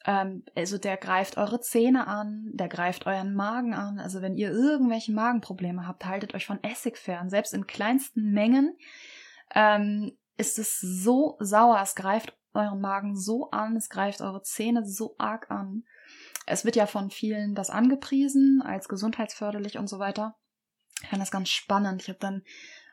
ähm, 0.06 0.44
also 0.56 0.78
der 0.78 0.98
greift 0.98 1.38
eure 1.38 1.60
Zähne 1.62 2.08
an, 2.08 2.50
der 2.54 2.68
greift 2.68 3.06
euren 3.06 3.34
Magen 3.34 3.74
an. 3.74 4.00
Also 4.00 4.22
wenn 4.22 4.36
ihr 4.36 4.52
irgendwelche 4.52 5.12
Magenprobleme 5.12 5.88
habt, 5.88 6.06
haltet 6.06 6.34
euch 6.34 6.46
von 6.46 6.64
Essig 6.64 6.98
fern. 6.98 7.30
Selbst 7.30 7.54
in 7.54 7.68
kleinsten 7.68 8.32
Mengen 8.32 8.78
ähm, 9.54 10.12
ist 10.38 10.58
es 10.60 10.80
so 10.80 11.38
sauer, 11.40 11.80
es 11.82 11.96
greift 11.96 12.36
euren 12.54 12.82
Magen 12.82 13.16
so 13.16 13.50
an, 13.52 13.76
es 13.76 13.90
greift 13.90 14.22
eure 14.22 14.42
Zähne 14.42 14.86
so 14.86 15.16
arg 15.18 15.50
an. 15.52 15.84
Es 16.46 16.66
wird 16.66 16.76
ja 16.76 16.86
von 16.86 17.12
vielen 17.12 17.56
das 17.56 17.70
angepriesen 17.70 18.62
als 18.62 18.90
gesundheitsförderlich 18.90 19.78
und 19.78 19.88
so 19.88 20.00
weiter. 20.00 20.36
Ich 21.02 21.10
fand 21.10 21.22
das 21.22 21.32
ganz 21.32 21.50
spannend. 21.50 22.02
Ich 22.02 22.10
habe 22.10 22.20
dann 22.20 22.44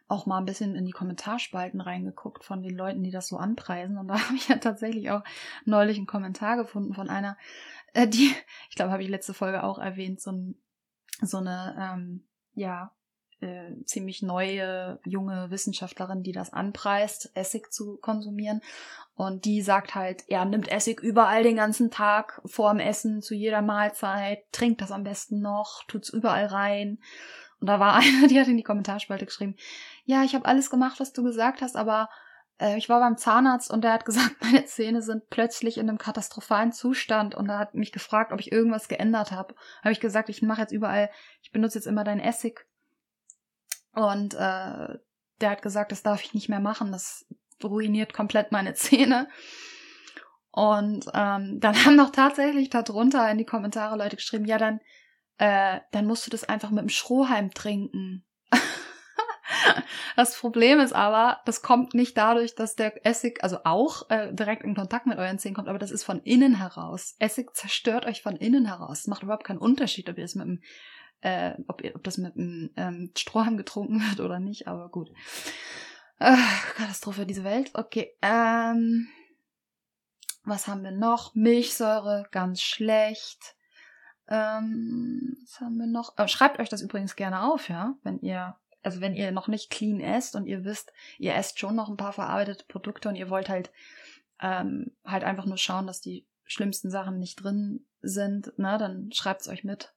auch 0.09 0.25
mal 0.25 0.39
ein 0.39 0.47
bisschen 0.47 0.75
in 0.75 0.87
die 0.87 0.93
Kommentarspalten 0.93 1.81
reingeguckt 1.81 2.43
von 2.43 2.63
den 2.63 2.75
Leuten, 2.75 3.03
die 3.03 3.11
das 3.11 3.29
so 3.29 3.37
anpreisen. 3.37 3.99
Und 3.99 4.09
da 4.09 4.15
habe 4.25 4.35
ich 4.35 4.49
ja 4.49 4.57
tatsächlich 4.57 5.11
auch 5.11 5.23
neulich 5.65 5.99
einen 5.99 6.07
Kommentar 6.07 6.57
gefunden 6.57 6.95
von 6.95 7.09
einer, 7.11 7.37
äh, 7.95 8.09
die, 8.09 8.35
ich 8.71 8.77
glaube, 8.77 8.91
habe 8.91 9.03
ich 9.03 9.09
letzte 9.09 9.35
Folge 9.35 9.63
auch 9.63 9.79
erwähnt, 9.79 10.21
so, 10.21 10.33
ein, 10.33 10.55
so 11.21 11.39
eine, 11.39 11.77
ähm, 11.79 12.27
ja, 12.55 12.93
äh, 13.41 13.85
ziemlich 13.85 14.23
neue, 14.23 14.99
junge 15.05 15.51
Wissenschaftlerin, 15.51 16.23
die 16.23 16.33
das 16.33 16.53
anpreist, 16.53 17.31
Essig 17.35 17.73
zu 17.73 17.99
konsumieren. 17.99 18.63
Und 19.15 19.45
die 19.45 19.63
sagt 19.63 19.95
halt, 19.95 20.25
er 20.29 20.45
nimmt 20.45 20.69
Essig 20.69 21.01
überall 21.01 21.43
den 21.43 21.57
ganzen 21.57 21.91
Tag, 21.91 22.41
vorm 22.47 22.81
Essen, 22.81 23.21
zu 23.21 23.35
jeder 23.35 23.63
Mahlzeit, 23.63 24.51
trinkt 24.53 24.81
das 24.81 24.91
am 24.91 25.05
besten 25.05 25.41
noch, 25.41 25.85
tut's 25.87 26.09
überall 26.09 26.47
rein. 26.47 26.99
Und 27.61 27.67
da 27.67 27.81
war 27.81 27.95
eine, 27.97 28.29
die 28.29 28.41
hat 28.41 28.49
in 28.49 28.57
die 28.57 28.63
Kommentarspalte 28.63 29.27
geschrieben, 29.27 29.57
ja, 30.05 30.25
ich 30.25 30.35
habe 30.35 30.47
alles 30.47 30.71
gemacht, 30.71 31.01
was 31.01 31.13
du 31.13 31.23
gesagt 31.23 31.63
hast, 31.63 31.77
aber 31.77 32.09
äh, 32.59 32.77
ich 32.77 32.89
war 32.89 33.01
beim 33.01 33.17
Zahnarzt 33.17 33.71
und 33.71 33.83
der 33.83 33.93
hat 33.93 34.05
gesagt, 34.05 34.37
meine 34.41 34.65
Zähne 34.65 35.03
sind 35.03 35.29
plötzlich 35.31 35.79
in 35.79 35.89
einem 35.89 35.99
katastrophalen 35.99 36.73
Zustand 36.73 37.35
und 37.35 37.49
er 37.49 37.59
hat 37.59 37.75
mich 37.75 37.93
gefragt, 37.93 38.33
ob 38.33 38.41
ich 38.41 38.53
irgendwas 38.53 38.89
geändert 38.89 39.33
habe. 39.33 39.55
Habe 39.83 39.93
ich 39.93 40.01
gesagt, 40.01 40.29
ich 40.29 40.43
mache 40.43 40.63
jetzt 40.63 40.73
überall, 40.73 41.11
ich 41.43 41.53
benutze 41.53 41.79
jetzt 41.79 41.87
immer 41.87 42.05
deinen 42.05 42.21
Essig. 42.21 42.67
Und 43.93 44.35
äh, 44.35 44.99
der 45.41 45.51
hat 45.51 45.63
gesagt, 45.63 45.93
das 45.93 46.03
darf 46.03 46.23
ich 46.23 46.35
nicht 46.35 46.49
mehr 46.49 46.61
machen, 46.61 46.93
das 46.93 47.27
ruiniert 47.63 48.13
komplett 48.13 48.53
meine 48.53 48.75
Zähne. 48.75 49.29
Und 50.51 51.07
ähm, 51.15 51.61
dann 51.61 51.75
haben 51.85 51.97
noch 51.97 52.11
tatsächlich 52.11 52.71
darunter 52.71 53.31
in 53.31 53.39
die 53.39 53.45
Kommentare 53.45 53.97
Leute 53.97 54.17
geschrieben, 54.17 54.45
ja, 54.45 54.59
dann 54.59 54.81
äh, 55.39 55.81
dann 55.93 56.07
musst 56.07 56.27
du 56.27 56.31
das 56.31 56.45
einfach 56.45 56.71
mit 56.71 56.83
dem 56.83 56.89
Strohhalm 56.89 57.53
trinken. 57.53 58.25
das 60.17 60.37
Problem 60.37 60.81
ist 60.81 60.93
aber, 60.93 61.41
das 61.47 61.63
kommt 61.63 61.95
nicht 61.95 62.17
dadurch, 62.17 62.55
dass 62.55 62.75
der 62.75 63.07
Essig, 63.07 63.43
also 63.43 63.59
auch 63.65 64.11
äh, 64.11 64.33
direkt 64.33 64.65
in 64.65 64.75
Kontakt 64.75 65.07
mit 65.07 65.19
euren 65.19 65.39
Zähnen 65.39 65.55
kommt, 65.55 65.69
aber 65.69 65.79
das 65.79 65.93
ist 65.93 66.05
von 66.05 66.21
innen 66.23 66.57
heraus. 66.57 67.15
Essig 67.19 67.55
zerstört 67.55 68.05
euch 68.05 68.23
von 68.23 68.37
innen 68.37 68.67
heraus. 68.67 69.01
Es 69.01 69.07
macht 69.07 69.23
überhaupt 69.23 69.45
keinen 69.45 69.59
Unterschied, 69.59 70.09
ob 70.11 70.19
ihr 70.19 70.25
es 70.25 70.35
mit 70.35 70.47
einem, 70.47 70.61
äh, 71.21 71.55
ob, 71.69 71.83
ihr, 71.83 71.95
ob 71.95 72.03
das 72.03 72.19
mit 72.19 72.37
einem 72.37 72.71
ähm, 72.77 73.13
Strohhalm 73.17 73.57
getrunken 73.57 74.01
wird 74.09 74.21
oder 74.21 74.41
nicht, 74.41 74.67
aber 74.67 74.89
gut. 74.89 75.11
Äh, 76.19 76.37
Katastrophe, 76.77 77.27
diese 77.27 77.45
Welt. 77.45 77.71
Okay, 77.75 78.11
ähm, 78.23 79.09
was 80.43 80.67
haben 80.67 80.83
wir 80.83 80.91
noch? 80.91 81.35
Milchsäure, 81.37 82.27
ganz 82.33 82.61
schlecht. 82.61 83.55
Ähm, 84.29 85.37
was 85.43 85.61
haben 85.61 85.79
wir 85.79 85.87
noch? 85.87 86.15
Oh, 86.19 86.27
schreibt 86.27 86.61
euch 86.61 86.69
das 86.69 86.83
übrigens 86.83 87.17
gerne 87.17 87.43
auf, 87.43 87.69
ja, 87.69 87.95
wenn 88.03 88.21
ihr, 88.21 88.57
also 88.83 89.01
wenn 89.01 89.15
ihr 89.15 89.33
noch 89.33 89.49
nicht 89.49 89.71
clean 89.71 90.01
esst 90.01 90.37
und 90.37 90.47
ihr 90.47 90.65
wisst, 90.65 90.93
ihr 91.19 91.35
esst 91.35 91.59
schon 91.59 91.75
noch 91.75 91.89
ein 91.89 91.97
paar 91.97 92.13
verarbeitete 92.13 92.65
Produkte 92.67 93.09
und 93.09 93.17
ihr 93.17 93.31
wollt 93.31 93.49
halt 93.49 93.71
ähm, 94.41 94.97
halt 95.05 95.25
einfach 95.25 95.47
nur 95.47 95.59
schauen, 95.59 95.87
dass 95.87 96.01
die 96.01 96.27
schlimmsten 96.45 96.91
Sachen 96.91 97.19
nicht 97.19 97.43
drin 97.43 97.87
sind, 98.01 98.57
ne, 98.59 98.79
dann 98.79 99.11
schreibt's 99.13 99.49
euch 99.49 99.65
mit. 99.65 99.93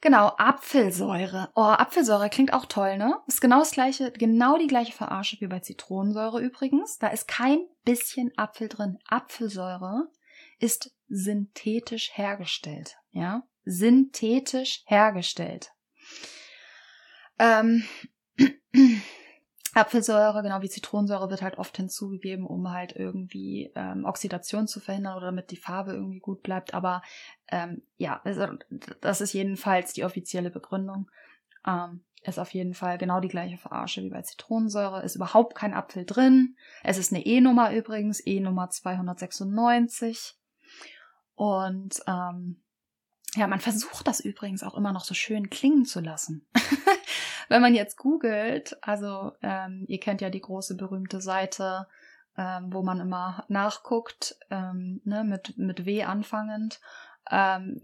Genau, 0.00 0.28
Apfelsäure. 0.38 1.50
Oh, 1.56 1.62
Apfelsäure 1.62 2.30
klingt 2.30 2.52
auch 2.52 2.66
toll, 2.66 2.98
ne? 2.98 3.18
Ist 3.26 3.40
genau 3.40 3.58
das 3.58 3.72
gleiche, 3.72 4.12
genau 4.12 4.56
die 4.56 4.68
gleiche 4.68 4.92
Verarsche 4.92 5.40
wie 5.40 5.48
bei 5.48 5.58
Zitronensäure 5.58 6.40
übrigens. 6.40 6.98
Da 6.98 7.08
ist 7.08 7.26
kein 7.26 7.58
bisschen 7.84 8.30
Apfel 8.36 8.68
drin. 8.68 9.00
Apfelsäure 9.08 10.08
ist 10.60 10.92
synthetisch 11.08 12.10
hergestellt, 12.14 12.96
ja? 13.10 13.42
Synthetisch 13.64 14.82
hergestellt. 14.86 15.72
Ähm, 17.38 17.84
Apfelsäure, 19.74 20.42
genau 20.42 20.62
wie 20.62 20.68
Zitronensäure, 20.68 21.30
wird 21.30 21.42
halt 21.42 21.58
oft 21.58 21.76
hinzugegeben, 21.76 22.46
um 22.46 22.70
halt 22.70 22.92
irgendwie 22.96 23.70
ähm, 23.74 24.04
Oxidation 24.04 24.66
zu 24.66 24.80
verhindern 24.80 25.16
oder 25.16 25.26
damit 25.26 25.50
die 25.50 25.56
Farbe 25.56 25.92
irgendwie 25.92 26.18
gut 26.20 26.42
bleibt. 26.42 26.74
Aber 26.74 27.02
ähm, 27.48 27.82
ja, 27.96 28.20
also, 28.24 28.46
das 29.00 29.20
ist 29.20 29.32
jedenfalls 29.32 29.92
die 29.92 30.04
offizielle 30.04 30.50
Begründung. 30.50 31.10
Ähm, 31.66 32.02
ist 32.24 32.38
auf 32.38 32.52
jeden 32.52 32.74
Fall 32.74 32.98
genau 32.98 33.20
die 33.20 33.28
gleiche 33.28 33.58
Verarsche 33.58 34.02
wie 34.02 34.10
bei 34.10 34.22
Zitronensäure. 34.22 35.02
Ist 35.02 35.16
überhaupt 35.16 35.54
kein 35.54 35.74
Apfel 35.74 36.04
drin. 36.04 36.56
Es 36.82 36.98
ist 36.98 37.12
eine 37.12 37.24
E-Nummer 37.24 37.72
übrigens, 37.72 38.24
E-Nummer 38.24 38.70
296. 38.70 40.37
Und 41.38 42.00
ähm, 42.08 42.56
ja, 43.36 43.46
man 43.46 43.60
versucht 43.60 44.08
das 44.08 44.18
übrigens 44.18 44.64
auch 44.64 44.74
immer 44.74 44.92
noch 44.92 45.04
so 45.04 45.14
schön 45.14 45.50
klingen 45.50 45.84
zu 45.84 46.00
lassen. 46.00 46.48
Wenn 47.48 47.62
man 47.62 47.76
jetzt 47.76 47.96
googelt, 47.96 48.76
also 48.82 49.30
ähm, 49.40 49.84
ihr 49.86 50.00
kennt 50.00 50.20
ja 50.20 50.30
die 50.30 50.40
große 50.40 50.76
berühmte 50.76 51.20
Seite, 51.20 51.86
ähm, 52.36 52.72
wo 52.72 52.82
man 52.82 52.98
immer 52.98 53.44
nachguckt, 53.46 54.36
ähm, 54.50 55.00
ne, 55.04 55.22
mit, 55.22 55.56
mit 55.56 55.86
W 55.86 56.02
anfangend. 56.02 56.80
Ähm, 57.30 57.80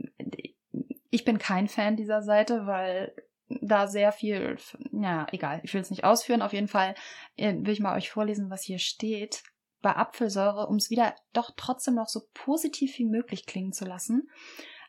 ich 1.11 1.25
bin 1.25 1.39
kein 1.39 1.69
Fan 1.69 1.97
dieser 1.97 2.23
Seite, 2.23 2.67
weil 2.67 3.15
da 3.49 3.87
sehr 3.87 4.11
viel, 4.11 4.57
ja, 4.91 5.29
egal, 5.31 5.61
ich 5.63 5.73
will 5.75 5.81
es 5.81 5.91
nicht 5.91 6.03
ausführen. 6.03 6.43
Auf 6.43 6.53
jeden 6.53 6.69
Fall 6.69 6.97
äh, 7.37 7.55
will 7.55 7.73
ich 7.73 7.81
mal 7.81 7.97
euch 7.97 8.11
vorlesen, 8.11 8.51
was 8.51 8.65
hier 8.65 8.81
steht. 8.81 9.45
Bei 9.85 9.97
Apfelsäure, 9.97 10.67
um 10.69 10.77
es 10.77 10.89
wieder 10.89 11.15
doch 11.35 11.51
trotzdem 11.59 11.97
noch 11.97 12.09
so 12.09 12.23
positiv 12.33 12.97
wie 12.97 13.05
möglich 13.05 13.45
klingen 13.45 13.75
zu 13.75 13.85
lassen. 13.85 14.31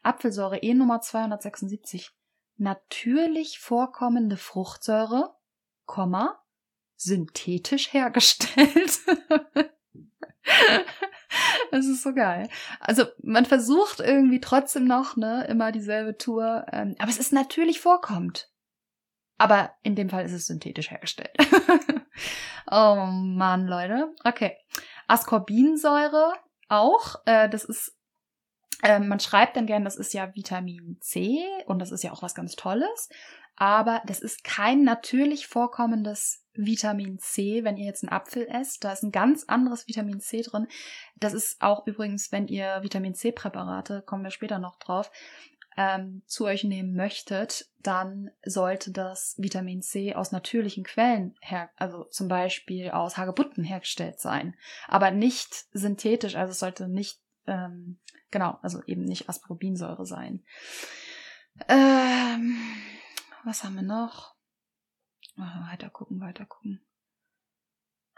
Apfelsäure 0.03 0.60
E 0.60 0.73
Nummer 0.73 1.01
276 1.01 2.13
natürlich 2.55 3.60
vorkommende 3.60 4.38
Fruchtsäure, 4.38 5.36
Komma, 5.84 6.41
synthetisch 6.95 7.91
hergestellt. 7.91 9.01
das 11.71 11.88
ist 11.88 12.01
so 12.01 12.13
geil. 12.13 12.47
Also 12.79 13.03
man 13.21 13.45
versucht 13.45 13.99
irgendwie 13.99 14.39
trotzdem 14.39 14.86
noch, 14.86 15.17
ne, 15.17 15.45
immer 15.49 15.73
dieselbe 15.73 16.17
Tour, 16.17 16.67
ähm, 16.71 16.95
aber 16.99 17.10
es 17.10 17.19
ist 17.19 17.34
natürlich 17.34 17.81
vorkommt. 17.81 18.49
Aber 19.37 19.71
in 19.83 19.95
dem 19.95 20.09
Fall 20.09 20.25
ist 20.25 20.31
es 20.31 20.47
synthetisch 20.47 20.91
hergestellt. 20.91 21.31
oh 22.71 22.95
Mann, 23.11 23.67
Leute. 23.67 24.13
Okay. 24.23 24.57
Ascorbinsäure 25.07 26.33
auch. 26.69 27.15
Äh, 27.25 27.49
das 27.49 27.65
ist 27.65 27.95
ähm, 28.83 29.07
man 29.07 29.19
schreibt 29.19 29.55
dann 29.55 29.65
gern, 29.65 29.83
das 29.83 29.95
ist 29.95 30.13
ja 30.13 30.35
Vitamin 30.35 30.97
C 30.99 31.43
und 31.65 31.79
das 31.79 31.91
ist 31.91 32.03
ja 32.03 32.11
auch 32.11 32.21
was 32.21 32.35
ganz 32.35 32.55
Tolles. 32.55 33.09
Aber 33.55 34.01
das 34.05 34.19
ist 34.19 34.43
kein 34.43 34.83
natürlich 34.83 35.47
vorkommendes 35.47 36.43
Vitamin 36.53 37.19
C, 37.19 37.63
wenn 37.63 37.77
ihr 37.77 37.85
jetzt 37.85 38.03
einen 38.03 38.11
Apfel 38.11 38.45
esst. 38.47 38.83
Da 38.83 38.91
ist 38.91 39.03
ein 39.03 39.11
ganz 39.11 39.45
anderes 39.45 39.87
Vitamin 39.87 40.19
C 40.19 40.41
drin. 40.41 40.67
Das 41.15 41.33
ist 41.33 41.61
auch 41.61 41.87
übrigens, 41.87 42.31
wenn 42.31 42.47
ihr 42.47 42.79
Vitamin 42.81 43.15
C-Präparate, 43.15 44.01
kommen 44.01 44.23
wir 44.23 44.31
später 44.31 44.59
noch 44.59 44.77
drauf, 44.77 45.09
ähm, 45.77 46.23
zu 46.25 46.45
euch 46.45 46.63
nehmen 46.63 46.95
möchtet, 46.95 47.69
dann 47.79 48.31
sollte 48.43 48.91
das 48.91 49.35
Vitamin 49.38 49.81
C 49.81 50.15
aus 50.15 50.31
natürlichen 50.31 50.83
Quellen 50.83 51.35
her, 51.41 51.69
also 51.75 52.05
zum 52.05 52.27
Beispiel 52.27 52.91
aus 52.91 53.17
Hagebutten 53.17 53.63
hergestellt 53.63 54.19
sein, 54.19 54.55
aber 54.88 55.11
nicht 55.11 55.65
synthetisch. 55.71 56.35
Also 56.35 56.51
es 56.51 56.59
sollte 56.59 56.88
nicht 56.88 57.19
ähm, 57.47 57.99
genau, 58.31 58.57
also 58.61 58.81
eben 58.85 59.03
nicht 59.03 59.29
Ascorbinsäure 59.29 60.05
sein. 60.05 60.43
Ähm, 61.67 62.57
was 63.43 63.63
haben 63.63 63.75
wir 63.75 63.83
noch? 63.83 64.35
Oh, 65.38 65.69
weiter 65.71 65.89
gucken, 65.89 66.21
weiter 66.21 66.45
gucken. 66.45 66.81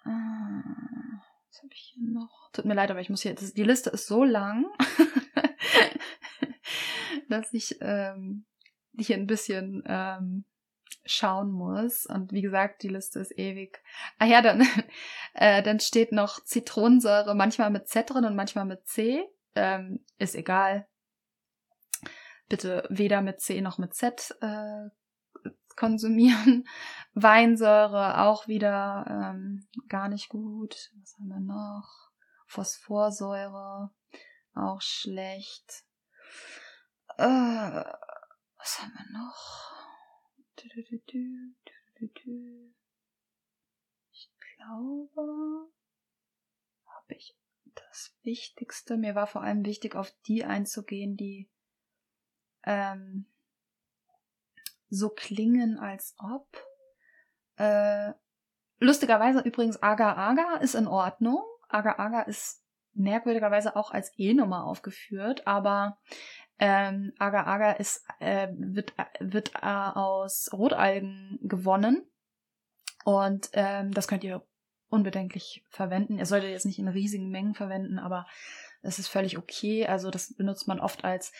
Äh, 0.06 0.10
was 0.10 1.64
habe 1.64 1.74
ich 1.74 1.94
hier 1.94 2.10
noch? 2.12 2.50
Tut 2.54 2.66
mir 2.66 2.74
leid, 2.74 2.92
aber 2.92 3.02
ich 3.02 3.10
muss 3.10 3.22
hier. 3.22 3.36
Das, 3.36 3.54
die 3.54 3.64
Liste 3.64 3.90
ist 3.90 4.08
so 4.08 4.24
lang, 4.24 4.66
dass 7.30 7.54
ich 7.54 7.78
ähm, 7.82 8.46
hier 8.98 9.16
ein 9.16 9.28
bisschen 9.28 9.84
ähm, 9.86 10.46
schauen 11.06 11.52
muss. 11.52 12.06
Und 12.06 12.32
wie 12.32 12.42
gesagt, 12.42 12.84
die 12.84 12.90
Liste 12.90 13.20
ist 13.20 13.38
ewig. 13.38 13.82
Ah 14.20 14.26
ja, 14.26 14.42
dann, 14.42 14.62
äh, 15.34 15.64
dann 15.64 15.80
steht 15.80 16.12
noch 16.12 16.44
Zitronensäure, 16.44 17.36
manchmal 17.36 17.70
mit 17.70 17.88
Z 17.88 18.10
drin 18.10 18.26
und 18.26 18.36
manchmal 18.36 18.66
mit 18.66 18.88
C. 18.88 19.28
Ähm, 19.56 20.04
ist 20.18 20.36
egal. 20.36 20.88
Bitte 22.50 22.86
weder 22.90 23.22
mit 23.22 23.42
C 23.42 23.62
noch 23.62 23.78
mit 23.78 23.94
Z 23.94 24.36
äh, 24.42 24.90
konsumieren. 25.76 26.68
Weinsäure 27.14 28.22
auch 28.22 28.48
wieder 28.48 29.06
ähm, 29.10 29.68
gar 29.90 30.08
nicht 30.10 30.30
gut. 30.30 30.92
Was 31.02 31.16
haben 31.18 31.28
wir 31.28 31.40
noch? 31.40 32.12
Phosphorsäure 32.48 33.92
auch 34.54 34.82
schlecht. 34.82 35.84
Äh, 37.18 37.24
was 37.24 38.80
haben 38.80 38.94
wir 38.94 39.20
noch? 39.20 39.74
Ich 44.12 44.30
glaube, 44.56 45.72
habe 46.86 47.14
ich 47.16 47.36
das 47.74 48.16
Wichtigste. 48.22 48.98
Mir 48.98 49.16
war 49.16 49.26
vor 49.26 49.42
allem 49.42 49.66
wichtig, 49.66 49.96
auf 49.96 50.12
die 50.28 50.46
einzugehen, 50.46 51.18
die 51.18 51.50
ähm, 52.64 53.26
so 54.90 55.10
klingen, 55.10 55.80
als 55.80 56.16
ob. 56.20 56.48
Äh, 57.56 58.14
lustigerweise 58.78 59.40
übrigens 59.40 59.82
Agar 59.82 60.18
Agar 60.18 60.62
ist 60.62 60.76
in 60.76 60.88
Ordnung. 60.88 61.44
Agar 61.68 62.00
Agar 62.00 62.28
ist 62.28 62.64
merkwürdigerweise 62.94 63.76
auch 63.76 63.92
als 63.92 64.12
E-Nummer 64.18 64.66
aufgeführt, 64.66 65.48
aber 65.48 66.00
ähm, 66.60 67.14
Agar 67.20 67.48
Agar 67.48 67.80
ist, 67.80 68.06
äh, 68.20 68.48
wird, 68.58 68.94
wird 69.20 69.56
äh, 69.56 69.68
aus 69.68 70.50
Rotalgen 70.52 71.40
gewonnen. 71.42 72.04
Und 73.06 73.50
ähm, 73.54 73.94
das 73.94 74.08
könnt 74.08 74.24
ihr 74.24 74.46
unbedenklich 74.90 75.64
verwenden. 75.70 76.18
Ihr 76.18 76.26
solltet 76.26 76.50
jetzt 76.50 76.66
nicht 76.66 76.80
in 76.80 76.88
riesigen 76.88 77.30
Mengen 77.30 77.54
verwenden, 77.54 78.00
aber 78.00 78.26
es 78.82 79.00
ist 79.00 79.08
völlig 79.08 79.38
okay. 79.38 79.86
Also 79.86 80.10
das 80.10 80.34
benutzt 80.34 80.68
man 80.68 80.80
oft 80.80 81.04
als 81.04 81.32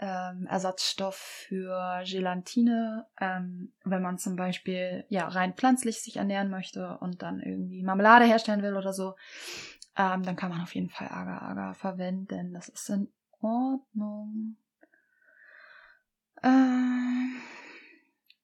ähm, 0.00 0.46
Ersatzstoff 0.48 1.16
für 1.16 2.02
Gelatine, 2.04 3.06
ähm, 3.20 3.72
wenn 3.84 4.02
man 4.02 4.18
zum 4.18 4.36
Beispiel 4.36 5.04
ja 5.08 5.26
rein 5.26 5.54
pflanzlich 5.54 6.02
sich 6.02 6.16
ernähren 6.16 6.50
möchte 6.50 6.98
und 6.98 7.22
dann 7.22 7.40
irgendwie 7.40 7.82
Marmelade 7.82 8.24
herstellen 8.24 8.62
will 8.62 8.76
oder 8.76 8.92
so, 8.92 9.16
ähm, 9.96 10.22
dann 10.22 10.36
kann 10.36 10.50
man 10.50 10.60
auf 10.60 10.74
jeden 10.74 10.88
Fall 10.88 11.08
Agar-Agar 11.08 11.74
verwenden. 11.74 12.54
Das 12.54 12.68
ist 12.68 12.88
in 12.90 13.08
Ordnung. 13.40 14.56
Ähm, 16.42 17.40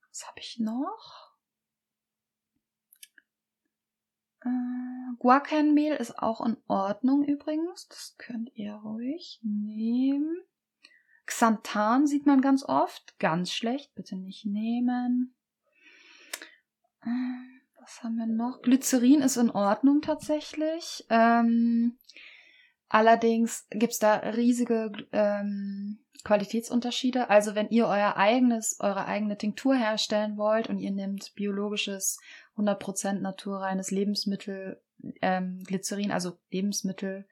was 0.09 0.27
habe 0.27 0.41
ich 0.41 0.59
noch? 0.59 1.33
Äh, 4.45 5.17
Guacanmehl 5.19 5.95
ist 5.95 6.19
auch 6.19 6.45
in 6.45 6.57
Ordnung 6.69 7.25
übrigens. 7.25 7.89
Das 7.89 8.17
könnt 8.19 8.55
ihr 8.55 8.75
ruhig 8.75 9.41
nehmen. 9.43 10.37
Xanthan 11.27 12.07
sieht 12.07 12.27
man 12.27 12.41
ganz 12.41 12.65
oft. 12.65 13.19
Ganz 13.19 13.53
schlecht. 13.53 13.95
Bitte 13.95 14.17
nicht 14.17 14.45
nehmen. 14.45 15.35
was 17.81 18.03
haben 18.03 18.17
wir 18.17 18.27
noch? 18.27 18.63
Glycerin 18.63 19.21
ist 19.23 19.37
in 19.37 19.51
Ordnung 19.51 20.01
tatsächlich. 20.03 21.07
Ähm, 21.11 21.99
allerdings 22.95 23.67
gibt's 23.71 23.99
da 23.99 24.15
riesige 24.15 24.93
ähm, 25.11 25.99
Qualitätsunterschiede. 26.23 27.29
Also 27.29 27.57
wenn 27.57 27.69
ihr 27.69 27.89
euer 27.89 28.17
eigenes, 28.17 28.77
eure 28.79 29.07
eigene 29.07 29.37
Tinktur 29.37 29.75
herstellen 29.75 30.37
wollt 30.37 30.69
und 30.69 30.79
ihr 30.79 30.93
nehmt 30.93 31.35
biologisches, 31.35 32.21
100% 32.57 33.15
naturreines 33.15 33.91
Lebensmittel, 33.91 34.81
ähm, 35.21 35.59
Glycerin, 35.67 36.13
also 36.13 36.39
Lebensmittel, 36.51 37.27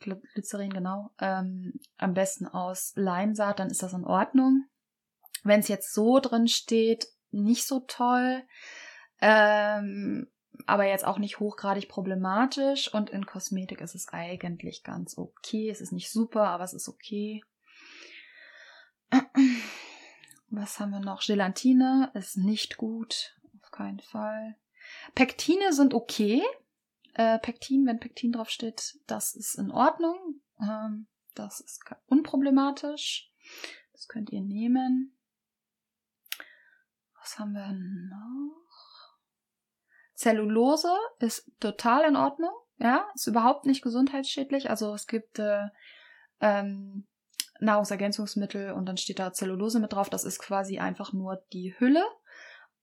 Glycerin, 0.00 0.70
genau, 0.70 1.10
ähm, 1.20 1.74
am 1.98 2.12
besten 2.12 2.48
aus 2.48 2.92
Leinsaat, 2.96 3.60
dann 3.60 3.70
ist 3.70 3.84
das 3.84 3.92
in 3.92 4.04
Ordnung. 4.04 4.64
Wenn 5.44 5.60
es 5.60 5.68
jetzt 5.68 5.94
so 5.94 6.18
drin 6.18 6.48
steht, 6.48 7.06
nicht 7.30 7.64
so 7.64 7.80
toll, 7.86 8.42
ähm, 9.20 10.26
aber 10.66 10.86
jetzt 10.86 11.04
auch 11.04 11.18
nicht 11.18 11.38
hochgradig 11.40 11.88
problematisch. 11.88 12.92
Und 12.92 13.10
in 13.10 13.26
Kosmetik 13.26 13.80
ist 13.80 13.94
es 13.94 14.08
eigentlich 14.08 14.82
ganz 14.82 15.16
okay. 15.18 15.70
Es 15.70 15.80
ist 15.80 15.92
nicht 15.92 16.10
super, 16.10 16.48
aber 16.48 16.64
es 16.64 16.72
ist 16.72 16.88
okay. 16.88 17.42
Was 20.50 20.80
haben 20.80 20.90
wir 20.90 21.00
noch? 21.00 21.22
Gelatine 21.22 22.10
ist 22.14 22.36
nicht 22.36 22.76
gut, 22.76 23.36
auf 23.62 23.70
keinen 23.70 24.00
Fall. 24.00 24.56
Pektine 25.14 25.72
sind 25.72 25.94
okay. 25.94 26.42
Äh, 27.14 27.38
Pektin, 27.38 27.86
wenn 27.86 27.98
Pektin 27.98 28.32
draufsteht, 28.32 28.98
das 29.06 29.34
ist 29.34 29.54
in 29.54 29.70
Ordnung. 29.70 30.40
Ähm, 30.60 31.06
das 31.34 31.60
ist 31.60 31.82
unproblematisch. 32.06 33.30
Das 33.92 34.08
könnt 34.08 34.30
ihr 34.30 34.40
nehmen. 34.40 35.16
Was 37.20 37.38
haben 37.38 37.52
wir 37.52 37.72
noch? 37.72 38.65
Zellulose 40.16 40.92
ist 41.20 41.50
total 41.60 42.08
in 42.08 42.16
Ordnung. 42.16 42.52
Ja, 42.78 43.06
ist 43.14 43.26
überhaupt 43.26 43.64
nicht 43.64 43.82
gesundheitsschädlich. 43.82 44.68
Also 44.68 44.92
es 44.94 45.06
gibt 45.06 45.38
äh, 45.38 45.68
ähm, 46.40 47.06
Nahrungsergänzungsmittel 47.60 48.72
und 48.72 48.86
dann 48.86 48.96
steht 48.96 49.18
da 49.18 49.32
Zellulose 49.32 49.78
mit 49.78 49.92
drauf. 49.92 50.10
Das 50.10 50.24
ist 50.24 50.38
quasi 50.38 50.78
einfach 50.78 51.12
nur 51.12 51.42
die 51.52 51.74
Hülle. 51.78 52.04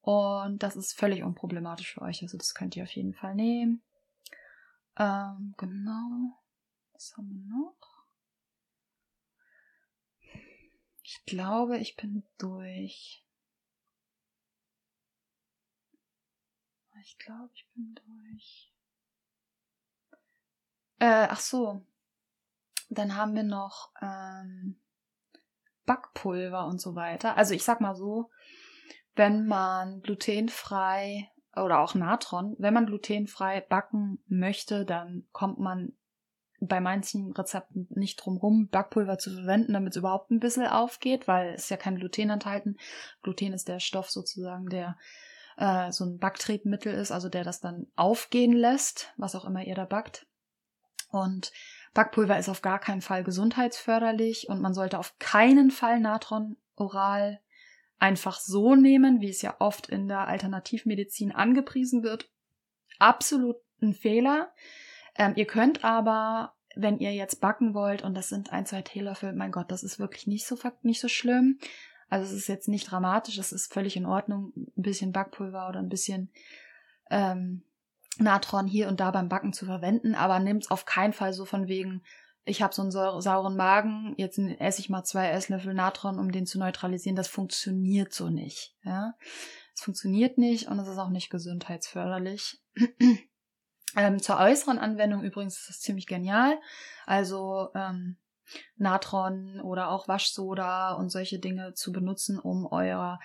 Und 0.02 0.64
das 0.64 0.76
ist 0.76 0.94
völlig 0.94 1.24
unproblematisch 1.24 1.94
für 1.94 2.02
euch. 2.02 2.22
Also 2.22 2.38
das 2.38 2.54
könnt 2.54 2.76
ihr 2.76 2.84
auf 2.84 2.92
jeden 2.92 3.14
Fall 3.14 3.36
nehmen. 3.36 3.82
Ähm, 4.98 5.54
genau. 5.58 6.40
Was 6.94 7.14
haben 7.18 7.30
wir 7.30 7.56
noch? 7.56 7.76
Ich 11.04 11.24
glaube, 11.26 11.78
ich 11.78 11.96
bin 11.96 12.24
durch. 12.38 13.23
Ich 17.06 17.18
glaube, 17.18 17.50
ich 17.54 17.68
bin 17.76 17.96
durch. 17.96 18.74
Äh, 21.00 21.28
ach 21.30 21.40
so. 21.42 21.86
Dann 22.90 23.18
haben 23.18 23.36
wir 23.36 23.44
noch 23.44 23.92
ähm, 24.02 24.80
Backpulver 25.86 26.66
und 26.66 26.80
so 26.80 26.96
weiter. 26.96 27.36
Also 27.36 27.54
ich 27.54 27.64
sag 27.64 27.82
mal 27.82 27.96
so, 27.96 28.30
wenn 29.16 29.48
man 29.48 30.02
glutenfrei 30.02 31.30
oder 31.58 31.80
auch 31.80 31.94
Natron, 31.94 32.56
wenn 32.58 32.74
man 32.74 32.86
glutenfrei 32.86 33.60
backen 33.62 34.24
möchte, 34.28 34.86
dann 34.86 35.28
kommt 35.34 35.60
man 35.60 35.98
bei 36.62 36.80
manchen 36.80 37.34
Rezepten 37.34 37.88
nicht 37.90 38.16
drum 38.16 38.38
rum, 38.38 38.70
Backpulver 38.70 39.18
zu 39.18 39.34
verwenden, 39.34 39.74
damit 39.74 39.92
es 39.92 39.98
überhaupt 39.98 40.32
ein 40.32 40.40
bisschen 40.40 40.68
aufgeht, 40.68 41.28
weil 41.28 41.54
es 41.54 41.68
ja 41.68 41.76
kein 41.76 41.98
Gluten 41.98 42.30
enthalten. 42.30 42.78
Gluten 43.24 43.52
ist 43.52 43.68
der 43.68 43.82
Stoff 43.82 44.10
sozusagen, 44.10 44.70
der 44.70 44.98
äh, 45.58 45.92
so 45.92 46.06
ein 46.06 46.18
Backtriebmittel 46.18 46.94
ist, 46.94 47.12
also 47.12 47.30
der 47.30 47.44
das 47.44 47.60
dann 47.60 47.88
aufgehen 47.96 48.54
lässt, 48.54 49.14
was 49.18 49.36
auch 49.36 49.46
immer 49.46 49.64
ihr 49.64 49.76
da 49.76 49.86
backt. 49.86 50.28
Und 51.10 51.52
Backpulver 51.94 52.38
ist 52.40 52.50
auf 52.50 52.62
gar 52.62 52.80
keinen 52.80 53.02
Fall 53.02 53.24
gesundheitsförderlich 53.24 54.50
und 54.50 54.62
man 54.62 54.74
sollte 54.74 54.98
auf 54.98 55.18
keinen 55.20 55.70
Fall 55.70 56.00
Natron 56.00 56.58
oral 56.76 57.40
einfach 58.00 58.40
so 58.40 58.76
nehmen, 58.76 59.22
wie 59.22 59.30
es 59.30 59.42
ja 59.42 59.56
oft 59.60 59.88
in 59.88 60.08
der 60.08 60.28
Alternativmedizin 60.28 61.32
angepriesen 61.32 62.04
wird. 62.04 62.30
Absolut 63.00 63.58
ein 63.82 63.94
Fehler. 63.94 64.52
Ähm, 65.16 65.34
ihr 65.36 65.46
könnt 65.46 65.86
aber, 65.86 66.56
wenn 66.76 66.98
ihr 66.98 67.14
jetzt 67.14 67.40
backen 67.40 67.74
wollt, 67.74 68.04
und 68.04 68.16
das 68.16 68.30
sind 68.30 68.52
ein, 68.52 68.66
zwei 68.66 68.82
Teelöffel, 68.82 69.34
mein 69.34 69.52
Gott, 69.52 69.72
das 69.72 69.84
ist 69.84 70.00
wirklich 70.00 70.28
nicht 70.28 70.46
so, 70.46 70.58
nicht 70.82 71.00
so 71.00 71.08
schlimm. 71.08 71.60
Also 72.14 72.26
es 72.26 72.34
ist 72.34 72.48
jetzt 72.48 72.68
nicht 72.68 72.92
dramatisch, 72.92 73.40
es 73.40 73.52
ist 73.52 73.74
völlig 73.74 73.98
in 73.98 74.06
Ordnung, 74.06 74.54
ein 74.56 74.84
bisschen 74.84 75.12
Backpulver 75.12 75.68
oder 75.68 75.80
ein 75.80 75.90
bisschen 75.90 76.30
ähm, 77.10 77.64
Natron 78.20 78.68
hier 78.68 78.88
und 78.88 79.00
da 79.00 79.10
beim 79.10 79.30
Backen 79.30 79.52
zu 79.52 79.66
verwenden, 79.66 80.14
aber 80.14 80.40
es 80.60 80.70
auf 80.70 80.86
keinen 80.86 81.14
Fall 81.14 81.34
so 81.34 81.46
von 81.46 81.68
wegen, 81.68 82.04
ich 82.46 82.62
habe 82.62 82.72
so 82.72 82.84
einen 82.84 82.92
sauren 82.92 83.58
Magen, 83.58 84.14
jetzt 84.18 84.38
esse 84.38 84.80
ich 84.80 84.92
mal 84.92 85.04
zwei 85.04 85.32
Esslöffel 85.32 85.74
Natron, 85.74 86.20
um 86.20 86.32
den 86.32 86.46
zu 86.46 86.60
neutralisieren. 86.60 87.16
Das 87.16 87.30
funktioniert 87.30 88.14
so 88.14 88.30
nicht. 88.30 88.76
Ja, 88.84 89.16
es 89.74 89.82
funktioniert 89.82 90.38
nicht 90.38 90.68
und 90.68 90.78
es 90.78 90.88
ist 90.88 91.00
auch 91.00 91.10
nicht 91.10 91.32
gesundheitsförderlich. 91.32 92.62
ähm, 93.98 94.22
zur 94.22 94.38
äußeren 94.38 94.78
Anwendung 94.78 95.24
übrigens 95.24 95.58
ist 95.58 95.70
das 95.70 95.80
ziemlich 95.80 96.06
genial. 96.06 96.60
Also 97.08 97.70
ähm, 97.74 98.18
Natron 98.78 99.62
oder 99.62 99.90
auch 99.90 100.08
Waschsoda 100.08 100.94
und 100.94 101.10
solche 101.10 101.40
Dinge 101.40 101.74
zu 101.74 101.92
benutzen, 101.92 102.40
um 102.40 102.66
euer 102.66 103.20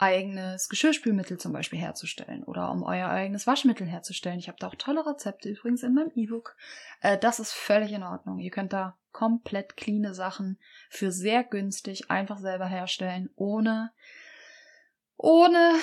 eigenes 0.00 0.68
Geschirrspülmittel 0.68 1.38
zum 1.38 1.52
Beispiel 1.52 1.78
herzustellen 1.78 2.42
oder 2.44 2.70
um 2.70 2.82
euer 2.82 3.10
eigenes 3.10 3.46
Waschmittel 3.46 3.86
herzustellen. 3.86 4.38
Ich 4.38 4.48
habe 4.48 4.56
da 4.58 4.68
auch 4.68 4.74
tolle 4.74 5.06
Rezepte 5.06 5.50
übrigens 5.50 5.82
in 5.82 5.94
meinem 5.94 6.10
E-Book. 6.14 6.56
Äh, 7.02 7.18
das 7.18 7.38
ist 7.38 7.52
völlig 7.52 7.92
in 7.92 8.02
Ordnung. 8.02 8.38
Ihr 8.38 8.50
könnt 8.50 8.72
da 8.72 8.96
komplett 9.12 9.76
cleane 9.76 10.14
Sachen 10.14 10.58
für 10.88 11.12
sehr 11.12 11.44
günstig 11.44 12.10
einfach 12.10 12.38
selber 12.38 12.66
herstellen, 12.66 13.28
ohne, 13.36 13.92
ohne 15.16 15.74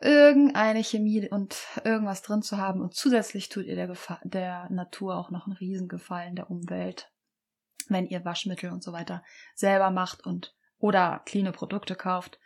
irgendeine 0.00 0.82
Chemie 0.82 1.28
und 1.28 1.56
irgendwas 1.84 2.22
drin 2.22 2.42
zu 2.42 2.56
haben. 2.56 2.80
Und 2.80 2.94
zusätzlich 2.94 3.48
tut 3.48 3.66
ihr 3.66 3.76
der, 3.76 3.88
Gefa 3.88 4.18
der 4.24 4.70
Natur 4.70 5.16
auch 5.16 5.30
noch 5.30 5.46
einen 5.46 5.56
Riesengefallen 5.56 6.36
der 6.36 6.50
Umwelt, 6.50 7.10
wenn 7.88 8.06
ihr 8.06 8.24
Waschmittel 8.24 8.70
und 8.70 8.82
so 8.82 8.92
weiter 8.92 9.22
selber 9.54 9.90
macht 9.90 10.24
und 10.24 10.54
oder 10.78 11.22
cleane 11.24 11.52
Produkte 11.52 11.94
kauft 11.94 12.38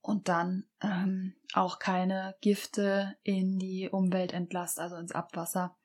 und 0.00 0.28
dann 0.28 0.64
ähm, 0.82 1.34
auch 1.52 1.78
keine 1.78 2.36
Gifte 2.40 3.16
in 3.22 3.58
die 3.58 3.88
Umwelt 3.90 4.32
entlasst, 4.32 4.80
also 4.80 4.96
ins 4.96 5.12
Abwasser 5.12 5.76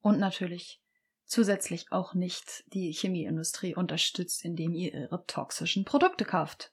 und 0.00 0.18
natürlich 0.18 0.80
zusätzlich 1.24 1.90
auch 1.90 2.14
nicht 2.14 2.64
die 2.74 2.92
Chemieindustrie 2.92 3.74
unterstützt, 3.74 4.44
indem 4.44 4.74
ihr 4.74 4.92
ihre 4.92 5.24
toxischen 5.26 5.84
Produkte 5.84 6.24
kauft. 6.24 6.72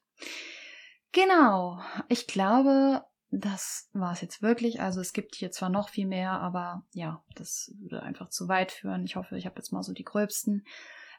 Genau, 1.11 1.79
ich 2.09 2.27
glaube, 2.27 3.03
das 3.31 3.89
war 3.93 4.11
es 4.11 4.21
jetzt 4.21 4.41
wirklich. 4.41 4.81
Also 4.81 5.01
es 5.01 5.13
gibt 5.13 5.35
hier 5.35 5.51
zwar 5.51 5.69
noch 5.69 5.89
viel 5.89 6.05
mehr, 6.05 6.31
aber 6.33 6.83
ja, 6.93 7.23
das 7.35 7.71
würde 7.79 8.03
einfach 8.03 8.29
zu 8.29 8.47
weit 8.47 8.71
führen. 8.71 9.05
Ich 9.05 9.15
hoffe, 9.15 9.37
ich 9.37 9.45
habe 9.45 9.55
jetzt 9.57 9.71
mal 9.71 9.83
so 9.83 9.93
die 9.93 10.03
gröbsten 10.03 10.65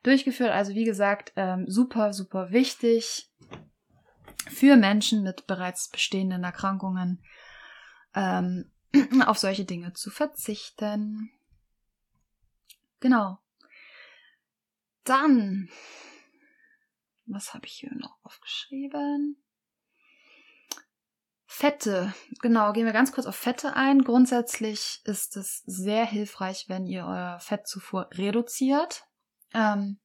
durchgeführt. 0.02 0.50
Also 0.50 0.74
wie 0.74 0.84
gesagt, 0.84 1.32
ähm, 1.36 1.64
super, 1.68 2.12
super 2.12 2.50
wichtig 2.50 3.30
für 4.48 4.76
Menschen 4.76 5.22
mit 5.22 5.46
bereits 5.46 5.88
bestehenden 5.88 6.44
Erkrankungen 6.44 7.22
ähm, 8.14 8.70
auf 9.26 9.38
solche 9.38 9.64
Dinge 9.64 9.92
zu 9.92 10.10
verzichten. 10.10 11.30
Genau. 13.00 13.38
Dann, 15.04 15.70
was 17.26 17.54
habe 17.54 17.66
ich 17.66 17.72
hier 17.72 17.94
noch 17.94 18.16
aufgeschrieben? 18.22 19.42
Fette. 21.46 22.14
Genau, 22.40 22.72
gehen 22.72 22.86
wir 22.86 22.92
ganz 22.92 23.10
kurz 23.12 23.26
auf 23.26 23.34
Fette 23.34 23.74
ein. 23.74 24.04
Grundsätzlich 24.04 25.00
ist 25.04 25.36
es 25.36 25.62
sehr 25.66 26.06
hilfreich, 26.06 26.68
wenn 26.68 26.86
ihr 26.86 27.04
euer 27.04 27.38
Fettzufuhr 27.40 28.08
reduziert. 28.12 29.04
Ähm, 29.54 29.98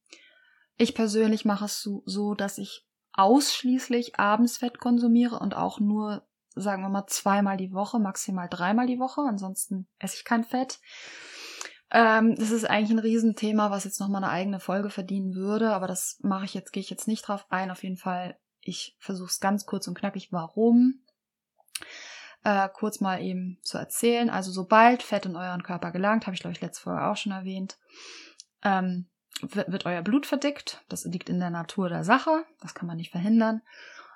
ich 0.76 0.94
persönlich 0.94 1.44
mache 1.44 1.66
es 1.66 1.80
so, 1.80 2.02
so, 2.04 2.34
dass 2.34 2.58
ich 2.58 2.86
ausschließlich 3.12 4.18
abends 4.18 4.58
Fett 4.58 4.78
konsumiere 4.78 5.38
und 5.38 5.56
auch 5.56 5.80
nur, 5.80 6.26
sagen 6.54 6.82
wir 6.82 6.90
mal, 6.90 7.06
zweimal 7.06 7.56
die 7.56 7.72
Woche, 7.72 7.98
maximal 7.98 8.48
dreimal 8.48 8.86
die 8.86 8.98
Woche. 8.98 9.22
Ansonsten 9.22 9.88
esse 9.98 10.16
ich 10.16 10.24
kein 10.24 10.44
Fett. 10.44 10.80
Ähm, 11.90 12.34
das 12.36 12.50
ist 12.50 12.68
eigentlich 12.68 12.90
ein 12.90 12.98
Riesenthema, 12.98 13.70
was 13.70 13.84
jetzt 13.84 14.00
nochmal 14.00 14.22
eine 14.22 14.32
eigene 14.32 14.60
Folge 14.60 14.90
verdienen 14.90 15.34
würde, 15.34 15.72
aber 15.72 15.86
das 15.86 16.18
mache 16.20 16.44
ich 16.44 16.52
jetzt, 16.52 16.72
gehe 16.72 16.80
ich 16.80 16.90
jetzt 16.90 17.06
nicht 17.06 17.26
drauf 17.26 17.46
ein. 17.48 17.70
Auf 17.70 17.82
jeden 17.82 17.96
Fall, 17.96 18.38
ich 18.60 18.96
versuche 18.98 19.28
es 19.28 19.40
ganz 19.40 19.66
kurz 19.66 19.86
und 19.86 19.96
knackig, 19.96 20.32
warum. 20.32 21.04
Äh, 22.42 22.68
kurz 22.72 23.00
mal 23.00 23.22
eben 23.22 23.58
zu 23.62 23.78
erzählen. 23.78 24.30
Also 24.30 24.50
sobald 24.50 25.02
Fett 25.02 25.26
in 25.26 25.36
euren 25.36 25.62
Körper 25.62 25.90
gelangt, 25.90 26.26
habe 26.26 26.34
ich 26.34 26.40
glaube 26.40 26.52
ich 26.52 26.60
letzte 26.60 26.82
Folge 26.82 27.04
auch 27.04 27.16
schon 27.16 27.32
erwähnt, 27.32 27.78
ähm, 28.62 29.08
wird 29.42 29.86
euer 29.86 30.02
Blut 30.02 30.26
verdickt. 30.26 30.82
Das 30.88 31.04
liegt 31.04 31.28
in 31.28 31.40
der 31.40 31.50
Natur 31.50 31.88
der 31.88 32.04
Sache. 32.04 32.44
Das 32.60 32.74
kann 32.74 32.86
man 32.86 32.96
nicht 32.96 33.10
verhindern. 33.10 33.62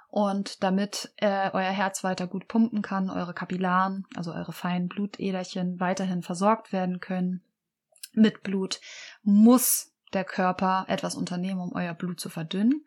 Und 0.08 0.62
damit 0.62 1.12
äh, 1.18 1.50
euer 1.52 1.70
Herz 1.70 2.02
weiter 2.02 2.26
gut 2.26 2.48
pumpen 2.48 2.82
kann, 2.82 3.10
eure 3.10 3.32
Kapillaren, 3.32 4.06
also 4.16 4.32
eure 4.32 4.52
feinen 4.52 4.88
Blutederchen 4.88 5.78
weiterhin 5.78 6.22
versorgt 6.22 6.72
werden 6.72 6.98
können 6.98 7.42
mit 8.12 8.42
Blut, 8.42 8.80
muss 9.22 9.92
der 10.12 10.24
Körper 10.24 10.84
etwas 10.88 11.14
unternehmen, 11.14 11.60
um 11.60 11.72
euer 11.72 11.94
Blut 11.94 12.18
zu 12.18 12.28
verdünnen. 12.28 12.84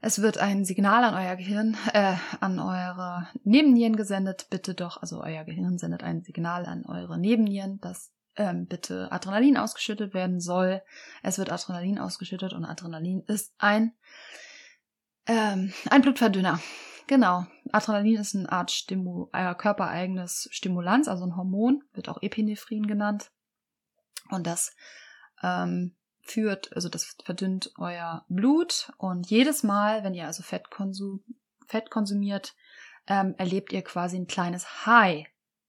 Es 0.00 0.22
wird 0.22 0.38
ein 0.38 0.64
Signal 0.64 1.04
an 1.04 1.14
euer 1.14 1.36
Gehirn, 1.36 1.76
äh, 1.92 2.14
an 2.40 2.58
eure 2.58 3.28
Nebennieren 3.44 3.96
gesendet. 3.96 4.48
Bitte 4.50 4.74
doch, 4.74 5.00
also 5.00 5.22
euer 5.22 5.44
Gehirn 5.44 5.78
sendet 5.78 6.02
ein 6.02 6.22
Signal 6.22 6.66
an 6.66 6.86
eure 6.86 7.18
Nebennieren, 7.18 7.80
dass 7.80 8.10
ähm, 8.36 8.66
bitte 8.66 9.10
Adrenalin 9.12 9.56
ausgeschüttet 9.56 10.14
werden 10.14 10.40
soll. 10.40 10.82
Es 11.22 11.38
wird 11.38 11.50
Adrenalin 11.50 11.98
ausgeschüttet 11.98 12.52
und 12.52 12.64
Adrenalin 12.64 13.22
ist 13.26 13.52
ein, 13.58 13.92
ähm, 15.26 15.72
ein 15.90 16.02
Blutverdünner. 16.02 16.60
Genau. 17.06 17.46
Adrenalin 17.72 18.20
ist 18.20 18.34
eine 18.34 18.50
Art 18.50 18.70
Stimu 18.70 19.28
äh, 19.32 19.54
körpereigenes 19.54 20.48
Stimulanz, 20.52 21.08
also 21.08 21.24
ein 21.24 21.36
Hormon, 21.36 21.82
wird 21.92 22.08
auch 22.08 22.22
Epinephrin 22.22 22.86
genannt. 22.86 23.30
Und 24.30 24.46
das 24.46 24.74
ähm, 25.42 25.96
führt, 26.22 26.72
also 26.74 26.88
das 26.88 27.16
verdünnt 27.24 27.72
euer 27.78 28.24
Blut 28.28 28.92
und 28.96 29.28
jedes 29.28 29.62
Mal, 29.62 30.04
wenn 30.04 30.14
ihr 30.14 30.26
also 30.26 30.42
Fett, 30.42 30.70
konsum, 30.70 31.24
Fett 31.66 31.90
konsumiert, 31.90 32.54
ähm, 33.06 33.34
erlebt 33.38 33.72
ihr 33.72 33.82
quasi 33.82 34.16
ein 34.16 34.26
kleines 34.26 34.86
High 34.86 35.26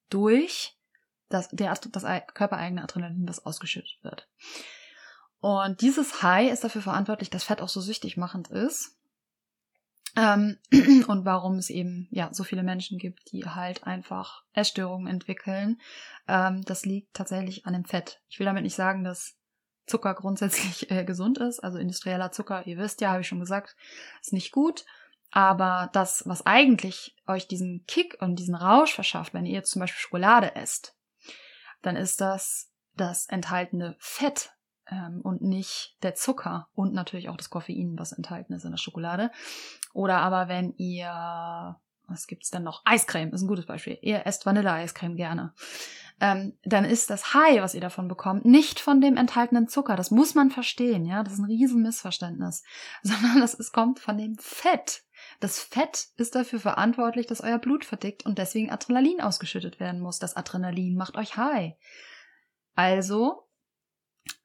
durch 0.10 0.78
das, 1.32 1.50
der, 1.50 1.74
das 1.74 2.06
körpereigene 2.34 2.84
Adrenalin, 2.84 3.26
das 3.26 3.46
ausgeschüttet 3.46 3.98
wird. 4.04 4.28
Und 5.40 5.82
dieses 5.82 6.22
High 6.22 6.52
ist 6.52 6.64
dafür 6.64 6.82
verantwortlich, 6.82 7.32
dass 7.32 7.44
Fett 7.44 7.62
auch 7.62 7.70
so 7.70 7.82
süchtig 7.82 8.16
machend 8.16 8.50
ist. 8.50 8.96
Ähm, 10.16 10.58
und 11.08 11.26
warum 11.26 11.56
es 11.56 11.70
eben 11.70 12.08
ja 12.12 12.34
so 12.34 12.44
viele 12.44 12.64
Menschen 12.64 13.00
gibt, 13.00 13.32
die 13.32 13.46
halt 13.46 13.86
einfach 13.86 14.44
Essstörungen 14.54 15.08
entwickeln. 15.08 15.80
Ähm, 16.28 16.62
das 16.64 16.86
liegt 16.86 17.14
tatsächlich 17.16 17.66
an 17.66 17.74
dem 17.74 17.86
Fett. 17.86 18.22
Ich 18.30 18.40
will 18.40 18.46
damit 18.46 18.64
nicht 18.64 18.76
sagen, 18.76 19.04
dass 19.04 19.36
Zucker 19.88 20.14
grundsätzlich 20.14 20.92
äh, 20.92 21.04
gesund 21.06 21.40
ist. 21.40 21.60
Also 21.60 21.80
industrieller 21.80 22.32
Zucker, 22.32 22.68
ihr 22.68 22.78
wisst 22.78 23.02
ja, 23.02 23.12
habe 23.12 23.22
ich 23.22 23.28
schon 23.28 23.40
gesagt, 23.40 23.76
ist 24.22 24.34
nicht 24.34 24.52
gut. 24.52 24.86
Aber 25.32 25.90
das, 25.94 26.24
was 26.28 26.46
eigentlich 26.46 27.16
euch 27.26 27.48
diesen 27.48 27.86
Kick 27.88 28.18
und 28.20 28.36
diesen 28.36 28.54
Rausch 28.54 28.94
verschafft, 28.94 29.34
wenn 29.34 29.46
ihr 29.46 29.64
zum 29.64 29.80
Beispiel 29.80 30.02
Schokolade 30.02 30.56
esst, 30.56 30.94
dann 31.82 31.96
ist 31.96 32.22
das 32.22 32.72
das 32.96 33.28
enthaltene 33.28 33.96
Fett 34.00 34.52
ähm, 34.88 35.22
und 35.22 35.42
nicht 35.42 35.98
der 36.04 36.16
Zucker 36.16 36.68
und 36.74 36.94
natürlich 36.94 37.30
auch 37.30 37.38
das 37.38 37.50
Koffein, 37.50 37.98
was 37.98 38.12
enthalten 38.12 38.54
ist 38.54 38.66
in 38.66 38.72
der 38.72 38.78
Schokolade. 38.78 39.32
Oder 39.94 40.18
aber 40.18 40.48
wenn 40.48 40.74
ihr, 40.78 41.80
was 42.08 42.28
gibt's 42.28 42.50
denn 42.50 42.64
noch? 42.64 42.82
Eiscreme 42.86 43.32
ist 43.32 43.42
ein 43.42 43.48
gutes 43.48 43.66
Beispiel. 43.66 43.98
Ihr 44.02 44.26
esst 44.26 44.46
Vanilleeiscreme 44.46 45.16
gerne 45.16 45.54
ähm, 46.22 46.54
dann 46.64 46.86
ist 46.86 47.10
das 47.10 47.34
High, 47.34 47.62
was 47.62 47.74
ihr 47.74 47.82
davon 47.82 48.08
bekommt, 48.08 48.46
nicht 48.46 48.80
von 48.80 49.02
dem 49.02 49.18
enthaltenen 49.18 49.68
Zucker. 49.68 49.96
Das 49.96 50.12
muss 50.12 50.36
man 50.36 50.52
verstehen, 50.52 51.04
ja. 51.04 51.24
Das 51.24 51.34
ist 51.34 51.40
ein 51.40 51.46
Riesenmissverständnis. 51.46 52.64
Sondern 53.02 53.42
das 53.42 53.56
ist, 53.56 53.74
kommt 53.74 54.00
von 54.00 54.18
dem 54.18 54.38
Fett. 54.38 55.04
Das 55.42 55.58
Fett 55.60 56.10
ist 56.18 56.36
dafür 56.36 56.60
verantwortlich, 56.60 57.26
dass 57.26 57.42
euer 57.42 57.58
Blut 57.58 57.84
verdickt 57.84 58.28
und 58.28 58.38
deswegen 58.38 58.70
Adrenalin 58.70 59.22
ausgeschüttet 59.22 59.80
werden 59.80 60.00
muss. 60.00 60.20
Das 60.20 60.38
Adrenalin 60.38 60.96
macht 60.96 61.18
euch 61.18 61.36
high. 61.36 61.74
Also, 62.76 63.48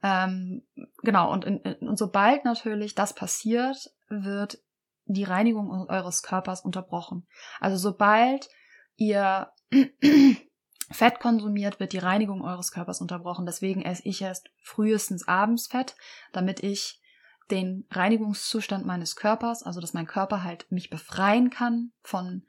ähm, 0.03 0.67
genau, 1.03 1.31
und, 1.31 1.45
und 1.45 1.99
sobald 1.99 2.47
natürlich 2.47 2.95
das 2.95 3.15
passiert, 3.15 3.91
wird 4.09 4.59
die 5.05 5.25
Reinigung 5.25 5.71
eures 5.71 6.23
Körpers 6.23 6.63
unterbrochen. 6.63 7.29
Also 7.61 7.77
sobald 7.77 8.49
ihr 8.97 9.53
Fett 10.91 11.21
konsumiert, 11.21 11.79
wird 11.79 11.93
die 11.93 11.99
Reinigung 11.99 12.43
eures 12.43 12.71
Körpers 12.73 13.03
unterbrochen. 13.03 13.45
Deswegen 13.45 13.83
esse 13.83 14.03
ich 14.07 14.23
erst 14.23 14.49
frühestens 14.63 15.29
abends 15.29 15.67
Fett, 15.67 15.95
damit 16.33 16.63
ich 16.63 17.03
den 17.51 17.87
Reinigungszustand 17.91 18.87
meines 18.87 19.17
Körpers, 19.17 19.63
also 19.63 19.81
dass 19.81 19.95
mein 19.95 20.07
Körper 20.07 20.43
halt 20.43 20.71
mich 20.71 20.91
befreien 20.91 21.51
kann 21.51 21.93
von 22.03 22.43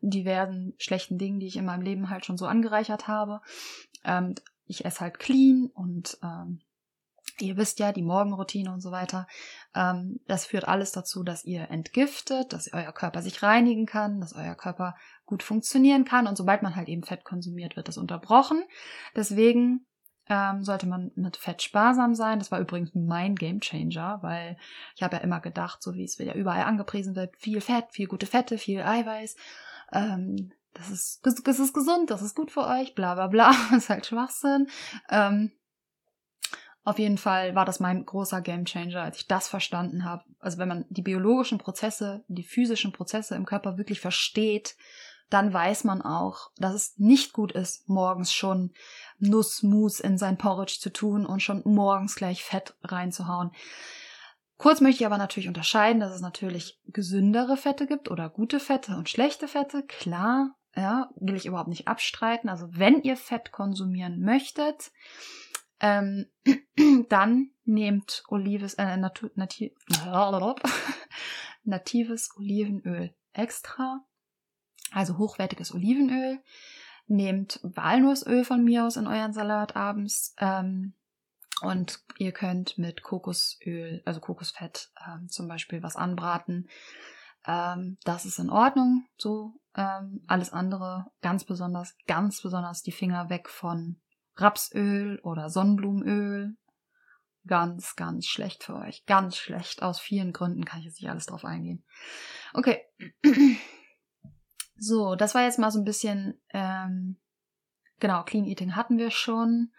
diversen 0.00 0.74
schlechten 0.78 1.18
Dingen, 1.18 1.40
die 1.40 1.46
ich 1.46 1.56
in 1.56 1.64
meinem 1.64 1.82
Leben 1.82 2.10
halt 2.10 2.24
schon 2.24 2.36
so 2.36 2.46
angereichert 2.46 3.08
habe. 3.08 3.40
Ähm, 4.04 4.34
ich 4.66 4.84
esse 4.84 5.00
halt 5.00 5.18
clean 5.18 5.70
und 5.74 6.18
ähm, 6.22 6.60
Ihr 7.40 7.56
wisst 7.56 7.80
ja, 7.80 7.90
die 7.90 8.02
Morgenroutine 8.02 8.72
und 8.72 8.80
so 8.80 8.92
weiter. 8.92 9.26
Ähm, 9.74 10.20
das 10.28 10.46
führt 10.46 10.68
alles 10.68 10.92
dazu, 10.92 11.24
dass 11.24 11.44
ihr 11.44 11.68
entgiftet, 11.70 12.52
dass 12.52 12.72
euer 12.72 12.92
Körper 12.92 13.22
sich 13.22 13.42
reinigen 13.42 13.86
kann, 13.86 14.20
dass 14.20 14.34
euer 14.34 14.54
Körper 14.54 14.94
gut 15.26 15.42
funktionieren 15.42 16.04
kann. 16.04 16.28
Und 16.28 16.36
sobald 16.36 16.62
man 16.62 16.76
halt 16.76 16.88
eben 16.88 17.02
Fett 17.02 17.24
konsumiert, 17.24 17.76
wird 17.76 17.88
das 17.88 17.98
unterbrochen. 17.98 18.62
Deswegen 19.16 19.84
ähm, 20.28 20.64
sollte 20.64 20.86
man 20.86 21.10
mit 21.14 21.36
Fett 21.36 21.62
sparsam 21.62 22.14
sein. 22.14 22.38
Das 22.38 22.50
war 22.50 22.60
übrigens 22.60 22.90
mein 22.94 23.34
Game 23.34 23.60
Changer, 23.60 24.18
weil 24.22 24.56
ich 24.96 25.02
habe 25.02 25.16
ja 25.16 25.22
immer 25.22 25.40
gedacht, 25.40 25.82
so 25.82 25.94
wie 25.94 26.04
es 26.04 26.18
ja 26.18 26.34
überall 26.34 26.64
angepriesen 26.64 27.14
wird, 27.14 27.36
viel 27.36 27.60
Fett, 27.60 27.86
viel 27.90 28.06
gute 28.06 28.26
Fette, 28.26 28.58
viel 28.58 28.82
Eiweiß. 28.82 29.36
Ähm, 29.92 30.52
das 30.72 30.90
ist, 30.90 31.20
das 31.24 31.58
ist 31.58 31.72
gesund, 31.72 32.10
das 32.10 32.22
ist 32.22 32.34
gut 32.34 32.50
für 32.50 32.66
euch, 32.66 32.94
bla 32.94 33.14
bla 33.14 33.28
bla. 33.28 33.50
Das 33.70 33.84
ist 33.84 33.90
halt 33.90 34.06
Schwachsinn. 34.06 34.68
Ähm, 35.10 35.52
auf 36.84 36.98
jeden 36.98 37.16
Fall 37.16 37.54
war 37.54 37.64
das 37.64 37.80
mein 37.80 38.04
großer 38.04 38.42
Gamechanger, 38.42 39.02
als 39.02 39.16
ich 39.16 39.26
das 39.26 39.48
verstanden 39.48 40.04
habe. 40.04 40.24
Also 40.38 40.58
wenn 40.58 40.68
man 40.68 40.84
die 40.90 41.02
biologischen 41.02 41.58
Prozesse, 41.58 42.24
die 42.28 42.42
physischen 42.42 42.92
Prozesse 42.92 43.34
im 43.36 43.46
Körper 43.46 43.78
wirklich 43.78 44.00
versteht, 44.00 44.76
dann 45.30 45.52
weiß 45.52 45.84
man 45.84 46.02
auch, 46.02 46.50
dass 46.56 46.74
es 46.74 46.98
nicht 46.98 47.32
gut 47.32 47.52
ist, 47.52 47.88
morgens 47.88 48.32
schon 48.32 48.72
Nussmus 49.18 50.00
in 50.00 50.18
sein 50.18 50.38
Porridge 50.38 50.78
zu 50.80 50.92
tun 50.92 51.26
und 51.26 51.40
schon 51.40 51.62
morgens 51.64 52.14
gleich 52.14 52.44
Fett 52.44 52.74
reinzuhauen. 52.82 53.50
Kurz 54.56 54.80
möchte 54.80 55.02
ich 55.02 55.06
aber 55.06 55.18
natürlich 55.18 55.48
unterscheiden, 55.48 56.00
dass 56.00 56.14
es 56.14 56.20
natürlich 56.20 56.80
gesündere 56.86 57.56
Fette 57.56 57.86
gibt 57.86 58.10
oder 58.10 58.28
gute 58.28 58.60
Fette 58.60 58.96
und 58.96 59.08
schlechte 59.08 59.48
Fette. 59.48 59.82
Klar, 59.82 60.54
ja, 60.76 61.10
will 61.16 61.36
ich 61.36 61.46
überhaupt 61.46 61.68
nicht 61.68 61.88
abstreiten. 61.88 62.48
Also 62.48 62.68
wenn 62.70 63.02
ihr 63.02 63.16
Fett 63.16 63.50
konsumieren 63.50 64.20
möchtet, 64.20 64.92
ähm, 65.80 66.26
dann 67.08 67.50
nehmt 67.64 68.22
Olives, 68.28 68.74
äh, 68.74 68.96
natu, 68.96 69.28
nati, 69.34 69.74
natives 71.64 72.30
Olivenöl 72.36 73.14
extra, 73.32 74.04
also 74.94 75.18
hochwertiges 75.18 75.74
Olivenöl. 75.74 76.40
Nehmt 77.06 77.60
Walnussöl 77.62 78.44
von 78.44 78.64
mir 78.64 78.86
aus 78.86 78.96
in 78.96 79.06
euren 79.06 79.32
Salat 79.32 79.76
abends. 79.76 80.34
Ähm, 80.38 80.94
und 81.60 82.00
ihr 82.18 82.32
könnt 82.32 82.78
mit 82.78 83.02
Kokosöl, 83.02 84.02
also 84.04 84.20
Kokosfett 84.20 84.90
ähm, 85.06 85.28
zum 85.28 85.48
Beispiel 85.48 85.82
was 85.82 85.96
anbraten. 85.96 86.68
Ähm, 87.46 87.98
das 88.04 88.24
ist 88.24 88.38
in 88.38 88.50
Ordnung. 88.50 89.06
So 89.18 89.60
ähm, 89.76 90.22
alles 90.26 90.52
andere 90.52 91.06
ganz 91.20 91.44
besonders, 91.44 91.96
ganz 92.06 92.40
besonders 92.40 92.82
die 92.82 92.92
Finger 92.92 93.28
weg 93.28 93.48
von 93.48 94.00
Rapsöl 94.36 95.20
oder 95.22 95.50
Sonnenblumenöl. 95.50 96.56
Ganz, 97.46 97.94
ganz 97.94 98.26
schlecht 98.26 98.64
für 98.64 98.76
euch. 98.76 99.04
Ganz 99.04 99.36
schlecht. 99.36 99.82
Aus 99.82 100.00
vielen 100.00 100.32
Gründen 100.32 100.64
kann 100.64 100.80
ich 100.80 100.86
jetzt 100.86 101.00
nicht 101.00 101.10
alles 101.10 101.26
drauf 101.26 101.44
eingehen. 101.44 101.84
Okay. 102.54 102.80
So, 104.84 105.14
das 105.14 105.34
war 105.34 105.42
jetzt 105.42 105.58
mal 105.58 105.70
so 105.70 105.78
ein 105.78 105.84
bisschen, 105.84 106.38
ähm, 106.50 107.16
genau, 108.00 108.22
Clean 108.24 108.44
Eating 108.44 108.76
hatten 108.76 108.98
wir 108.98 109.10
schon. 109.10 109.72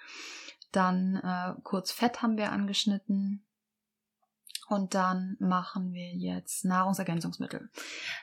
Dann 0.72 1.18
äh, 1.18 1.62
kurz 1.64 1.92
Fett 1.92 2.24
haben 2.24 2.38
wir 2.38 2.52
angeschnitten. 2.52 3.46
Und 4.68 4.96
dann 4.96 5.38
machen 5.40 5.94
wir 5.94 6.12
jetzt 6.16 6.66
Nahrungsergänzungsmittel. 6.66 7.70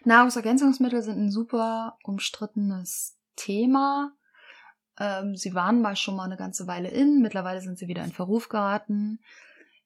Nahrungsergänzungsmittel 0.05 1.03
sind 1.03 1.19
ein 1.19 1.31
super 1.31 1.99
umstrittenes 2.03 3.17
Thema. 3.37 4.13
Ähm, 4.99 5.37
sie 5.37 5.55
waren 5.55 5.83
mal 5.83 5.95
schon 5.95 6.17
mal 6.17 6.25
eine 6.25 6.37
ganze 6.37 6.67
Weile 6.67 6.89
in, 6.89 7.23
mittlerweile 7.23 7.61
sind 7.61 7.79
sie 7.79 7.87
wieder 7.87 8.03
in 8.03 8.13
Verruf 8.13 8.49
geraten. 8.49 9.21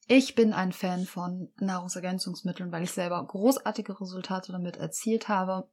Ich 0.08 0.34
bin 0.34 0.54
ein 0.54 0.72
Fan 0.72 1.04
von 1.04 1.52
Nahrungsergänzungsmitteln, 1.58 2.72
weil 2.72 2.84
ich 2.84 2.92
selber 2.92 3.22
großartige 3.26 4.00
Resultate 4.00 4.52
damit 4.52 4.78
erzielt 4.78 5.28
habe. 5.28 5.68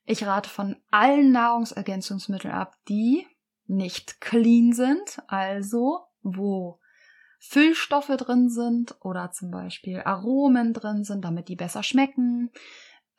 Ich 0.06 0.26
rate 0.26 0.50
von 0.50 0.76
allen 0.92 1.32
Nahrungsergänzungsmitteln 1.32 2.54
ab, 2.54 2.76
die 2.88 3.26
nicht 3.68 4.22
clean 4.22 4.74
sind, 4.74 5.20
also 5.28 6.06
wo 6.22 6.80
Füllstoffe 7.40 8.16
drin 8.18 8.50
sind 8.50 8.96
oder 9.02 9.32
zum 9.32 9.52
Beispiel 9.52 10.02
Aromen 10.02 10.74
drin 10.74 11.04
sind, 11.04 11.26
damit 11.26 11.48
die 11.48 11.56
besser 11.56 11.84
schmecken. 11.84 12.52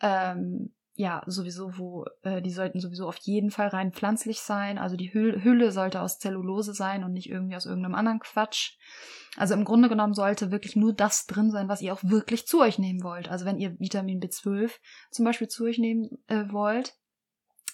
Ähm, 0.01 0.74
ja, 0.99 1.22
sowieso, 1.26 1.76
wo, 1.76 2.07
äh, 2.22 2.40
die 2.40 2.51
sollten 2.51 2.80
sowieso 2.80 3.07
auf 3.07 3.18
jeden 3.18 3.51
Fall 3.51 3.68
rein 3.68 3.92
pflanzlich 3.92 4.40
sein. 4.40 4.78
Also 4.78 4.97
die 4.97 5.12
Hülle, 5.12 5.70
sollte 5.70 6.01
aus 6.01 6.18
Zellulose 6.18 6.72
sein 6.72 7.05
und 7.05 7.12
nicht 7.12 7.28
irgendwie 7.28 7.55
aus 7.55 7.66
irgendeinem 7.66 7.94
anderen 7.94 8.18
Quatsch. 8.18 8.78
Also 9.36 9.53
im 9.53 9.64
Grunde 9.64 9.90
genommen 9.90 10.14
sollte 10.14 10.51
wirklich 10.51 10.74
nur 10.74 10.94
das 10.94 11.26
drin 11.26 11.51
sein, 11.51 11.68
was 11.68 11.82
ihr 11.82 11.92
auch 11.92 12.03
wirklich 12.03 12.47
zu 12.47 12.61
euch 12.61 12.78
nehmen 12.78 13.03
wollt. 13.03 13.28
Also 13.28 13.44
wenn 13.44 13.59
ihr 13.59 13.78
Vitamin 13.78 14.20
B12 14.20 14.72
zum 15.11 15.24
Beispiel 15.26 15.49
zu 15.49 15.64
euch 15.64 15.78
nehmen 15.78 16.09
äh, 16.28 16.44
wollt, 16.51 16.94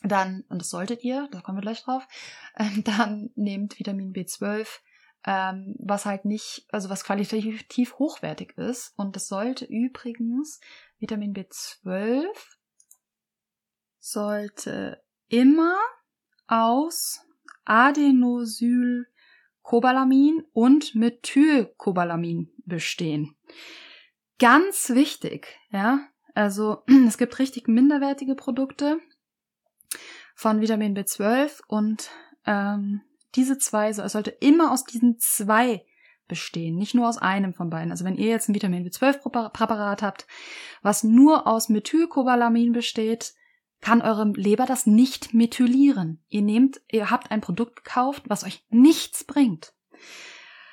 dann, 0.02 0.42
und 0.48 0.60
das 0.60 0.70
solltet 0.70 1.04
ihr, 1.04 1.28
da 1.30 1.40
kommen 1.40 1.58
wir 1.58 1.62
gleich 1.62 1.84
drauf, 1.84 2.06
äh, 2.56 2.82
dann 2.82 3.30
nehmt 3.36 3.78
Vitamin 3.78 4.12
B12 4.12 4.66
ähm, 5.24 5.76
was 5.78 6.04
halt 6.04 6.24
nicht, 6.24 6.66
also 6.70 6.90
was 6.90 7.04
qualitativ 7.04 7.94
hochwertig 7.98 8.58
ist. 8.58 8.92
Und 8.96 9.14
das 9.14 9.28
sollte 9.28 9.64
übrigens, 9.64 10.60
Vitamin 10.98 11.32
B12 11.32 12.24
sollte 14.02 15.02
immer 15.28 15.78
aus 16.48 17.20
Adenosylcobalamin 17.64 20.42
und 20.52 20.96
Methylcobalamin 20.96 22.50
bestehen. 22.66 23.36
Ganz 24.38 24.90
wichtig, 24.90 25.56
ja. 25.70 26.00
Also 26.34 26.82
es 27.06 27.16
gibt 27.16 27.38
richtig 27.38 27.68
minderwertige 27.68 28.34
Produkte 28.34 28.98
von 30.34 30.60
Vitamin 30.60 30.96
B12 30.96 31.60
und 31.68 32.10
ähm, 32.44 33.02
diese 33.36 33.56
zwei, 33.58 33.90
es 33.90 33.98
sollte 33.98 34.30
immer 34.30 34.72
aus 34.72 34.84
diesen 34.84 35.20
zwei 35.20 35.86
bestehen, 36.26 36.74
nicht 36.74 36.94
nur 36.94 37.08
aus 37.08 37.18
einem 37.18 37.54
von 37.54 37.70
beiden. 37.70 37.92
Also 37.92 38.04
wenn 38.04 38.16
ihr 38.16 38.30
jetzt 38.30 38.48
ein 38.48 38.54
Vitamin 38.54 38.84
B12-Präparat 38.84 40.02
habt, 40.02 40.26
was 40.82 41.04
nur 41.04 41.46
aus 41.46 41.68
Methylcobalamin 41.68 42.72
besteht, 42.72 43.36
kann 43.82 44.00
eure 44.00 44.24
Leber 44.24 44.64
das 44.64 44.86
nicht 44.86 45.34
methylieren. 45.34 46.24
Ihr 46.28 46.40
nehmt, 46.40 46.80
ihr 46.90 47.10
habt 47.10 47.30
ein 47.30 47.42
Produkt 47.42 47.76
gekauft, 47.76 48.22
was 48.28 48.44
euch 48.44 48.64
nichts 48.70 49.24
bringt. 49.24 49.74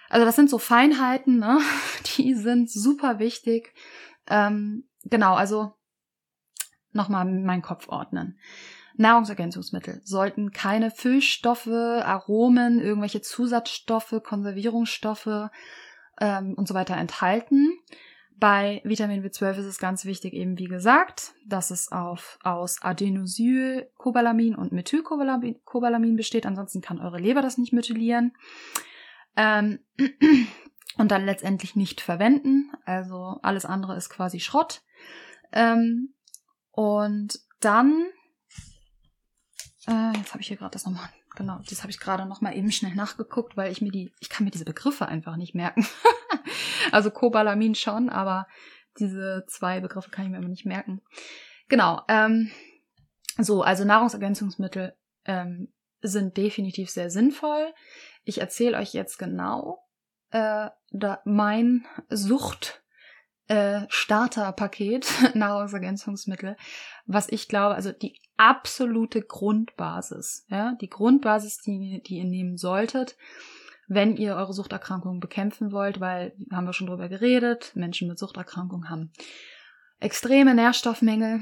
Also 0.10 0.26
das 0.26 0.36
sind 0.36 0.50
so 0.50 0.58
Feinheiten, 0.60 1.40
ne? 1.40 1.60
die 2.18 2.36
sind 2.36 2.72
super 2.72 3.20
wichtig. 3.20 3.74
Ähm, 4.28 4.88
genau, 5.04 5.36
also 5.36 5.74
nochmal 6.94 7.26
meinen 7.26 7.62
Kopf 7.62 7.90
ordnen. 7.90 8.40
Nahrungsergänzungsmittel 8.96 10.02
sollten 10.04 10.52
keine 10.52 10.92
Füllstoffe, 10.92 11.68
Aromen, 11.68 12.80
irgendwelche 12.80 13.22
Zusatzstoffe, 13.22 14.22
Konservierungsstoffe 14.24 15.50
ähm, 16.20 16.54
und 16.56 16.68
so 16.68 16.74
weiter 16.74 16.98
enthalten. 16.98 17.72
Bei 18.40 18.82
Vitamin 18.86 19.24
B12 19.24 19.58
ist 19.58 19.66
es 19.66 19.80
ganz 19.80 20.06
wichtig, 20.06 20.34
eben 20.34 20.58
wie 20.58 20.68
gesagt, 20.68 21.34
dass 21.46 21.72
es 21.72 21.92
auf, 21.92 22.40
aus 22.42 22.82
Adenosylcobalamin 22.82 24.56
und 24.56 24.72
Methylcobalamin 24.72 26.16
besteht. 26.16 26.46
Ansonsten 26.46 26.82
kann 26.82 27.02
eure 27.02 27.20
Leber 27.20 27.42
das 27.42 27.58
nicht 27.58 27.74
methylieren. 27.74 28.34
Ähm, 29.36 29.80
und 30.98 31.12
dann 31.12 31.26
letztendlich 31.26 31.76
nicht 31.76 32.00
verwenden. 32.00 32.72
Also 32.86 33.40
alles 33.42 33.66
andere 33.66 33.98
ist 33.98 34.10
quasi 34.10 34.40
Schrott. 34.40 34.84
Ähm, 35.52 36.14
und 36.72 37.40
dann 37.60 38.06
äh, 39.90 40.18
jetzt 40.18 40.32
habe 40.34 40.42
ich 40.42 40.48
hier 40.48 40.58
gerade 40.58 40.72
das 40.72 40.86
nochmal, 40.86 41.10
genau, 41.36 41.60
das 41.70 41.82
habe 41.82 41.92
ich 41.92 42.00
gerade 42.00 42.26
nochmal 42.26 42.56
eben 42.56 42.72
schnell 42.72 42.96
nachgeguckt, 42.96 43.58
weil 43.58 43.72
ich 43.72 43.82
mir 43.82 43.92
die, 43.92 44.12
ich 44.20 44.30
kann 44.30 44.46
mir 44.46 44.52
diese 44.52 44.66
Begriffe 44.66 45.08
einfach 45.08 45.36
nicht 45.36 45.56
merken. 45.56 45.86
also 46.92 47.12
Cobalamin 47.12 47.76
schon, 47.76 48.10
aber 48.10 48.48
diese 49.00 49.46
zwei 49.48 49.80
Begriffe 49.80 50.10
kann 50.10 50.26
ich 50.26 50.32
mir 50.32 50.38
immer 50.38 50.50
nicht 50.50 50.66
merken. 50.66 51.02
Genau, 51.68 52.02
ähm, 52.08 52.52
so, 53.38 53.62
also 53.62 53.86
Nahrungsergänzungsmittel 53.86 54.96
ähm, 55.26 55.72
sind 56.02 56.38
definitiv 56.38 56.90
sehr 56.90 57.10
sinnvoll. 57.10 57.74
Ich 58.24 58.42
erzähle 58.42 58.78
euch 58.78 58.94
jetzt 58.94 59.18
genau 59.18 59.86
äh, 60.32 60.70
da 60.92 61.22
mein 61.26 61.86
Sucht 62.10 62.84
äh, 63.48 63.82
Starterpaket 63.90 65.08
Nahrungsergänzungsmittel, 65.36 66.56
was 67.06 67.30
ich 67.30 67.48
glaube, 67.48 67.76
also 67.76 67.92
die 67.92 68.20
absolute 68.40 69.22
Grundbasis, 69.22 70.46
ja, 70.50 70.76
die 70.80 70.90
Grundbasis, 70.90 71.60
die, 71.60 72.02
die 72.06 72.18
ihr 72.18 72.26
nehmen 72.26 72.58
solltet, 72.58 73.18
wenn 73.88 74.16
ihr 74.16 74.36
eure 74.36 74.54
Suchterkrankungen 74.54 75.20
bekämpfen 75.20 75.72
wollt, 75.72 76.00
weil, 76.00 76.34
haben 76.52 76.66
wir 76.66 76.74
schon 76.74 76.88
drüber 76.88 77.10
geredet, 77.10 77.72
Menschen 77.76 78.08
mit 78.08 78.18
Suchterkrankungen 78.18 78.90
haben 78.90 79.12
extreme 80.00 80.56
Nährstoffmängel, 80.56 81.42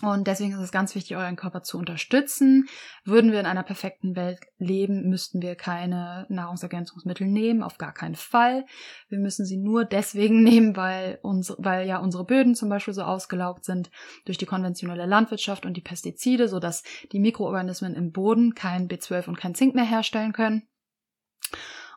und 0.00 0.26
deswegen 0.26 0.52
ist 0.52 0.58
es 0.58 0.72
ganz 0.72 0.96
wichtig, 0.96 1.16
euren 1.16 1.36
Körper 1.36 1.62
zu 1.62 1.78
unterstützen. 1.78 2.66
Würden 3.04 3.30
wir 3.30 3.38
in 3.38 3.46
einer 3.46 3.62
perfekten 3.62 4.16
Welt 4.16 4.40
leben, 4.58 5.08
müssten 5.08 5.42
wir 5.42 5.54
keine 5.54 6.26
Nahrungsergänzungsmittel 6.28 7.26
nehmen, 7.26 7.62
auf 7.62 7.78
gar 7.78 7.92
keinen 7.92 8.16
Fall. 8.16 8.64
Wir 9.08 9.18
müssen 9.18 9.46
sie 9.46 9.58
nur 9.58 9.84
deswegen 9.84 10.42
nehmen, 10.42 10.76
weil, 10.76 11.20
uns, 11.22 11.54
weil 11.58 11.86
ja 11.86 11.98
unsere 11.98 12.24
Böden 12.24 12.56
zum 12.56 12.68
Beispiel 12.68 12.94
so 12.94 13.02
ausgelaugt 13.02 13.64
sind 13.64 13.90
durch 14.24 14.38
die 14.38 14.46
konventionelle 14.46 15.06
Landwirtschaft 15.06 15.66
und 15.66 15.76
die 15.76 15.82
Pestizide, 15.82 16.48
sodass 16.48 16.82
die 17.12 17.20
Mikroorganismen 17.20 17.94
im 17.94 18.10
Boden 18.10 18.56
kein 18.56 18.88
B12 18.88 19.28
und 19.28 19.36
kein 19.36 19.54
Zink 19.54 19.76
mehr 19.76 19.84
herstellen 19.84 20.32
können. 20.32 20.66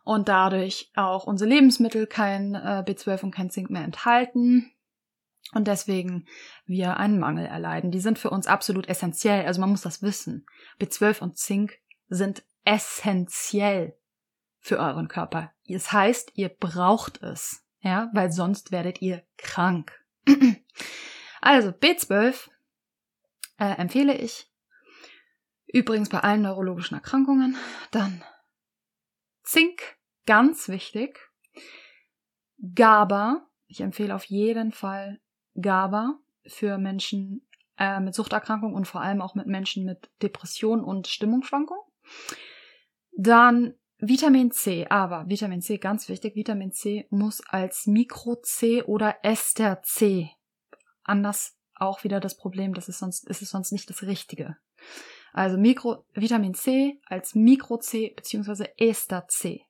Und 0.04 0.30
dadurch 0.30 0.91
auch 0.93 1.26
unsere 1.26 1.50
Lebensmittel 1.50 2.06
kein 2.06 2.54
äh, 2.54 2.84
B12 2.86 3.24
und 3.24 3.32
kein 3.32 3.50
Zink 3.50 3.72
mehr 3.72 3.84
enthalten 3.84 4.75
und 5.54 5.68
deswegen 5.68 6.26
wir 6.66 6.98
einen 6.98 7.20
Mangel 7.20 7.46
erleiden. 7.46 7.91
Die 7.91 8.00
sind 8.00 8.20
für 8.20 8.30
uns 8.30 8.48
absolut 8.48 8.88
essentiell. 8.89 9.46
Also 9.46 9.62
man 9.62 9.70
muss 9.70 9.82
das 9.82 10.02
wissen. 10.02 10.46
B12 10.80 11.22
und 11.22 11.38
Zink 11.38 11.80
sind 12.10 12.43
essentiell 12.64 13.96
für 14.60 14.80
euren 14.80 15.08
Körper. 15.08 15.54
Das 15.68 15.91
heißt, 15.91 16.32
ihr 16.36 16.50
braucht 16.50 17.22
es, 17.22 17.64
ja, 17.80 18.10
weil 18.14 18.32
sonst 18.32 18.72
werdet 18.72 19.02
ihr 19.02 19.24
krank. 19.38 19.93
also 21.41 21.70
B12 21.70 22.50
äh, 23.60 23.78
empfehle 23.78 24.18
ich. 24.18 24.52
Übrigens 25.68 26.10
bei 26.10 26.20
allen 26.20 26.41
neurologischen 26.41 26.96
Erkrankungen. 26.96 27.58
Dann 27.91 28.24
Zink, 29.43 29.98
ganz 30.26 30.68
wichtig. 30.70 31.20
GABA, 32.58 33.48
ich 33.68 33.82
empfehle 33.82 34.16
auf 34.16 34.24
jeden 34.26 34.72
Fall 34.72 35.20
GABA 35.56 36.20
für 36.45 36.78
Menschen 36.78 37.47
äh, 37.78 37.99
mit 37.99 38.16
Suchterkrankung 38.16 38.74
und 38.74 38.88
vor 38.88 39.01
allem 39.01 39.22
auch 39.22 39.36
mit 39.36 39.47
Menschen 39.47 39.86
mit 39.86 40.10
Depression 40.22 40.84
und 40.84 41.08
Stimmungsschwankung. 41.08 41.80
Dann 43.18 43.74
Vitamin 43.97 44.51
C, 44.51 44.88
aber 44.89 45.28
Vitamin 45.28 45.62
C, 45.62 45.78
ganz 45.78 46.10
wichtig, 46.10 46.36
Vitamin 46.36 46.72
C 46.72 47.08
muss 47.10 47.41
als 47.47 47.88
Mikro-C 47.88 48.84
oder 48.84 49.18
Ester-C. 49.24 50.30
Anders 51.03 51.58
auch 51.76 52.03
wieder 52.03 52.20
das 52.20 52.36
Problem, 52.36 52.74
das 52.74 52.89
ist 52.89 52.99
sonst, 52.99 53.28
ist 53.30 53.41
es 53.41 53.49
sonst 53.49 53.72
nicht 53.72 53.89
das 53.89 54.03
Richtige. 54.03 54.58
Also 55.34 55.58
Mikro, 55.58 56.06
Vitamin 56.14 56.53
C 56.53 56.99
als 57.06 57.36
Mikro-C 57.36 58.14
bzw. 58.16 58.68
Ester-C. 58.78 59.66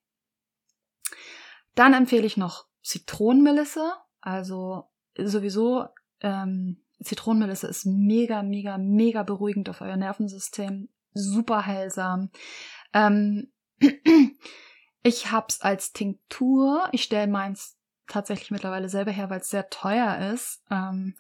Dann 1.76 1.94
empfehle 1.94 2.26
ich 2.26 2.38
noch 2.38 2.68
Zitronenmelisse, 2.82 3.94
also 4.22 4.90
sowieso 5.18 5.86
ähm, 6.22 6.82
Zitronenmelisse 7.04 7.68
ist 7.68 7.86
mega, 7.86 8.42
mega, 8.42 8.78
mega 8.78 9.24
beruhigend 9.24 9.70
auf 9.70 9.82
euer 9.82 9.98
Nervensystem, 9.98 10.90
super 11.14 11.66
heilsam. 11.66 12.30
Ähm, 12.94 13.52
ich 15.04 15.32
hab's 15.32 15.62
als 15.62 15.92
Tinktur. 15.92 16.88
Ich 16.92 17.04
stelle 17.04 17.28
meins 17.28 17.78
tatsächlich 18.08 18.52
mittlerweile 18.52 18.90
selber 18.90 19.12
her, 19.12 19.30
weil 19.30 19.42
es 19.42 19.50
sehr 19.50 19.70
teuer 19.70 20.32
ist. 20.34 20.64
Ähm, 20.72 21.16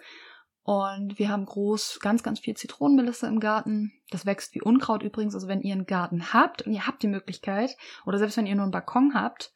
und 0.64 1.20
wir 1.20 1.30
haben 1.30 1.46
groß, 1.46 2.00
ganz, 2.02 2.24
ganz 2.24 2.40
viel 2.40 2.56
Zitronenmelisse 2.56 3.28
im 3.28 3.40
Garten. 3.40 3.94
Das 4.10 4.26
wächst 4.26 4.56
wie 4.56 4.62
Unkraut 4.62 5.04
übrigens. 5.04 5.36
Also 5.36 5.48
wenn 5.48 5.62
ihr 5.62 5.74
einen 5.74 5.86
Garten 5.86 6.34
habt 6.34 6.64
und 6.64 6.74
ihr 6.74 6.88
habt 6.88 7.04
die 7.04 7.08
Möglichkeit, 7.08 7.78
oder 8.06 8.18
selbst 8.18 8.38
wenn 8.38 8.48
ihr 8.48 8.56
nur 8.56 8.64
einen 8.64 8.72
Balkon 8.72 9.14
habt, 9.14 9.54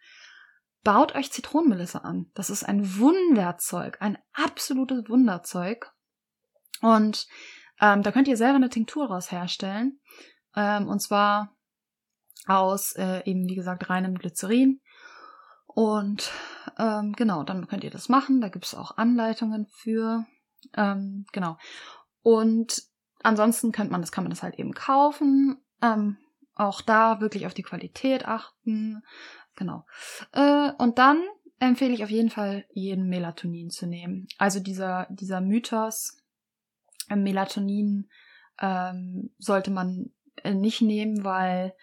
Baut 0.83 1.15
euch 1.15 1.31
Zitronenmelisse 1.31 2.03
an. 2.03 2.31
Das 2.35 2.49
ist 2.49 2.63
ein 2.63 2.97
Wunderzeug, 2.97 3.97
ein 4.01 4.17
absolutes 4.33 5.09
Wunderzeug. 5.09 5.91
Und 6.81 7.27
ähm, 7.81 8.03
da 8.03 8.11
könnt 8.11 8.27
ihr 8.27 8.37
selber 8.37 8.55
eine 8.55 8.69
Tinktur 8.69 9.07
raus 9.07 9.31
herstellen. 9.31 9.99
Ähm, 10.55 10.87
und 10.87 11.01
zwar 11.01 11.55
aus 12.47 12.93
äh, 12.93 13.23
eben, 13.25 13.47
wie 13.47 13.55
gesagt, 13.55 13.89
reinem 13.89 14.15
Glycerin. 14.15 14.81
Und 15.67 16.31
ähm, 16.77 17.13
genau, 17.13 17.43
dann 17.43 17.67
könnt 17.67 17.83
ihr 17.83 17.91
das 17.91 18.09
machen. 18.09 18.41
Da 18.41 18.49
gibt 18.49 18.65
es 18.65 18.75
auch 18.75 18.97
Anleitungen 18.97 19.67
für. 19.67 20.25
Ähm, 20.75 21.25
genau. 21.31 21.57
Und 22.21 22.83
ansonsten 23.21 23.71
könnte 23.71 23.91
man 23.91 24.01
das, 24.01 24.11
kann 24.11 24.23
man 24.23 24.31
das 24.31 24.43
halt 24.43 24.55
eben 24.55 24.73
kaufen. 24.73 25.61
Ähm, 25.81 26.17
auch 26.55 26.81
da 26.81 27.21
wirklich 27.21 27.45
auf 27.45 27.53
die 27.53 27.63
Qualität 27.63 28.27
achten. 28.27 29.01
Genau. 29.59 29.85
Äh, 30.31 30.71
und 30.77 30.97
dann 30.97 31.21
empfehle 31.59 31.93
ich 31.93 32.03
auf 32.03 32.09
jeden 32.09 32.29
Fall, 32.29 32.65
jeden 32.71 33.09
Melatonin 33.09 33.69
zu 33.69 33.85
nehmen. 33.85 34.27
Also 34.37 34.61
dieser, 34.61 35.05
dieser 35.09 35.41
Mythos, 35.41 36.17
äh, 37.09 37.17
Melatonin 37.17 38.09
ähm, 38.61 39.31
sollte 39.37 39.69
man 39.69 40.11
äh, 40.43 40.53
nicht 40.53 40.81
nehmen, 40.81 41.25
weil 41.25 41.75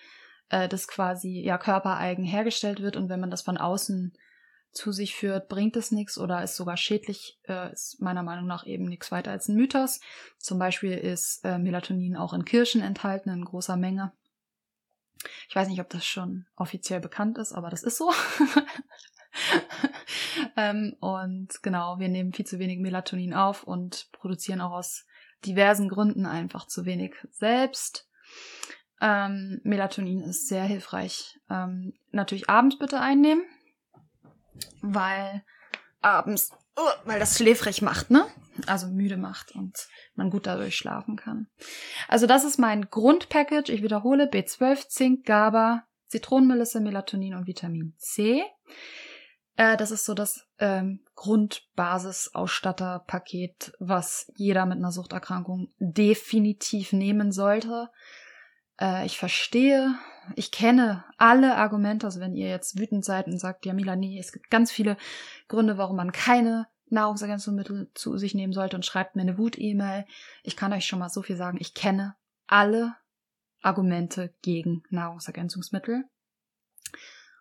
äh, 0.49 0.69
das 0.69 0.89
quasi 0.89 1.43
ja 1.43 1.59
körpereigen 1.59 2.25
hergestellt 2.25 2.81
wird 2.81 2.97
und 2.97 3.11
wenn 3.11 3.21
man 3.21 3.31
das 3.31 3.43
von 3.43 3.59
außen 3.59 4.17
zu 4.73 4.93
sich 4.93 5.15
führt, 5.15 5.49
bringt 5.49 5.77
es 5.77 5.91
nichts 5.91 6.19
oder 6.19 6.43
ist 6.43 6.57
sogar 6.57 6.79
schädlich, 6.79 7.39
äh, 7.47 7.73
ist 7.73 8.01
meiner 8.01 8.23
Meinung 8.23 8.47
nach 8.47 8.67
eben 8.67 8.87
nichts 8.87 9.13
weiter 9.13 9.33
als 9.33 9.49
ein 9.49 9.57
Mythos. 9.57 10.01
Zum 10.39 10.59
Beispiel 10.59 10.93
ist 10.93 11.45
äh, 11.45 11.59
Melatonin 11.59 12.17
auch 12.17 12.33
in 12.33 12.47
Kirschen 12.47 12.81
enthalten 12.81 13.29
in 13.29 13.45
großer 13.45 13.77
Menge. 13.77 14.13
Ich 15.49 15.57
weiß 15.57 15.69
nicht, 15.69 15.81
ob 15.81 15.89
das 15.91 16.05
schon 16.05 16.47
offiziell 16.57 17.01
bekannt 17.01 17.39
ist, 17.39 17.53
aber 17.53 17.71
das 17.71 17.83
ist 17.83 17.99
so. 17.99 18.13
ähm, 20.57 20.97
und 21.01 21.63
genau, 21.63 21.99
wir 21.99 22.09
nehmen 22.09 22.33
viel 22.33 22.47
zu 22.47 22.59
wenig 22.59 22.79
Melatonin 22.79 23.35
auf 23.35 23.65
und 23.65 24.09
produzieren 24.13 24.61
auch 24.61 24.73
aus 24.73 25.07
diversen 25.45 25.89
Gründen 25.89 26.27
einfach 26.27 26.67
zu 26.67 26.85
wenig 26.85 27.15
selbst. 27.31 28.09
Ähm, 29.01 29.61
Melatonin 29.63 30.23
ist 30.23 30.49
sehr 30.49 30.65
hilfreich. 30.65 31.39
Ähm, 31.51 31.93
natürlich 32.13 32.49
abends 32.49 32.79
bitte 32.79 33.01
einnehmen, 33.01 33.45
weil 34.81 35.45
abends, 36.01 36.53
weil 37.05 37.19
das 37.19 37.37
schläfrig 37.37 37.83
macht, 37.83 38.11
ne? 38.11 38.27
Also 38.67 38.89
müde 38.89 39.17
macht 39.17 39.55
und 39.55 39.89
man 40.15 40.31
gut 40.31 40.47
dadurch 40.47 40.77
schlafen 40.77 41.17
kann. 41.17 41.49
Also 42.09 42.27
das 42.27 42.45
ist 42.45 42.59
mein 42.59 42.89
Grundpackage. 42.91 43.73
Ich 43.73 43.83
wiederhole 43.83 44.25
B12, 44.25 44.89
Zink, 44.89 45.27
GABA, 45.27 45.85
Zitronenmelisse, 46.07 46.81
Melatonin 46.81 47.35
und 47.35 47.47
Vitamin 47.47 47.95
C. 47.99 48.45
Äh, 49.57 49.77
das 49.77 49.91
ist 49.91 50.05
so 50.05 50.15
das 50.15 50.47
ähm, 50.59 51.01
Grundbasis-Ausstatter-Paket, 51.15 53.73
was 53.79 54.31
jeder 54.37 54.67
mit 54.67 54.79
einer 54.79 54.93
Suchterkrankung 54.93 55.73
definitiv 55.79 56.93
nehmen 56.93 57.33
sollte. 57.33 57.89
Äh, 58.81 59.07
ich 59.07 59.19
verstehe, 59.19 59.95
ich 60.35 60.51
kenne 60.51 61.05
alle 61.19 61.57
Argumente, 61.57 62.07
also 62.07 62.21
wenn 62.21 62.35
ihr 62.35 62.49
jetzt 62.49 62.79
wütend 62.79 63.05
seid 63.05 63.27
und 63.27 63.39
sagt, 63.39 63.67
ja 63.67 63.73
Mila, 63.73 63.97
nee, 63.97 64.19
es 64.19 64.33
gibt 64.33 64.51
ganz 64.51 64.73
viele 64.73 64.97
Gründe, 65.49 65.79
warum 65.79 65.97
man 65.97 66.13
keine 66.13 66.67
Nahrungsergänzungsmittel 66.89 67.91
zu 67.95 68.17
sich 68.17 68.35
nehmen 68.35 68.53
sollte 68.53 68.77
und 68.77 68.87
schreibt 68.87 69.17
mir 69.17 69.23
eine 69.23 69.39
Wut-E-Mail. 69.39 70.05
Ich 70.43 70.57
kann 70.57 70.73
euch 70.73 70.87
schon 70.87 70.99
mal 70.99 71.09
so 71.09 71.23
viel 71.23 71.37
sagen, 71.37 71.59
ich 71.61 71.75
kenne 71.75 72.17
alle 72.47 72.95
Argumente 73.63 74.35
gegen 74.43 74.83
Nahrungsergänzungsmittel 74.91 76.05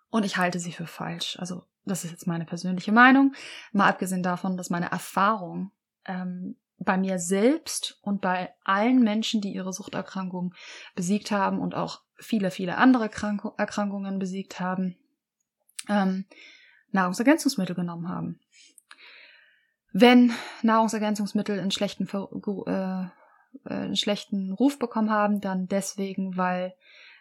und 0.09 0.25
ich 0.25 0.37
halte 0.37 0.59
sie 0.59 0.71
für 0.71 0.87
falsch. 0.87 1.37
Also 1.39 1.63
das 1.85 2.03
ist 2.03 2.11
jetzt 2.11 2.27
meine 2.27 2.45
persönliche 2.45 2.91
Meinung, 2.91 3.33
mal 3.71 3.89
abgesehen 3.89 4.23
davon, 4.23 4.57
dass 4.57 4.71
meine 4.71 4.89
Erfahrung 4.91 5.71
ähm, 6.05 6.57
bei 6.77 6.97
mir 6.97 7.19
selbst 7.19 7.99
und 8.01 8.21
bei 8.21 8.53
allen 8.63 9.03
Menschen, 9.03 9.41
die 9.41 9.53
ihre 9.53 9.71
Suchterkrankung 9.71 10.53
besiegt 10.95 11.31
haben 11.31 11.59
und 11.59 11.75
auch 11.75 12.01
viele, 12.17 12.51
viele 12.51 12.77
andere 12.77 13.09
Krank 13.09 13.43
Erkrankungen 13.57 14.19
besiegt 14.19 14.59
haben, 14.59 14.95
ähm, 15.89 16.25
Nahrungsergänzungsmittel 16.91 17.75
genommen 17.75 18.09
haben. 18.09 18.39
Wenn 19.91 20.33
Nahrungsergänzungsmittel 20.61 21.59
einen 21.59 21.71
schlechten, 21.71 22.07
äh, 22.07 22.71
äh, 22.71 23.07
einen 23.63 23.95
schlechten 23.95 24.51
Ruf 24.51 24.79
bekommen 24.79 25.09
haben, 25.09 25.41
dann 25.41 25.67
deswegen, 25.67 26.37
weil 26.37 26.73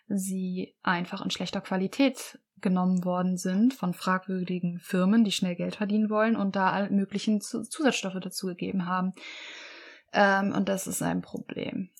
sie 0.08 0.74
einfach 0.82 1.22
in 1.24 1.30
schlechter 1.30 1.60
Qualität 1.60 2.38
genommen 2.60 3.04
worden 3.04 3.36
sind 3.36 3.74
von 3.74 3.94
fragwürdigen 3.94 4.80
Firmen, 4.80 5.22
die 5.22 5.32
schnell 5.32 5.54
Geld 5.54 5.76
verdienen 5.76 6.10
wollen 6.10 6.34
und 6.34 6.56
da 6.56 6.70
alle 6.70 6.90
möglichen 6.90 7.40
Zusatzstoffe 7.40 8.18
dazugegeben 8.20 8.86
haben. 8.86 9.12
Ähm, 10.12 10.52
und 10.52 10.68
das 10.68 10.86
ist 10.86 11.02
ein 11.02 11.20
Problem. 11.20 11.90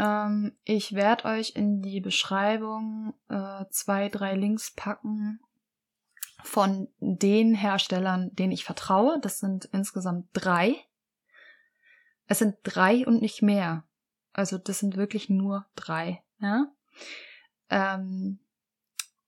Ähm, 0.00 0.56
ich 0.64 0.94
werde 0.94 1.26
euch 1.26 1.54
in 1.54 1.82
die 1.82 2.00
Beschreibung 2.00 3.12
äh, 3.28 3.66
zwei, 3.68 4.08
drei 4.08 4.34
Links 4.34 4.72
packen 4.74 5.40
von 6.42 6.88
den 7.00 7.54
Herstellern, 7.54 8.34
denen 8.34 8.52
ich 8.52 8.64
vertraue. 8.64 9.20
Das 9.20 9.40
sind 9.40 9.66
insgesamt 9.66 10.28
drei. 10.32 10.74
Es 12.26 12.38
sind 12.38 12.56
drei 12.62 13.06
und 13.06 13.20
nicht 13.20 13.42
mehr. 13.42 13.84
Also 14.32 14.56
das 14.56 14.78
sind 14.78 14.96
wirklich 14.96 15.28
nur 15.28 15.66
drei. 15.74 16.22
Ja? 16.38 16.72
Ähm, 17.68 18.40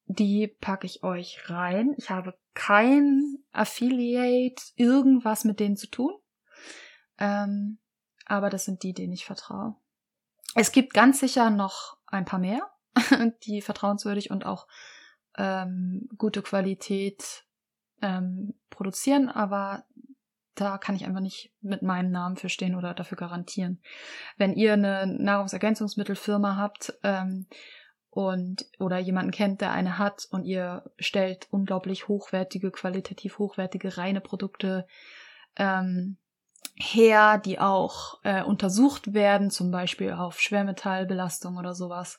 die 0.06 0.46
packe 0.46 0.86
ich 0.86 1.02
euch 1.02 1.50
rein. 1.50 1.94
Ich 1.98 2.08
habe 2.08 2.38
kein 2.54 3.44
Affiliate, 3.50 4.62
irgendwas 4.76 5.44
mit 5.44 5.60
denen 5.60 5.76
zu 5.76 5.88
tun. 5.88 6.14
Ähm, 7.18 7.78
aber 8.24 8.48
das 8.48 8.64
sind 8.64 8.82
die, 8.84 8.94
denen 8.94 9.12
ich 9.12 9.26
vertraue. 9.26 9.76
Es 10.54 10.72
gibt 10.72 10.94
ganz 10.94 11.20
sicher 11.20 11.50
noch 11.50 11.96
ein 12.06 12.24
paar 12.24 12.38
mehr, 12.38 12.70
die 13.44 13.62
vertrauenswürdig 13.62 14.30
und 14.30 14.44
auch 14.44 14.66
ähm, 15.36 16.08
gute 16.18 16.42
Qualität 16.42 17.44
ähm, 18.02 18.54
produzieren, 18.68 19.28
aber 19.28 19.84
da 20.54 20.76
kann 20.76 20.96
ich 20.96 21.06
einfach 21.06 21.20
nicht 21.20 21.52
mit 21.62 21.82
meinem 21.82 22.10
Namen 22.10 22.36
für 22.36 22.50
stehen 22.50 22.74
oder 22.74 22.92
dafür 22.92 23.16
garantieren. 23.16 23.80
Wenn 24.36 24.52
ihr 24.52 24.74
eine 24.74 25.06
Nahrungsergänzungsmittelfirma 25.06 26.56
habt 26.56 26.92
ähm, 27.02 27.46
und 28.10 28.66
oder 28.78 28.98
jemanden 28.98 29.30
kennt, 29.30 29.62
der 29.62 29.72
eine 29.72 29.96
hat 29.96 30.26
und 30.30 30.44
ihr 30.44 30.90
stellt 30.98 31.48
unglaublich 31.50 32.08
hochwertige, 32.08 32.70
qualitativ 32.70 33.38
hochwertige, 33.38 33.96
reine 33.96 34.20
Produkte 34.20 34.86
ähm, 35.56 36.18
her, 36.82 37.38
die 37.38 37.58
auch 37.58 38.18
äh, 38.24 38.42
untersucht 38.42 39.14
werden, 39.14 39.50
zum 39.50 39.70
Beispiel 39.70 40.12
auf 40.12 40.40
Schwermetallbelastung 40.40 41.56
oder 41.56 41.74
sowas 41.74 42.18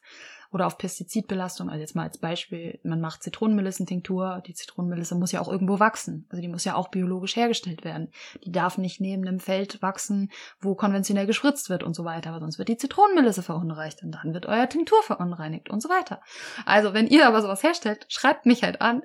oder 0.52 0.68
auf 0.68 0.78
Pestizidbelastung. 0.78 1.70
Also 1.70 1.82
jetzt 1.82 1.96
mal 1.96 2.04
als 2.04 2.20
Beispiel, 2.20 2.80
man 2.84 3.02
macht 3.02 3.24
Zitronenmelissentinktur. 3.24 4.44
Die 4.46 4.54
Zitronenmelisse 4.54 5.16
muss 5.16 5.32
ja 5.32 5.42
auch 5.42 5.48
irgendwo 5.48 5.80
wachsen. 5.80 6.28
Also 6.30 6.42
die 6.42 6.48
muss 6.48 6.64
ja 6.64 6.76
auch 6.76 6.90
biologisch 6.90 7.36
hergestellt 7.36 7.84
werden. 7.84 8.10
Die 8.44 8.52
darf 8.52 8.78
nicht 8.78 9.02
neben 9.02 9.28
einem 9.28 9.40
Feld 9.40 9.82
wachsen, 9.82 10.32
wo 10.62 10.76
konventionell 10.76 11.26
gespritzt 11.26 11.70
wird 11.70 11.84
und 11.84 11.96
so 11.96 12.06
weiter, 12.06 12.30
aber 12.30 12.40
sonst 12.40 12.60
wird 12.60 12.70
die 12.70 12.78
Zitronenmelisse 12.78 13.42
verunreinigt 13.42 14.04
und 14.04 14.12
dann 14.12 14.34
wird 14.34 14.46
euer 14.46 14.70
Tinktur 14.70 15.02
verunreinigt 15.02 15.72
und 15.72 15.82
so 15.82 15.90
weiter. 15.90 16.22
Also 16.66 16.94
wenn 16.94 17.08
ihr 17.08 17.28
aber 17.28 17.42
sowas 17.42 17.64
herstellt, 17.64 18.06
schreibt 18.10 18.46
mich 18.46 18.64
halt 18.64 18.80
an. 18.80 19.02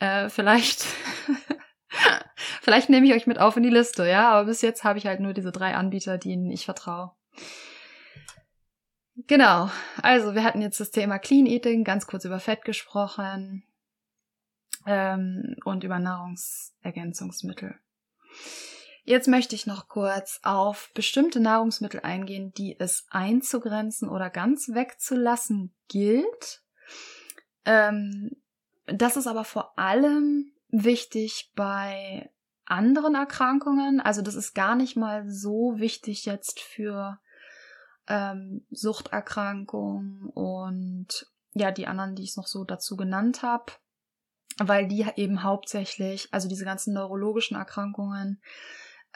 Äh, 0.00 0.28
vielleicht 0.28 0.84
Vielleicht 2.62 2.88
nehme 2.88 3.06
ich 3.06 3.14
euch 3.14 3.26
mit 3.26 3.38
auf 3.38 3.56
in 3.56 3.62
die 3.62 3.70
Liste, 3.70 4.08
ja, 4.08 4.30
aber 4.30 4.46
bis 4.46 4.62
jetzt 4.62 4.84
habe 4.84 4.98
ich 4.98 5.06
halt 5.06 5.20
nur 5.20 5.32
diese 5.32 5.52
drei 5.52 5.74
Anbieter, 5.74 6.18
denen 6.18 6.50
ich 6.50 6.64
vertraue. 6.64 7.12
Genau, 9.26 9.70
also 10.02 10.34
wir 10.34 10.44
hatten 10.44 10.62
jetzt 10.62 10.80
das 10.80 10.90
Thema 10.90 11.18
Clean 11.18 11.46
Eating, 11.46 11.84
ganz 11.84 12.06
kurz 12.06 12.24
über 12.24 12.40
Fett 12.40 12.64
gesprochen 12.64 13.64
ähm, 14.86 15.56
und 15.64 15.84
über 15.84 15.98
Nahrungsergänzungsmittel. 15.98 17.74
Jetzt 19.04 19.28
möchte 19.28 19.54
ich 19.54 19.66
noch 19.66 19.88
kurz 19.88 20.40
auf 20.42 20.90
bestimmte 20.94 21.40
Nahrungsmittel 21.40 22.00
eingehen, 22.00 22.52
die 22.52 22.78
es 22.78 23.06
einzugrenzen 23.10 24.08
oder 24.08 24.30
ganz 24.30 24.68
wegzulassen 24.68 25.74
gilt. 25.88 26.62
Ähm, 27.64 28.30
das 28.86 29.16
ist 29.16 29.26
aber 29.26 29.44
vor 29.44 29.78
allem 29.78 30.52
wichtig 30.70 31.52
bei 31.54 32.30
anderen 32.64 33.14
Erkrankungen. 33.14 34.00
Also 34.00 34.22
das 34.22 34.34
ist 34.34 34.54
gar 34.54 34.76
nicht 34.76 34.96
mal 34.96 35.28
so 35.28 35.74
wichtig 35.76 36.24
jetzt 36.24 36.60
für 36.60 37.18
ähm, 38.06 38.66
Suchterkrankungen 38.70 40.30
und 40.30 41.26
ja, 41.52 41.72
die 41.72 41.86
anderen, 41.86 42.14
die 42.14 42.22
ich 42.22 42.36
noch 42.36 42.46
so 42.46 42.64
dazu 42.64 42.96
genannt 42.96 43.42
habe, 43.42 43.72
weil 44.58 44.86
die 44.86 45.06
eben 45.16 45.42
hauptsächlich, 45.42 46.28
also 46.32 46.48
diese 46.48 46.64
ganzen 46.64 46.94
neurologischen 46.94 47.56
Erkrankungen, 47.56 48.40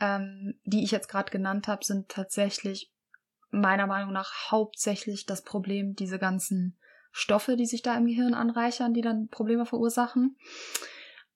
ähm, 0.00 0.58
die 0.64 0.82
ich 0.82 0.90
jetzt 0.90 1.08
gerade 1.08 1.30
genannt 1.30 1.68
habe, 1.68 1.84
sind 1.84 2.08
tatsächlich 2.08 2.92
meiner 3.50 3.86
Meinung 3.86 4.12
nach 4.12 4.50
hauptsächlich 4.50 5.26
das 5.26 5.42
Problem, 5.42 5.94
diese 5.94 6.18
ganzen 6.18 6.76
Stoffe, 7.12 7.56
die 7.56 7.66
sich 7.66 7.82
da 7.82 7.96
im 7.96 8.06
Gehirn 8.06 8.34
anreichern, 8.34 8.92
die 8.92 9.02
dann 9.02 9.28
Probleme 9.28 9.66
verursachen. 9.66 10.36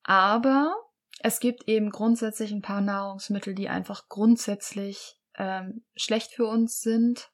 Aber 0.09 0.75
es 1.21 1.39
gibt 1.39 1.69
eben 1.69 1.91
grundsätzlich 1.91 2.51
ein 2.53 2.63
paar 2.63 2.81
Nahrungsmittel, 2.81 3.55
die 3.55 3.69
einfach 3.69 4.09
grundsätzlich 4.09 5.21
ähm, 5.35 5.85
schlecht 5.97 6.33
für 6.33 6.47
uns 6.47 6.81
sind. 6.81 7.31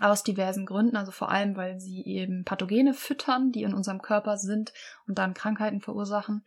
aus 0.00 0.24
diversen 0.24 0.66
Gründen, 0.66 0.96
also 0.96 1.12
vor 1.12 1.30
allem, 1.30 1.56
weil 1.56 1.78
sie 1.78 2.02
eben 2.04 2.44
Pathogene 2.44 2.92
füttern, 2.92 3.52
die 3.52 3.62
in 3.62 3.74
unserem 3.74 4.02
Körper 4.02 4.36
sind 4.36 4.72
und 5.06 5.18
dann 5.18 5.34
Krankheiten 5.34 5.80
verursachen. 5.80 6.44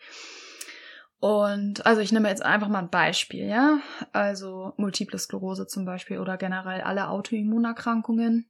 Und 1.19 1.86
also 1.86 2.01
ich 2.01 2.11
nehme 2.11 2.28
jetzt 2.28 2.43
einfach 2.43 2.67
mal 2.67 2.80
ein 2.80 2.89
Beispiel, 2.89 3.45
ja. 3.47 3.80
Also 4.11 4.74
Multiple 4.76 5.17
Sklerose 5.19 5.67
zum 5.67 5.86
Beispiel 5.86 6.19
oder 6.19 6.36
generell 6.38 6.82
alle 6.82 7.07
Autoimmunerkrankungen 7.07 8.49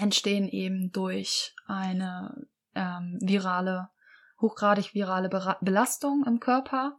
entstehen 0.00 0.48
eben 0.48 0.90
durch 0.90 1.54
eine 1.66 2.48
ähm, 2.74 3.18
virale, 3.20 3.90
hochgradig 4.40 4.94
virale 4.94 5.28
Belastung 5.60 6.24
im 6.26 6.40
Körper. 6.40 6.98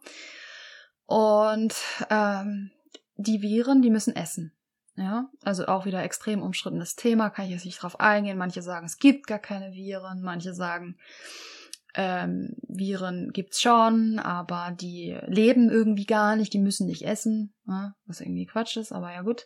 Und 1.05 1.75
ähm, 2.09 2.71
die 3.15 3.41
Viren, 3.41 3.81
die 3.81 3.89
müssen 3.89 4.15
essen. 4.15 4.53
Ja, 4.95 5.29
also 5.43 5.67
auch 5.67 5.85
wieder 5.85 6.01
extrem 6.01 6.41
umstrittenes 6.41 6.95
Thema, 6.95 7.29
kann 7.29 7.45
ich 7.45 7.51
jetzt 7.51 7.65
nicht 7.65 7.83
drauf 7.83 7.99
eingehen. 7.99 8.37
Manche 8.37 8.63
sagen, 8.63 8.87
es 8.87 8.97
gibt 8.97 9.27
gar 9.27 9.37
keine 9.37 9.73
Viren, 9.73 10.23
manche 10.23 10.55
sagen, 10.55 10.97
ähm, 11.93 12.55
Viren 12.67 13.31
gibt's 13.31 13.61
schon, 13.61 14.17
aber 14.19 14.71
die 14.71 15.17
leben 15.27 15.69
irgendwie 15.69 16.05
gar 16.05 16.35
nicht, 16.35 16.51
die 16.53 16.59
müssen 16.59 16.87
nicht 16.87 17.03
essen, 17.03 17.53
ja, 17.67 17.95
was 18.05 18.21
irgendwie 18.21 18.45
Quatsch 18.47 18.77
ist, 18.77 18.91
aber 18.91 19.13
ja 19.13 19.21
gut. 19.21 19.45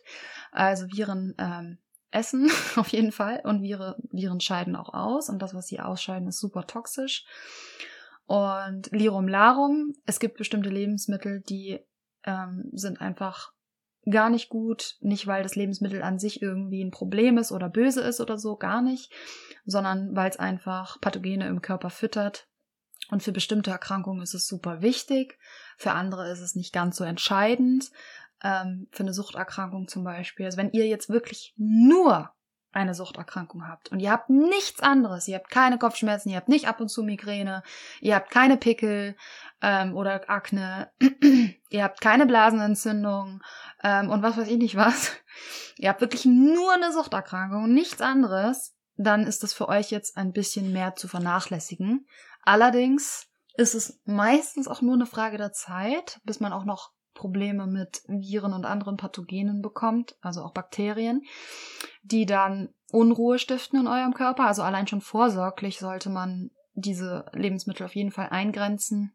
Also 0.52 0.86
Viren 0.86 1.34
ähm, 1.38 1.78
essen 2.12 2.50
auf 2.76 2.88
jeden 2.88 3.12
Fall 3.12 3.40
und 3.44 3.62
Viren, 3.62 3.94
Viren 4.10 4.40
scheiden 4.40 4.76
auch 4.76 4.94
aus 4.94 5.28
und 5.28 5.40
das, 5.40 5.54
was 5.54 5.66
sie 5.66 5.80
ausscheiden, 5.80 6.28
ist 6.28 6.40
super 6.40 6.66
toxisch. 6.66 7.24
Und 8.26 8.90
Lirum 8.92 9.28
Larum, 9.28 9.94
es 10.06 10.20
gibt 10.20 10.38
bestimmte 10.38 10.70
Lebensmittel, 10.70 11.40
die 11.40 11.80
ähm, 12.24 12.70
sind 12.72 13.00
einfach 13.00 13.52
gar 14.10 14.30
nicht 14.30 14.48
gut, 14.48 14.96
nicht 15.00 15.26
weil 15.26 15.42
das 15.42 15.54
Lebensmittel 15.54 16.02
an 16.02 16.18
sich 16.18 16.42
irgendwie 16.42 16.82
ein 16.82 16.90
Problem 16.90 17.38
ist 17.38 17.52
oder 17.52 17.68
böse 17.68 18.00
ist 18.00 18.20
oder 18.20 18.38
so, 18.38 18.56
gar 18.56 18.82
nicht, 18.82 19.12
sondern 19.64 20.16
weil 20.16 20.28
es 20.28 20.38
einfach 20.38 21.00
Pathogene 21.00 21.46
im 21.46 21.62
Körper 21.62 21.90
füttert. 21.90 22.48
Und 23.10 23.22
für 23.22 23.32
bestimmte 23.32 23.70
Erkrankungen 23.70 24.22
ist 24.22 24.34
es 24.34 24.46
super 24.46 24.80
wichtig, 24.80 25.38
für 25.76 25.92
andere 25.92 26.30
ist 26.30 26.40
es 26.40 26.54
nicht 26.54 26.72
ganz 26.72 26.96
so 26.96 27.04
entscheidend. 27.04 27.90
Ähm, 28.42 28.88
für 28.90 29.02
eine 29.02 29.14
Suchterkrankung 29.14 29.88
zum 29.88 30.04
Beispiel. 30.04 30.46
Also 30.46 30.58
wenn 30.58 30.72
ihr 30.72 30.86
jetzt 30.86 31.08
wirklich 31.08 31.54
nur 31.56 32.30
eine 32.72 32.94
Suchterkrankung 32.94 33.68
habt 33.68 33.90
und 33.90 34.00
ihr 34.00 34.10
habt 34.10 34.30
nichts 34.30 34.80
anderes, 34.80 35.28
ihr 35.28 35.36
habt 35.36 35.50
keine 35.50 35.78
Kopfschmerzen, 35.78 36.30
ihr 36.30 36.36
habt 36.36 36.48
nicht 36.48 36.66
ab 36.66 36.80
und 36.80 36.88
zu 36.88 37.02
Migräne, 37.02 37.62
ihr 38.00 38.14
habt 38.14 38.30
keine 38.30 38.56
Pickel 38.56 39.16
ähm, 39.60 39.94
oder 39.94 40.28
Akne, 40.28 40.90
ihr 41.70 41.84
habt 41.84 42.00
keine 42.00 42.26
Blasenentzündung 42.26 43.42
ähm, 43.82 44.10
und 44.10 44.22
was 44.22 44.36
weiß 44.38 44.48
ich 44.48 44.58
nicht 44.58 44.76
was, 44.76 45.12
ihr 45.76 45.90
habt 45.90 46.00
wirklich 46.00 46.24
nur 46.24 46.72
eine 46.72 46.92
Suchterkrankung 46.92 47.64
und 47.64 47.74
nichts 47.74 48.00
anderes, 48.00 48.74
dann 48.96 49.26
ist 49.26 49.42
das 49.42 49.52
für 49.52 49.68
euch 49.68 49.90
jetzt 49.90 50.16
ein 50.16 50.32
bisschen 50.32 50.72
mehr 50.72 50.94
zu 50.94 51.08
vernachlässigen. 51.08 52.06
Allerdings 52.42 53.28
ist 53.54 53.74
es 53.74 54.00
meistens 54.04 54.66
auch 54.66 54.80
nur 54.80 54.94
eine 54.94 55.06
Frage 55.06 55.36
der 55.36 55.52
Zeit, 55.52 56.20
bis 56.24 56.40
man 56.40 56.52
auch 56.52 56.64
noch 56.64 56.92
Probleme 57.14 57.66
mit 57.66 58.02
Viren 58.06 58.52
und 58.52 58.64
anderen 58.64 58.96
Pathogenen 58.96 59.62
bekommt, 59.62 60.16
also 60.20 60.42
auch 60.42 60.52
Bakterien, 60.52 61.22
die 62.02 62.26
dann 62.26 62.70
Unruhe 62.90 63.38
stiften 63.38 63.80
in 63.80 63.86
eurem 63.86 64.14
Körper. 64.14 64.46
Also 64.46 64.62
allein 64.62 64.86
schon 64.86 65.00
vorsorglich 65.00 65.78
sollte 65.78 66.10
man 66.10 66.50
diese 66.74 67.26
Lebensmittel 67.32 67.86
auf 67.86 67.94
jeden 67.94 68.12
Fall 68.12 68.28
eingrenzen. 68.30 69.12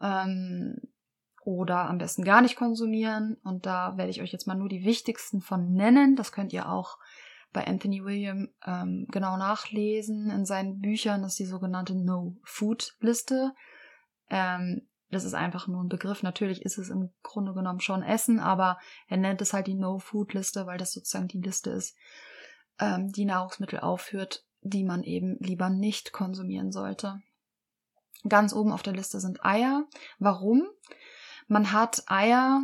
Ähm, 0.00 0.80
oder 1.44 1.88
am 1.88 1.98
besten 1.98 2.24
gar 2.24 2.42
nicht 2.42 2.56
konsumieren. 2.56 3.38
Und 3.42 3.64
da 3.64 3.96
werde 3.96 4.10
ich 4.10 4.20
euch 4.20 4.32
jetzt 4.32 4.46
mal 4.46 4.54
nur 4.54 4.68
die 4.68 4.84
wichtigsten 4.84 5.40
von 5.40 5.72
nennen. 5.72 6.14
Das 6.14 6.30
könnt 6.30 6.52
ihr 6.52 6.68
auch 6.68 6.98
bei 7.52 7.66
Anthony 7.66 8.04
William 8.04 8.50
ähm, 8.66 9.06
genau 9.10 9.36
nachlesen 9.38 10.30
in 10.30 10.44
seinen 10.44 10.80
Büchern. 10.80 11.22
Das 11.22 11.32
ist 11.32 11.38
die 11.38 11.46
sogenannte 11.46 11.94
No-Food-Liste. 11.94 13.54
Ähm, 14.28 14.88
das 15.10 15.24
ist 15.24 15.34
einfach 15.34 15.66
nur 15.66 15.82
ein 15.82 15.88
Begriff. 15.88 16.22
Natürlich 16.22 16.62
ist 16.62 16.78
es 16.78 16.90
im 16.90 17.10
Grunde 17.22 17.54
genommen 17.54 17.80
schon 17.80 18.02
Essen, 18.02 18.40
aber 18.40 18.78
er 19.06 19.16
nennt 19.16 19.40
es 19.40 19.52
halt 19.52 19.66
die 19.66 19.74
No-Food-Liste, 19.74 20.66
weil 20.66 20.78
das 20.78 20.92
sozusagen 20.92 21.28
die 21.28 21.40
Liste 21.40 21.70
ist, 21.70 21.96
ähm, 22.78 23.10
die 23.12 23.24
Nahrungsmittel 23.24 23.80
aufführt, 23.80 24.44
die 24.60 24.84
man 24.84 25.02
eben 25.02 25.38
lieber 25.40 25.70
nicht 25.70 26.12
konsumieren 26.12 26.72
sollte. 26.72 27.22
Ganz 28.28 28.52
oben 28.52 28.72
auf 28.72 28.82
der 28.82 28.92
Liste 28.92 29.20
sind 29.20 29.44
Eier. 29.44 29.86
Warum? 30.18 30.66
Man 31.46 31.72
hat 31.72 32.02
Eier, 32.06 32.62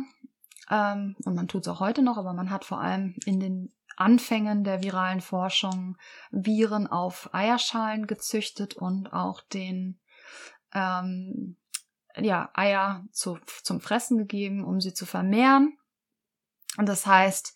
ähm, 0.69 1.15
und 1.25 1.33
man 1.33 1.47
tut 1.47 1.63
es 1.63 1.67
auch 1.67 1.79
heute 1.79 2.03
noch, 2.03 2.17
aber 2.17 2.33
man 2.33 2.51
hat 2.51 2.65
vor 2.65 2.79
allem 2.79 3.15
in 3.25 3.39
den 3.39 3.73
Anfängen 3.97 4.63
der 4.63 4.83
viralen 4.83 5.21
Forschung 5.21 5.97
Viren 6.29 6.85
auf 6.85 7.33
Eierschalen 7.33 8.07
gezüchtet 8.07 8.75
und 8.75 9.13
auch 9.13 9.41
den 9.41 9.99
ähm, 10.73 11.55
ja, 12.17 12.49
Eier 12.53 13.05
zu, 13.11 13.37
zum 13.63 13.81
Fressen 13.81 14.17
gegeben, 14.17 14.63
um 14.63 14.79
sie 14.81 14.93
zu 14.93 15.05
vermehren. 15.05 15.77
Und 16.77 16.87
das 16.87 17.05
heißt, 17.05 17.55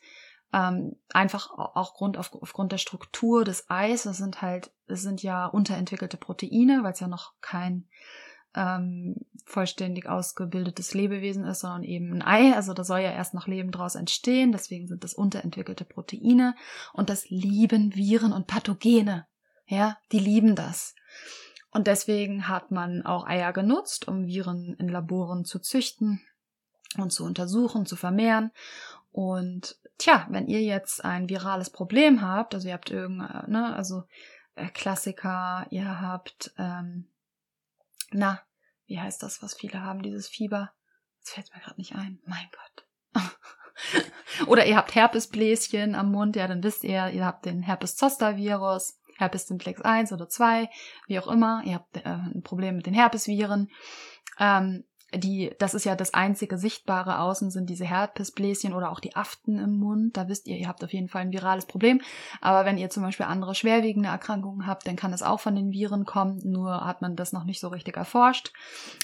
ähm, 0.51 0.95
einfach 1.14 1.51
auch 1.51 1.93
Grund, 1.93 2.18
auf, 2.18 2.34
aufgrund 2.34 2.72
der 2.72 2.78
Struktur 2.78 3.45
des 3.45 3.70
Eis, 3.70 4.03
das 4.03 4.18
sind 4.18 4.41
halt, 4.41 4.72
es 4.88 5.01
sind 5.01 5.22
ja 5.22 5.45
unterentwickelte 5.45 6.18
Proteine, 6.18 6.84
weil 6.84 6.93
es 6.93 6.99
ja 6.99 7.07
noch 7.07 7.34
kein 7.41 7.88
ähm, 8.55 9.16
vollständig 9.45 10.07
ausgebildetes 10.07 10.93
Lebewesen 10.93 11.45
ist, 11.45 11.60
sondern 11.60 11.84
eben 11.84 12.14
ein 12.14 12.22
Ei. 12.22 12.55
Also 12.55 12.74
da 12.74 12.84
soll 12.84 12.99
ja 12.99 13.12
erst 13.12 13.34
noch 13.34 13.47
Leben 13.47 13.72
draus 13.72 13.95
entstehen, 13.95 14.51
deswegen 14.51 14.88
sind 14.88 15.03
das 15.03 15.14
unterentwickelte 15.14 15.86
Proteine 15.86 16.55
und 16.93 17.10
das 17.10 17.30
lieben 17.30 17.95
Viren 17.95 18.34
und 18.34 18.47
Pathogene. 18.47 19.28
Ja, 19.68 19.97
die 20.12 20.20
lieben 20.20 20.55
das. 20.55 20.95
Und 21.72 21.88
deswegen 21.88 22.47
hat 22.47 22.72
man 22.72 23.05
auch 23.05 23.28
Eier 23.28 23.53
genutzt, 23.53 24.07
um 24.07 24.26
Viren 24.26 24.76
in 24.76 24.89
Laboren 24.89 25.45
zu 25.45 25.59
züchten 25.59 26.22
und 26.97 27.11
zu 27.11 27.26
untersuchen, 27.26 27.86
zu 27.86 27.95
vermehren. 27.95 28.51
Und 29.11 29.78
tja, 29.97 30.28
wenn 30.30 30.47
ihr 30.47 30.61
jetzt 30.61 31.03
ein 31.03 31.30
virales 31.30 31.70
Problem 31.70 32.22
habt, 32.22 32.55
also 32.55 32.67
ihr 32.67 32.74
habt 32.74 32.89
irgendein, 32.89 33.49
ne, 33.51 33.76
also 33.76 34.03
äh, 34.55 34.70
Klassiker, 34.70 35.67
ihr 35.70 36.01
habt, 36.01 36.53
ähm, 36.57 37.07
na, 38.11 38.41
wie 38.88 38.99
heißt 38.99 39.22
das, 39.22 39.43
was 39.43 39.53
viele 39.53 39.82
haben, 39.82 40.01
dieses 40.01 40.28
Fieber? 40.28 40.72
Das 41.22 41.32
fällt 41.32 41.53
mir 41.53 41.61
gerade 41.61 41.80
nicht 41.80 41.95
ein. 41.95 42.20
Mein 42.26 42.47
Gott. 42.51 43.24
Oder 44.47 44.65
ihr 44.65 44.76
habt 44.76 44.95
Herpesbläschen 44.95 45.95
am 45.95 46.11
Mund, 46.11 46.36
ja, 46.36 46.47
dann 46.47 46.63
wisst 46.63 46.84
ihr, 46.84 47.09
ihr 47.09 47.26
habt 47.26 47.45
den 47.45 47.61
Herpes-Zoster-Virus. 47.61 48.99
Herpes 49.20 49.47
simplex 49.47 49.82
1 49.82 50.11
oder 50.11 50.28
2, 50.28 50.70
wie 51.07 51.20
auch 51.20 51.28
immer. 51.28 51.61
Ihr 51.65 51.76
habt 51.76 51.97
äh, 51.97 52.01
ein 52.05 52.41
Problem 52.43 52.78
mit 52.78 52.86
den 52.86 52.93
Herpesviren. 52.93 53.70
Ähm, 54.39 54.84
die, 55.13 55.51
das 55.57 55.74
ist 55.74 55.86
ja 55.86 55.95
das 55.95 56.13
einzige 56.13 56.57
sichtbare 56.57 57.20
Außen 57.20 57.49
sind 57.49 57.70
diese 57.70 57.86
Herpesbläschen 57.86 58.74
oder 58.74 58.91
auch 58.91 58.99
die 58.99 59.15
Aften 59.15 59.57
im 59.57 59.78
Mund. 59.80 60.15
Da 60.15 60.28
wisst 60.28 60.47
ihr, 60.47 60.57
ihr 60.57 60.67
habt 60.67 60.84
auf 60.84 60.93
jeden 60.93 61.07
Fall 61.07 61.24
ein 61.24 61.32
virales 61.32 61.65
Problem. 61.65 62.01
Aber 62.41 62.65
wenn 62.65 62.78
ihr 62.78 62.89
zum 62.89 63.03
Beispiel 63.03 63.26
andere 63.26 63.55
schwerwiegende 63.55 64.09
Erkrankungen 64.09 64.67
habt, 64.67 64.86
dann 64.86 64.95
kann 64.95 65.13
es 65.13 65.24
auch 65.24 65.39
von 65.39 65.55
den 65.55 65.72
Viren 65.72 66.05
kommen. 66.05 66.39
Nur 66.43 66.86
hat 66.86 67.01
man 67.01 67.15
das 67.15 67.34
noch 67.34 67.43
nicht 67.43 67.59
so 67.59 67.70
richtig 67.70 67.97
erforscht. 67.97 68.53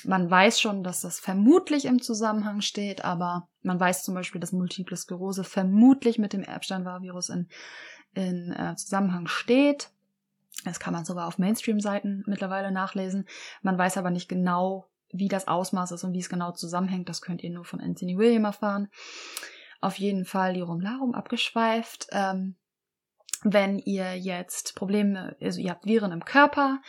Man 0.04 0.30
weiß 0.30 0.62
schon, 0.62 0.84
dass 0.84 1.02
das 1.02 1.20
vermutlich 1.20 1.86
im 1.86 2.02
Zusammenhang 2.02 2.62
steht, 2.62 3.04
aber 3.04 3.48
man 3.64 3.80
weiß 3.80 4.04
zum 4.04 4.14
Beispiel, 4.14 4.42
dass 4.42 4.52
Multiple 4.52 4.98
Sklerose 4.98 5.44
vermutlich 5.44 6.20
mit 6.20 6.34
dem 6.34 6.44
Erbstein-Barr-Virus 6.44 7.30
in, 7.30 7.48
in 8.14 8.52
äh, 8.52 8.76
Zusammenhang 8.76 9.26
steht. 9.26 9.90
Das 10.64 10.80
kann 10.80 10.94
man 10.94 11.06
sogar 11.06 11.28
auf 11.28 11.38
Mainstream-Seiten 11.38 12.24
mittlerweile 12.26 12.72
nachlesen. 12.72 13.28
Man 13.62 13.78
weiß 13.78 13.98
aber 13.98 14.10
nicht 14.10 14.30
genau, 14.30 14.88
wie 15.12 15.28
das 15.28 15.48
Ausmaß 15.48 15.92
ist 15.92 16.04
und 16.04 16.14
wie 16.14 16.20
es 16.20 16.30
genau 16.30 16.52
zusammenhängt. 16.52 17.10
Das 17.10 17.22
könnt 17.22 17.44
ihr 17.44 17.52
nur 17.52 17.66
von 17.66 17.82
Anthony 17.82 18.18
William 18.18 18.46
erfahren. 18.46 18.90
Auf 19.82 19.98
jeden 19.98 20.26
Fall 20.26 20.54
Lirum 20.54 20.82
Larum 20.82 21.14
abgeschweift. 21.14 22.08
Ähm, 22.12 22.56
wenn 23.44 23.80
ihr 23.80 24.18
jetzt 24.18 24.76
Probleme, 24.76 25.36
also 25.40 25.60
ihr 25.60 25.72
habt 25.72 25.86
Viren 25.86 26.12
im 26.12 26.26
Körper 26.26 26.82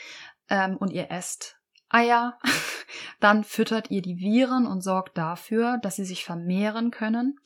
ähm, 0.49 0.77
und 0.77 0.91
ihr 0.93 1.11
esst 1.11 1.59
Eier, 1.89 2.39
dann 3.21 3.45
füttert 3.45 3.91
ihr 3.91 4.01
die 4.01 4.19
Viren 4.19 4.67
und 4.67 4.81
sorgt 4.81 5.19
dafür, 5.19 5.79
dass 5.83 5.97
sie 5.97 6.05
sich 6.05 6.25
vermehren 6.25 6.91
können 6.91 7.39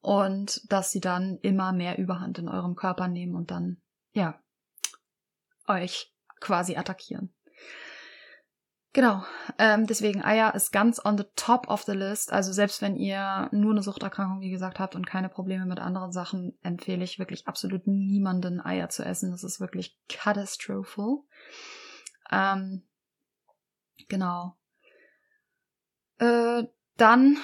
und 0.00 0.60
dass 0.70 0.90
sie 0.90 1.00
dann 1.00 1.38
immer 1.42 1.72
mehr 1.72 1.98
Überhand 1.98 2.38
in 2.38 2.48
eurem 2.48 2.74
Körper 2.74 3.08
nehmen 3.08 3.34
und 3.34 3.50
dann, 3.50 3.80
ja, 4.12 4.38
euch 5.68 6.12
quasi 6.40 6.76
attackieren. 6.76 7.32
Genau, 8.94 9.24
ähm, 9.58 9.88
deswegen 9.88 10.22
Eier 10.22 10.54
ist 10.54 10.70
ganz 10.70 11.04
on 11.04 11.18
the 11.18 11.24
top 11.34 11.66
of 11.66 11.82
the 11.82 11.92
list. 11.92 12.32
Also 12.32 12.52
selbst 12.52 12.80
wenn 12.80 12.94
ihr 12.94 13.48
nur 13.50 13.72
eine 13.72 13.82
Suchterkrankung, 13.82 14.40
wie 14.40 14.50
gesagt, 14.50 14.78
habt 14.78 14.94
und 14.94 15.04
keine 15.04 15.28
Probleme 15.28 15.66
mit 15.66 15.80
anderen 15.80 16.12
Sachen, 16.12 16.56
empfehle 16.62 17.02
ich 17.02 17.18
wirklich 17.18 17.48
absolut 17.48 17.88
niemanden 17.88 18.60
Eier 18.60 18.88
zu 18.90 19.04
essen. 19.04 19.32
Das 19.32 19.42
ist 19.42 19.58
wirklich 19.58 19.98
catastrophal. 20.08 21.22
Ähm, 22.30 22.84
genau. 24.08 24.56
Äh, 26.18 26.62
dann 26.96 27.38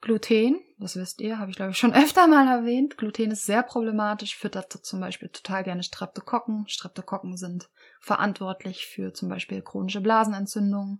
Gluten, 0.00 0.60
Das 0.82 0.96
wisst 0.96 1.20
ihr, 1.20 1.38
habe 1.38 1.50
ich 1.50 1.56
glaube 1.56 1.70
ich 1.70 1.78
schon 1.78 1.94
öfter 1.94 2.26
mal 2.26 2.48
erwähnt. 2.48 2.98
Gluten 2.98 3.30
ist 3.30 3.46
sehr 3.46 3.62
problematisch, 3.62 4.36
füttert 4.36 4.72
zum 4.72 5.00
Beispiel 5.00 5.28
total 5.28 5.62
gerne 5.62 5.84
Streptokokken. 5.84 6.66
Streptokokken 6.66 7.36
sind 7.36 7.70
verantwortlich 8.00 8.86
für 8.86 9.12
zum 9.12 9.28
Beispiel 9.28 9.62
chronische 9.62 10.00
Blasenentzündungen. 10.00 10.98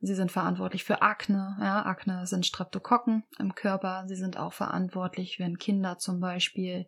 Sie 0.00 0.14
sind 0.14 0.32
verantwortlich 0.32 0.84
für 0.84 1.02
Akne. 1.02 1.56
Ja, 1.60 1.84
Akne 1.84 2.26
sind 2.26 2.46
Streptokokken 2.46 3.24
im 3.38 3.54
Körper. 3.54 4.04
Sie 4.06 4.16
sind 4.16 4.38
auch 4.38 4.54
verantwortlich, 4.54 5.38
wenn 5.38 5.58
Kinder 5.58 5.98
zum 5.98 6.20
Beispiel 6.20 6.86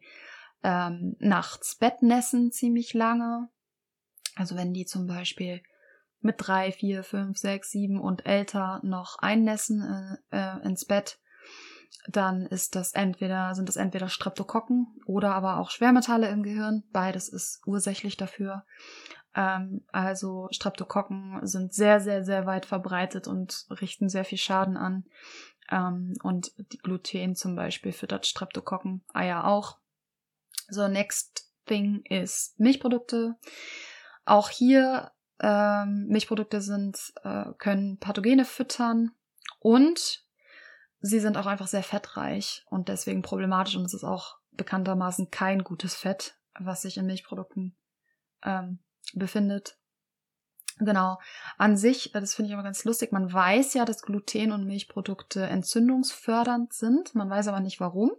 ähm, 0.62 1.16
nachts 1.18 1.76
Bettnässen 1.76 2.50
ziemlich 2.50 2.94
lange. 2.94 3.48
Also 4.36 4.56
wenn 4.56 4.72
die 4.72 4.86
zum 4.86 5.06
Beispiel 5.06 5.62
mit 6.20 6.36
drei, 6.38 6.72
vier, 6.72 7.04
fünf, 7.04 7.36
sechs, 7.36 7.70
sieben 7.70 8.00
und 8.00 8.24
älter 8.24 8.80
noch 8.82 9.18
einnässen 9.18 10.18
äh, 10.30 10.36
äh, 10.36 10.66
ins 10.66 10.86
Bett, 10.86 11.18
dann 12.08 12.46
ist 12.46 12.74
das 12.74 12.92
entweder, 12.92 13.54
sind 13.54 13.68
das 13.68 13.76
entweder 13.76 14.08
Streptokokken 14.08 14.86
oder 15.06 15.34
aber 15.34 15.58
auch 15.58 15.70
Schwermetalle 15.70 16.28
im 16.28 16.42
Gehirn. 16.42 16.84
Beides 16.92 17.28
ist 17.28 17.60
ursächlich 17.66 18.16
dafür. 18.16 18.64
Ähm, 19.34 19.84
also 19.92 20.48
Streptokokken 20.50 21.40
sind 21.46 21.74
sehr, 21.74 22.00
sehr, 22.00 22.24
sehr 22.24 22.46
weit 22.46 22.66
verbreitet 22.66 23.28
und 23.28 23.66
richten 23.70 24.08
sehr 24.08 24.24
viel 24.24 24.38
Schaden 24.38 24.76
an. 24.76 25.04
Ähm, 25.70 26.14
und 26.22 26.52
die 26.72 26.78
Gluten 26.78 27.34
zum 27.34 27.56
Beispiel 27.56 27.92
füttert 27.92 28.26
Streptokokken, 28.26 29.04
Eier 29.12 29.44
auch. 29.44 29.78
So, 30.68 30.88
next 30.88 31.52
thing 31.66 32.02
ist 32.08 32.58
Milchprodukte. 32.58 33.36
Auch 34.24 34.48
hier 34.48 35.12
ähm, 35.40 36.06
Milchprodukte 36.08 36.60
sind, 36.60 37.12
äh, 37.22 37.46
können 37.58 37.98
Pathogene 37.98 38.44
füttern 38.44 39.12
und 39.60 40.25
sie 41.06 41.20
sind 41.20 41.36
auch 41.36 41.46
einfach 41.46 41.68
sehr 41.68 41.82
fettreich 41.82 42.64
und 42.68 42.88
deswegen 42.88 43.22
problematisch 43.22 43.76
und 43.76 43.84
es 43.84 43.94
ist 43.94 44.04
auch 44.04 44.38
bekanntermaßen 44.52 45.30
kein 45.30 45.62
gutes 45.62 45.94
Fett, 45.94 46.36
was 46.58 46.82
sich 46.82 46.96
in 46.96 47.06
Milchprodukten 47.06 47.76
ähm, 48.42 48.80
befindet. 49.14 49.78
Genau. 50.78 51.18
An 51.56 51.76
sich, 51.76 52.14
äh, 52.14 52.20
das 52.20 52.34
finde 52.34 52.48
ich 52.48 52.54
aber 52.54 52.62
ganz 52.62 52.84
lustig, 52.84 53.12
man 53.12 53.32
weiß 53.32 53.74
ja, 53.74 53.84
dass 53.84 54.02
Gluten 54.02 54.52
und 54.52 54.66
Milchprodukte 54.66 55.44
entzündungsfördernd 55.44 56.72
sind, 56.72 57.14
man 57.14 57.30
weiß 57.30 57.48
aber 57.48 57.60
nicht 57.60 57.80
warum. 57.80 58.12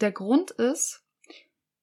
Der 0.00 0.12
Grund 0.12 0.50
ist 0.50 1.04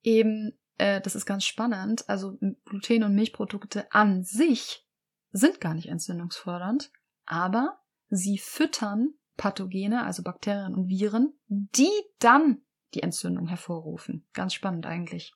eben, 0.04 0.58
äh, 0.78 1.02
das 1.02 1.16
ist 1.16 1.26
ganz 1.26 1.46
spannend, 1.46 2.08
also 2.10 2.38
Gluten 2.66 3.04
und 3.04 3.16
Milchprodukte 3.16 3.92
an 3.92 4.24
sich 4.24 4.86
sind 5.32 5.62
gar 5.62 5.74
nicht 5.74 5.90
entzündungsfördernd, 5.90 6.92
aber 7.26 7.80
sie 8.10 8.38
füttern 8.38 9.14
Pathogene, 9.38 10.04
also 10.04 10.24
Bakterien 10.24 10.76
und 10.76 10.90
Viren, 10.90 11.34
die 11.48 11.92
dann 12.20 12.62
die 12.94 13.04
Entzündung 13.04 13.48
hervorrufen. 13.48 14.26
Ganz 14.34 14.54
spannend 14.54 14.86
eigentlich. 14.86 15.34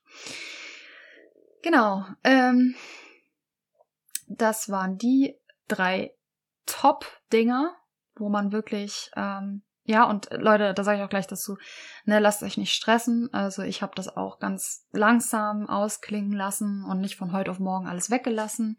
Genau. 1.62 2.06
Ähm, 2.24 2.76
das 4.28 4.70
waren 4.70 4.98
die 4.98 5.38
drei 5.68 6.16
Top-Dinger, 6.66 7.76
wo 8.16 8.30
man 8.30 8.52
wirklich 8.52 9.12
ähm, 9.16 9.64
ja, 9.84 10.04
und 10.04 10.30
Leute, 10.32 10.74
da 10.74 10.84
sage 10.84 11.00
ich 11.00 11.04
auch 11.04 11.10
gleich 11.10 11.28
dazu, 11.28 11.58
ne, 12.06 12.20
lasst 12.20 12.44
euch 12.44 12.58
nicht 12.58 12.74
stressen. 12.74 13.30
Also 13.34 13.64
ich 13.64 13.82
habe 13.82 13.94
das 13.96 14.16
auch 14.16 14.40
ganz 14.40 14.88
langsam 14.92 15.68
ausklingen 15.68 16.34
lassen 16.34 16.86
und 16.86 17.02
nicht 17.02 17.16
von 17.16 17.34
heute 17.34 17.50
auf 17.50 17.60
morgen 17.60 17.88
alles 17.88 18.12
weggelassen. 18.12 18.78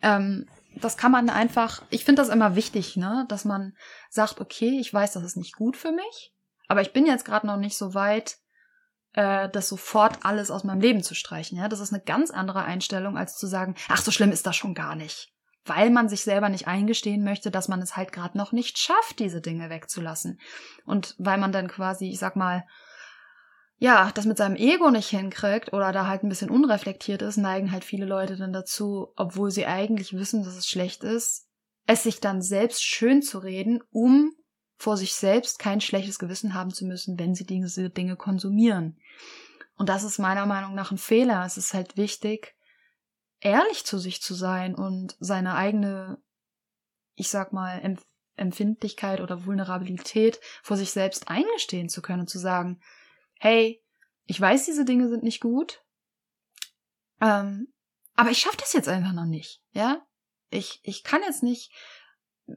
Ähm, 0.00 0.46
das 0.80 0.96
kann 0.96 1.12
man 1.12 1.30
einfach, 1.30 1.82
ich 1.90 2.04
finde 2.04 2.22
das 2.22 2.28
immer 2.28 2.54
wichtig, 2.54 2.96
ne, 2.96 3.26
dass 3.28 3.44
man 3.44 3.74
sagt, 4.10 4.40
okay, 4.40 4.78
ich 4.80 4.92
weiß, 4.92 5.12
das 5.12 5.22
ist 5.22 5.36
nicht 5.36 5.56
gut 5.56 5.76
für 5.76 5.92
mich, 5.92 6.32
aber 6.68 6.80
ich 6.80 6.92
bin 6.92 7.06
jetzt 7.06 7.24
gerade 7.24 7.46
noch 7.46 7.56
nicht 7.56 7.76
so 7.76 7.94
weit, 7.94 8.38
äh, 9.14 9.48
das 9.48 9.68
sofort 9.68 10.24
alles 10.24 10.50
aus 10.50 10.64
meinem 10.64 10.80
Leben 10.80 11.02
zu 11.02 11.14
streichen. 11.14 11.58
Ja, 11.58 11.68
das 11.68 11.80
ist 11.80 11.92
eine 11.92 12.02
ganz 12.02 12.30
andere 12.30 12.64
Einstellung, 12.64 13.16
als 13.16 13.36
zu 13.36 13.46
sagen, 13.46 13.74
ach, 13.88 14.00
so 14.02 14.10
schlimm 14.10 14.32
ist 14.32 14.46
das 14.46 14.56
schon 14.56 14.74
gar 14.74 14.94
nicht 14.94 15.32
weil 15.68 15.90
man 15.90 16.08
sich 16.08 16.22
selber 16.22 16.48
nicht 16.48 16.66
eingestehen 16.66 17.22
möchte, 17.22 17.50
dass 17.50 17.68
man 17.68 17.80
es 17.82 17.96
halt 17.96 18.12
gerade 18.12 18.36
noch 18.38 18.52
nicht 18.52 18.78
schafft, 18.78 19.18
diese 19.18 19.40
Dinge 19.40 19.70
wegzulassen. 19.70 20.40
Und 20.84 21.14
weil 21.18 21.38
man 21.38 21.52
dann 21.52 21.68
quasi, 21.68 22.08
ich 22.08 22.18
sag 22.18 22.36
mal, 22.36 22.64
ja, 23.78 24.10
das 24.12 24.26
mit 24.26 24.36
seinem 24.36 24.56
Ego 24.56 24.90
nicht 24.90 25.08
hinkriegt 25.08 25.72
oder 25.72 25.92
da 25.92 26.06
halt 26.06 26.24
ein 26.24 26.28
bisschen 26.28 26.50
unreflektiert 26.50 27.22
ist, 27.22 27.36
neigen 27.36 27.70
halt 27.70 27.84
viele 27.84 28.06
Leute 28.06 28.36
dann 28.36 28.52
dazu, 28.52 29.12
obwohl 29.16 29.50
sie 29.50 29.66
eigentlich 29.66 30.12
wissen, 30.14 30.42
dass 30.42 30.56
es 30.56 30.68
schlecht 30.68 31.04
ist, 31.04 31.46
es 31.86 32.02
sich 32.02 32.20
dann 32.20 32.42
selbst 32.42 32.84
schön 32.84 33.22
zu 33.22 33.38
reden, 33.38 33.80
um 33.90 34.32
vor 34.76 34.96
sich 34.96 35.14
selbst 35.14 35.58
kein 35.58 35.80
schlechtes 35.80 36.18
Gewissen 36.18 36.54
haben 36.54 36.72
zu 36.72 36.86
müssen, 36.86 37.18
wenn 37.18 37.34
sie 37.34 37.46
diese 37.46 37.88
Dinge 37.88 38.16
konsumieren. 38.16 38.98
Und 39.76 39.88
das 39.88 40.02
ist 40.02 40.18
meiner 40.18 40.46
Meinung 40.46 40.74
nach 40.74 40.90
ein 40.90 40.98
Fehler. 40.98 41.44
Es 41.44 41.56
ist 41.56 41.72
halt 41.72 41.96
wichtig, 41.96 42.56
ehrlich 43.40 43.84
zu 43.84 43.98
sich 43.98 44.20
zu 44.20 44.34
sein 44.34 44.74
und 44.74 45.16
seine 45.20 45.54
eigene, 45.54 46.18
ich 47.14 47.28
sag 47.30 47.52
mal, 47.52 47.80
Empf 47.80 48.04
Empfindlichkeit 48.36 49.20
oder 49.20 49.46
Vulnerabilität 49.46 50.38
vor 50.62 50.76
sich 50.76 50.92
selbst 50.92 51.26
eingestehen 51.26 51.88
zu 51.88 52.02
können 52.02 52.20
und 52.20 52.30
zu 52.30 52.38
sagen, 52.38 52.80
hey, 53.38 53.82
ich 54.26 54.40
weiß, 54.40 54.66
diese 54.66 54.84
Dinge 54.84 55.08
sind 55.08 55.22
nicht 55.22 55.40
gut, 55.40 55.82
ähm, 57.20 57.72
aber 58.14 58.30
ich 58.30 58.38
schaffe 58.38 58.58
das 58.58 58.72
jetzt 58.72 58.88
einfach 58.88 59.12
noch 59.12 59.24
nicht, 59.24 59.62
ja? 59.72 60.02
Ich, 60.50 60.80
ich 60.82 61.04
kann 61.04 61.22
jetzt 61.22 61.42
nicht 61.42 61.72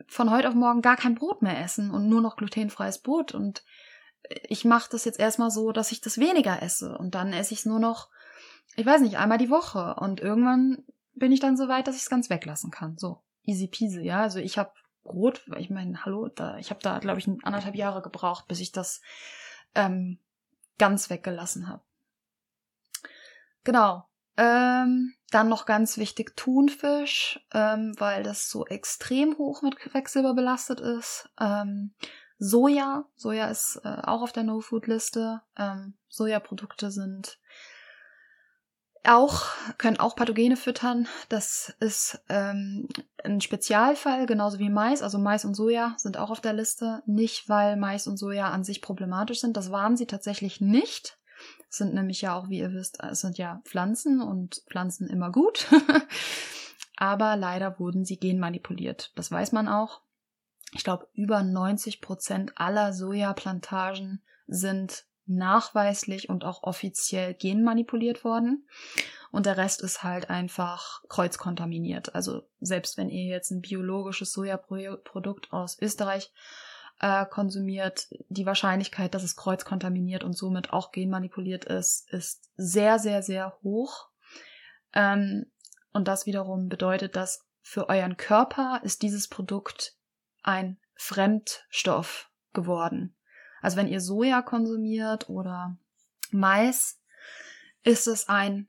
von 0.07 0.31
heute 0.31 0.47
auf 0.47 0.55
morgen 0.55 0.81
gar 0.81 0.95
kein 0.95 1.15
Brot 1.15 1.41
mehr 1.41 1.59
essen 1.61 1.91
und 1.91 2.07
nur 2.07 2.21
noch 2.21 2.37
glutenfreies 2.37 2.99
Brot 2.99 3.33
und 3.33 3.63
ich 4.43 4.65
mache 4.65 4.89
das 4.91 5.03
jetzt 5.03 5.19
erstmal 5.19 5.51
so, 5.51 5.71
dass 5.71 5.91
ich 5.91 5.99
das 5.99 6.17
weniger 6.17 6.61
esse 6.61 6.97
und 6.97 7.15
dann 7.15 7.33
esse 7.33 7.53
ich 7.53 7.59
es 7.59 7.65
nur 7.65 7.79
noch 7.79 8.09
ich 8.75 8.85
weiß 8.85 9.01
nicht, 9.01 9.17
einmal 9.17 9.37
die 9.37 9.49
Woche. 9.49 9.95
Und 9.95 10.19
irgendwann 10.19 10.83
bin 11.13 11.31
ich 11.31 11.39
dann 11.39 11.57
so 11.57 11.67
weit, 11.67 11.87
dass 11.87 11.95
ich 11.95 12.03
es 12.03 12.09
ganz 12.09 12.29
weglassen 12.29 12.71
kann. 12.71 12.97
So, 12.97 13.21
easy 13.43 13.67
peasy, 13.67 14.01
ja. 14.01 14.21
Also 14.21 14.39
ich 14.39 14.57
habe 14.57 14.71
Brot, 15.03 15.43
ich 15.57 15.69
meine, 15.69 16.05
hallo, 16.05 16.27
da, 16.27 16.57
ich 16.57 16.69
habe 16.69 16.81
da, 16.81 16.99
glaube 16.99 17.19
ich, 17.19 17.27
anderthalb 17.27 17.75
Jahre 17.75 18.01
gebraucht, 18.01 18.47
bis 18.47 18.59
ich 18.59 18.71
das 18.71 19.01
ähm, 19.75 20.19
ganz 20.81 21.11
weggelassen 21.11 21.67
habe. 21.67 21.83
Genau. 23.63 24.07
Ähm, 24.35 25.13
dann 25.29 25.47
noch 25.47 25.67
ganz 25.67 25.99
wichtig 25.99 26.35
Thunfisch, 26.35 27.39
ähm, 27.53 27.93
weil 27.99 28.23
das 28.23 28.49
so 28.49 28.65
extrem 28.65 29.37
hoch 29.37 29.61
mit 29.61 29.75
Quecksilber 29.75 30.33
belastet 30.33 30.79
ist. 30.79 31.29
Ähm, 31.39 31.93
Soja, 32.39 33.05
Soja 33.15 33.49
ist 33.49 33.79
äh, 33.83 34.01
auch 34.01 34.23
auf 34.23 34.31
der 34.31 34.41
No-Food-Liste. 34.41 35.41
Ähm, 35.55 35.93
Sojaprodukte 36.09 36.89
sind 36.89 37.37
auch, 39.03 39.45
können 39.77 39.99
auch 39.99 40.15
Pathogene 40.15 40.55
füttern. 40.55 41.07
Das 41.29 41.73
ist 41.79 42.21
ähm, 42.29 42.87
ein 43.23 43.41
Spezialfall, 43.41 44.25
genauso 44.25 44.59
wie 44.59 44.69
Mais. 44.69 45.01
Also 45.01 45.17
Mais 45.17 45.45
und 45.45 45.55
Soja 45.55 45.95
sind 45.97 46.17
auch 46.17 46.29
auf 46.29 46.41
der 46.41 46.53
Liste. 46.53 47.01
Nicht, 47.05 47.49
weil 47.49 47.77
Mais 47.77 48.07
und 48.07 48.17
Soja 48.17 48.49
an 48.49 48.63
sich 48.63 48.81
problematisch 48.81 49.41
sind. 49.41 49.57
Das 49.57 49.71
waren 49.71 49.97
sie 49.97 50.05
tatsächlich 50.05 50.61
nicht. 50.61 51.17
Es 51.69 51.77
sind 51.77 51.93
nämlich 51.93 52.21
ja 52.21 52.35
auch, 52.35 52.49
wie 52.49 52.59
ihr 52.59 52.73
wisst, 52.73 53.01
es 53.01 53.21
sind 53.21 53.37
ja 53.37 53.61
Pflanzen 53.65 54.21
und 54.21 54.63
Pflanzen 54.69 55.09
immer 55.09 55.31
gut. 55.31 55.67
Aber 56.97 57.35
leider 57.35 57.79
wurden 57.79 58.05
sie 58.05 58.19
genmanipuliert. 58.19 59.11
Das 59.15 59.31
weiß 59.31 59.53
man 59.53 59.67
auch. 59.67 60.01
Ich 60.73 60.83
glaube, 60.83 61.07
über 61.13 61.41
90 61.41 62.01
Prozent 62.01 62.53
aller 62.55 62.93
Sojaplantagen 62.93 64.21
sind 64.47 65.05
nachweislich 65.35 66.29
und 66.29 66.43
auch 66.43 66.63
offiziell 66.63 67.33
genmanipuliert 67.33 68.23
worden. 68.23 68.67
Und 69.31 69.45
der 69.45 69.57
Rest 69.57 69.81
ist 69.81 70.03
halt 70.03 70.29
einfach 70.29 71.01
kreuzkontaminiert. 71.07 72.13
Also 72.15 72.43
selbst 72.59 72.97
wenn 72.97 73.09
ihr 73.09 73.25
jetzt 73.25 73.51
ein 73.51 73.61
biologisches 73.61 74.33
Sojaprodukt 74.33 75.51
aus 75.53 75.79
Österreich 75.81 76.31
äh, 76.99 77.25
konsumiert, 77.25 78.07
die 78.29 78.45
Wahrscheinlichkeit, 78.45 79.13
dass 79.13 79.23
es 79.23 79.35
kreuzkontaminiert 79.35 80.23
und 80.23 80.33
somit 80.33 80.71
auch 80.73 80.91
genmanipuliert 80.91 81.65
ist, 81.65 82.11
ist 82.11 82.49
sehr, 82.55 82.99
sehr, 82.99 83.23
sehr 83.23 83.57
hoch. 83.63 84.09
Ähm, 84.93 85.45
und 85.93 86.07
das 86.07 86.25
wiederum 86.25 86.67
bedeutet, 86.67 87.15
dass 87.15 87.45
für 87.61 87.89
euren 87.89 88.17
Körper 88.17 88.81
ist 88.83 89.01
dieses 89.01 89.27
Produkt 89.27 89.95
ein 90.43 90.77
Fremdstoff 90.95 92.29
geworden. 92.53 93.15
Also 93.61 93.77
wenn 93.77 93.87
ihr 93.87 94.01
Soja 94.01 94.41
konsumiert 94.41 95.29
oder 95.29 95.77
Mais, 96.31 96.99
ist 97.83 98.07
es 98.07 98.29
ein, 98.29 98.67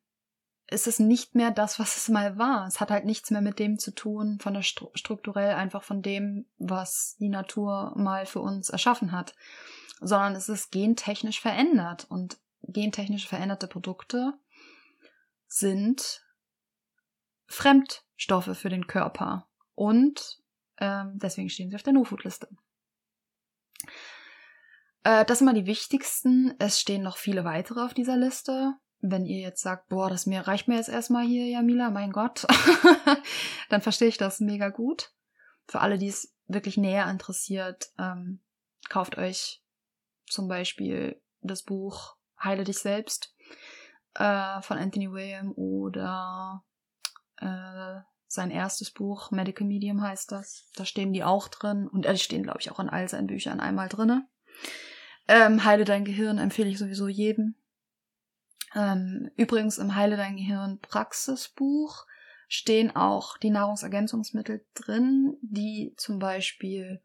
ist 0.68 0.86
es 0.86 0.98
nicht 0.98 1.34
mehr 1.34 1.50
das, 1.50 1.78
was 1.78 1.96
es 1.96 2.08
mal 2.08 2.38
war. 2.38 2.66
Es 2.66 2.80
hat 2.80 2.90
halt 2.90 3.04
nichts 3.04 3.30
mehr 3.30 3.42
mit 3.42 3.58
dem 3.58 3.78
zu 3.78 3.94
tun, 3.94 4.38
von 4.40 4.54
der 4.54 4.62
Stru 4.62 4.90
strukturell 4.94 5.54
einfach 5.54 5.82
von 5.82 6.02
dem, 6.02 6.46
was 6.58 7.16
die 7.18 7.28
Natur 7.28 7.92
mal 7.96 8.26
für 8.26 8.40
uns 8.40 8.70
erschaffen 8.70 9.12
hat, 9.12 9.34
sondern 10.00 10.34
es 10.34 10.48
ist 10.48 10.72
gentechnisch 10.72 11.40
verändert 11.40 12.06
und 12.08 12.38
gentechnisch 12.62 13.28
veränderte 13.28 13.66
Produkte 13.66 14.34
sind 15.46 16.24
Fremdstoffe 17.46 18.56
für 18.56 18.70
den 18.70 18.86
Körper 18.86 19.46
und 19.74 20.42
ähm, 20.78 21.18
deswegen 21.18 21.50
stehen 21.50 21.68
sie 21.68 21.76
auf 21.76 21.82
der 21.82 21.92
No-Food-Liste. 21.92 22.48
Äh, 25.04 25.24
das 25.24 25.38
sind 25.38 25.46
mal 25.46 25.54
die 25.54 25.66
wichtigsten. 25.66 26.54
Es 26.58 26.80
stehen 26.80 27.02
noch 27.02 27.16
viele 27.16 27.44
weitere 27.44 27.80
auf 27.80 27.94
dieser 27.94 28.16
Liste. 28.16 28.74
Wenn 29.00 29.26
ihr 29.26 29.40
jetzt 29.40 29.62
sagt, 29.62 29.88
boah, 29.88 30.08
das 30.08 30.26
mir, 30.26 30.46
reicht 30.46 30.68
mir 30.68 30.76
jetzt 30.76 30.88
erstmal 30.88 31.26
hier, 31.26 31.46
Jamila, 31.46 31.90
mein 31.90 32.12
Gott, 32.12 32.46
dann 33.68 33.82
verstehe 33.82 34.08
ich 34.08 34.16
das 34.16 34.38
mega 34.38 34.68
gut. 34.68 35.12
Für 35.66 35.80
alle, 35.80 35.98
die 35.98 36.08
es 36.08 36.32
wirklich 36.46 36.76
näher 36.76 37.10
interessiert, 37.10 37.90
ähm, 37.98 38.40
kauft 38.88 39.18
euch 39.18 39.60
zum 40.26 40.46
Beispiel 40.46 41.20
das 41.40 41.64
Buch 41.64 42.16
Heile 42.42 42.64
dich 42.64 42.78
selbst 42.78 43.34
äh, 44.14 44.62
von 44.62 44.78
Anthony 44.78 45.10
William 45.10 45.52
oder 45.52 46.64
äh, 47.38 48.00
sein 48.26 48.50
erstes 48.50 48.90
Buch, 48.90 49.30
Medical 49.30 49.66
Medium 49.66 50.02
heißt 50.02 50.32
das. 50.32 50.68
Da 50.76 50.84
stehen 50.84 51.12
die 51.12 51.24
auch 51.24 51.48
drin 51.48 51.88
und 51.88 52.06
äh, 52.06 52.12
die 52.12 52.20
stehen, 52.20 52.42
glaube 52.42 52.60
ich, 52.60 52.70
auch 52.70 52.80
in 52.80 52.88
all 52.88 53.08
seinen 53.08 53.26
Büchern 53.26 53.60
einmal 53.60 53.88
drinne. 53.88 54.26
Ähm, 55.28 55.64
Heile 55.64 55.84
dein 55.84 56.04
Gehirn 56.04 56.38
empfehle 56.38 56.68
ich 56.68 56.78
sowieso 56.78 57.08
jedem. 57.08 57.54
Ähm, 58.74 59.30
übrigens 59.36 59.78
im 59.78 59.94
Heile 59.94 60.16
dein 60.16 60.36
Gehirn 60.36 60.78
Praxisbuch 60.80 62.06
stehen 62.48 62.94
auch 62.94 63.38
die 63.38 63.50
Nahrungsergänzungsmittel 63.50 64.64
drin, 64.74 65.36
die 65.40 65.94
zum 65.96 66.18
Beispiel 66.18 67.00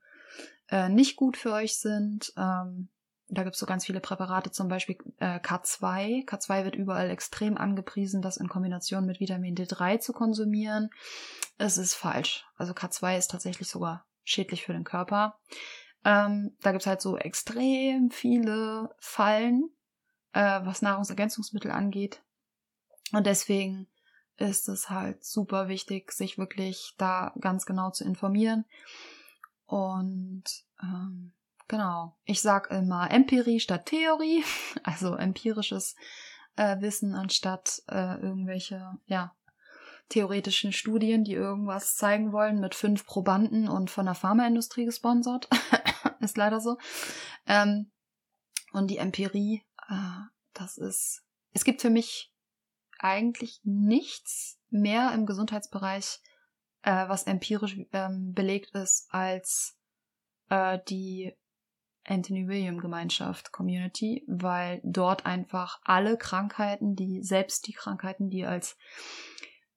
äh, 0.70 0.90
nicht 0.90 1.16
gut 1.16 1.38
für 1.38 1.54
euch 1.54 1.78
sind. 1.78 2.34
Ähm, 2.38 2.90
da 3.30 3.44
gibt 3.44 3.56
es 3.56 3.60
so 3.60 3.66
ganz 3.66 3.86
viele 3.86 4.00
Präparate, 4.00 4.52
zum 4.52 4.70
Beispiel 4.70 4.98
äh, 5.20 5.40
K2. 5.40 6.26
K2 6.26 6.64
wird 6.64 6.76
überall 6.76 7.10
extrem 7.10 7.58
angepriesen, 7.58 8.22
das 8.22 8.38
in 8.38 8.48
Kombination 8.48 9.06
mit 9.06 9.20
Vitamin 9.20 9.56
D3 9.56 10.00
zu 10.00 10.14
konsumieren. 10.14 10.90
Es 11.58 11.78
ist 11.78 11.94
falsch. 11.94 12.46
Also 12.56 12.74
K2 12.74 13.18
ist 13.18 13.32
tatsächlich 13.32 13.70
sogar 13.70 14.06
schädlich 14.24 14.64
für 14.64 14.74
den 14.74 14.86
Körper. 14.86 15.38
Ähm, 16.04 16.56
da 16.62 16.72
gibt 16.72 16.84
es 16.84 16.88
halt 16.88 17.02
so 17.02 17.18
extrem 17.18 18.12
viele 18.12 18.96
Fallen, 19.00 19.70
äh, 20.34 20.62
was 20.64 20.82
Nahrungsergänzungsmittel 20.82 21.72
angeht. 21.72 22.22
Und 23.12 23.26
deswegen 23.26 23.88
ist 24.38 24.70
es 24.70 24.90
halt 24.90 25.24
super 25.24 25.68
wichtig, 25.68 26.12
sich 26.12 26.38
wirklich 26.38 26.94
da 26.98 27.34
ganz 27.40 27.66
genau 27.66 27.92
zu 27.92 28.04
informieren. 28.04 28.66
Und 29.66 30.44
ähm, 30.82 31.34
genau, 31.68 32.16
ich 32.24 32.42
sag 32.42 32.72
immer 32.72 33.12
Empirie 33.12 33.60
statt 33.60 33.88
Theorie, 33.88 34.44
also 34.84 35.16
empirisches 35.16 35.96
äh, 36.56 36.80
Wissen 36.82 37.16
anstatt 37.16 37.82
äh, 37.88 38.20
irgendwelche, 38.22 38.98
ja, 39.06 39.34
theoretischen 40.10 40.72
Studien, 40.72 41.26
die 41.26 41.34
irgendwas 41.34 41.96
zeigen 41.96 42.32
wollen 42.32 42.62
mit 42.62 42.76
fünf 42.76 43.06
Probanden 43.06 43.68
und 43.68 43.92
von 43.92 44.06
der 44.06 44.16
Pharmaindustrie 44.16 44.86
gesponsert. 44.86 45.50
ist 46.22 46.38
leider 46.38 46.60
so. 46.60 46.78
Ähm, 47.46 47.92
und 48.74 48.88
die 48.88 48.98
Empirie, 48.98 49.64
äh, 49.90 50.20
das 50.54 50.78
ist, 50.78 51.24
es 51.54 51.64
gibt 51.64 51.82
für 51.82 51.90
mich 51.90 52.32
eigentlich 53.00 53.60
nichts 53.64 54.60
mehr 54.70 55.14
im 55.14 55.26
Gesundheitsbereich, 55.26 56.20
äh, 56.82 57.08
was 57.08 57.24
empirisch 57.24 57.78
ähm, 57.94 58.34
belegt 58.34 58.72
ist, 58.76 59.08
als 59.10 59.78
äh, 60.50 60.80
die 60.88 61.36
Anthony 62.06 62.48
William 62.48 62.80
Gemeinschaft 62.80 63.52
Community, 63.52 64.24
weil 64.28 64.82
dort 64.84 65.26
einfach 65.26 65.80
alle 65.84 66.18
Krankheiten, 66.18 66.96
die 66.96 67.22
selbst 67.22 67.68
die 67.68 67.74
Krankheiten, 67.74 68.30
die 68.30 68.46
als 68.46 68.78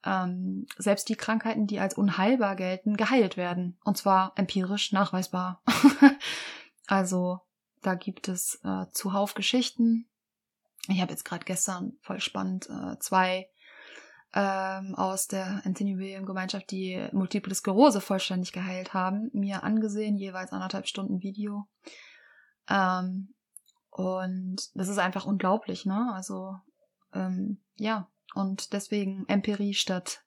ähm, 0.04 0.66
selbst 0.78 1.08
die 1.08 1.16
Krankheiten, 1.16 1.66
die 1.66 1.80
als 1.80 1.94
unheilbar 1.94 2.56
gelten, 2.56 2.96
geheilt 2.96 3.36
werden. 3.36 3.78
Und 3.84 3.96
zwar 3.96 4.32
empirisch 4.36 4.92
nachweisbar. 4.92 5.62
also 6.86 7.40
da 7.82 7.94
gibt 7.94 8.28
es 8.28 8.60
äh, 8.64 8.86
zuhauf 8.92 9.34
Geschichten. 9.34 10.06
Ich 10.88 11.00
habe 11.00 11.12
jetzt 11.12 11.24
gerade 11.24 11.44
gestern 11.44 11.94
voll 12.00 12.20
spannend 12.20 12.68
äh, 12.68 12.98
zwei 12.98 13.48
ähm, 14.32 14.94
aus 14.94 15.26
der 15.26 15.62
Anthony 15.64 15.98
William 15.98 16.24
Gemeinschaft, 16.24 16.70
die 16.70 17.08
Multiple 17.12 17.54
Sklerose 17.54 18.00
vollständig 18.00 18.52
geheilt 18.52 18.94
haben, 18.94 19.30
mir 19.32 19.64
angesehen, 19.64 20.16
jeweils 20.16 20.52
anderthalb 20.52 20.86
Stunden 20.86 21.22
Video. 21.22 21.66
Ähm, 22.68 23.34
und 23.90 24.70
das 24.74 24.88
ist 24.88 24.98
einfach 24.98 25.26
unglaublich, 25.26 25.84
ne? 25.84 26.12
Also 26.14 26.56
ähm, 27.12 27.58
ja, 27.76 28.08
und 28.34 28.72
deswegen 28.72 29.24
Empirie 29.28 29.74
statt 29.74 30.22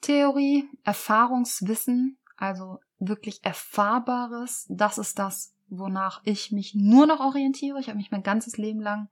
Theorie, 0.00 0.68
Erfahrungswissen, 0.84 2.18
also 2.36 2.80
wirklich 2.98 3.44
Erfahrbares. 3.44 4.66
Das 4.68 4.98
ist 4.98 5.18
das, 5.18 5.54
wonach 5.68 6.20
ich 6.24 6.52
mich 6.52 6.74
nur 6.74 7.06
noch 7.06 7.20
orientiere. 7.20 7.78
Ich 7.80 7.88
habe 7.88 7.98
mich 7.98 8.10
mein 8.10 8.22
ganzes 8.22 8.56
Leben 8.56 8.80
lang 8.80 9.08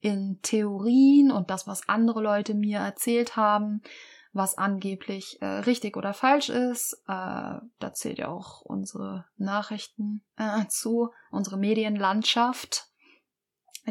in 0.00 0.40
Theorien 0.42 1.30
und 1.30 1.50
das, 1.50 1.66
was 1.66 1.88
andere 1.88 2.22
Leute 2.22 2.54
mir 2.54 2.78
erzählt 2.78 3.36
haben, 3.36 3.82
was 4.32 4.58
angeblich 4.58 5.40
äh, 5.40 5.46
richtig 5.46 5.96
oder 5.96 6.12
falsch 6.12 6.50
ist. 6.50 6.94
Äh, 7.08 7.58
da 7.78 7.92
zählt 7.92 8.18
ja 8.18 8.28
auch 8.28 8.60
unsere 8.60 9.24
Nachrichten 9.36 10.22
äh, 10.36 10.66
zu, 10.68 11.10
unsere 11.30 11.56
Medienlandschaft 11.56 12.88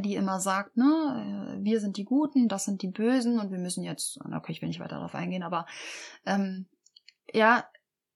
die 0.02 0.16
immer 0.16 0.40
sagt, 0.40 0.78
ne, 0.78 1.58
äh, 1.58 1.64
wir 1.64 1.80
sind 1.80 1.98
die 1.98 2.06
Guten, 2.06 2.48
das 2.48 2.66
sind 2.66 2.82
die 2.82 2.90
Bösen 2.90 3.40
und 3.40 3.52
wir 3.52 3.60
müssen 3.60 3.84
jetzt, 3.84 4.20
okay, 4.34 4.52
ich 4.52 4.62
will 4.62 4.70
nicht 4.70 4.80
weiter 4.80 4.96
darauf 4.96 5.16
eingehen, 5.16 5.44
aber 5.44 5.66
ähm, 6.26 6.68
ja, 7.34 7.66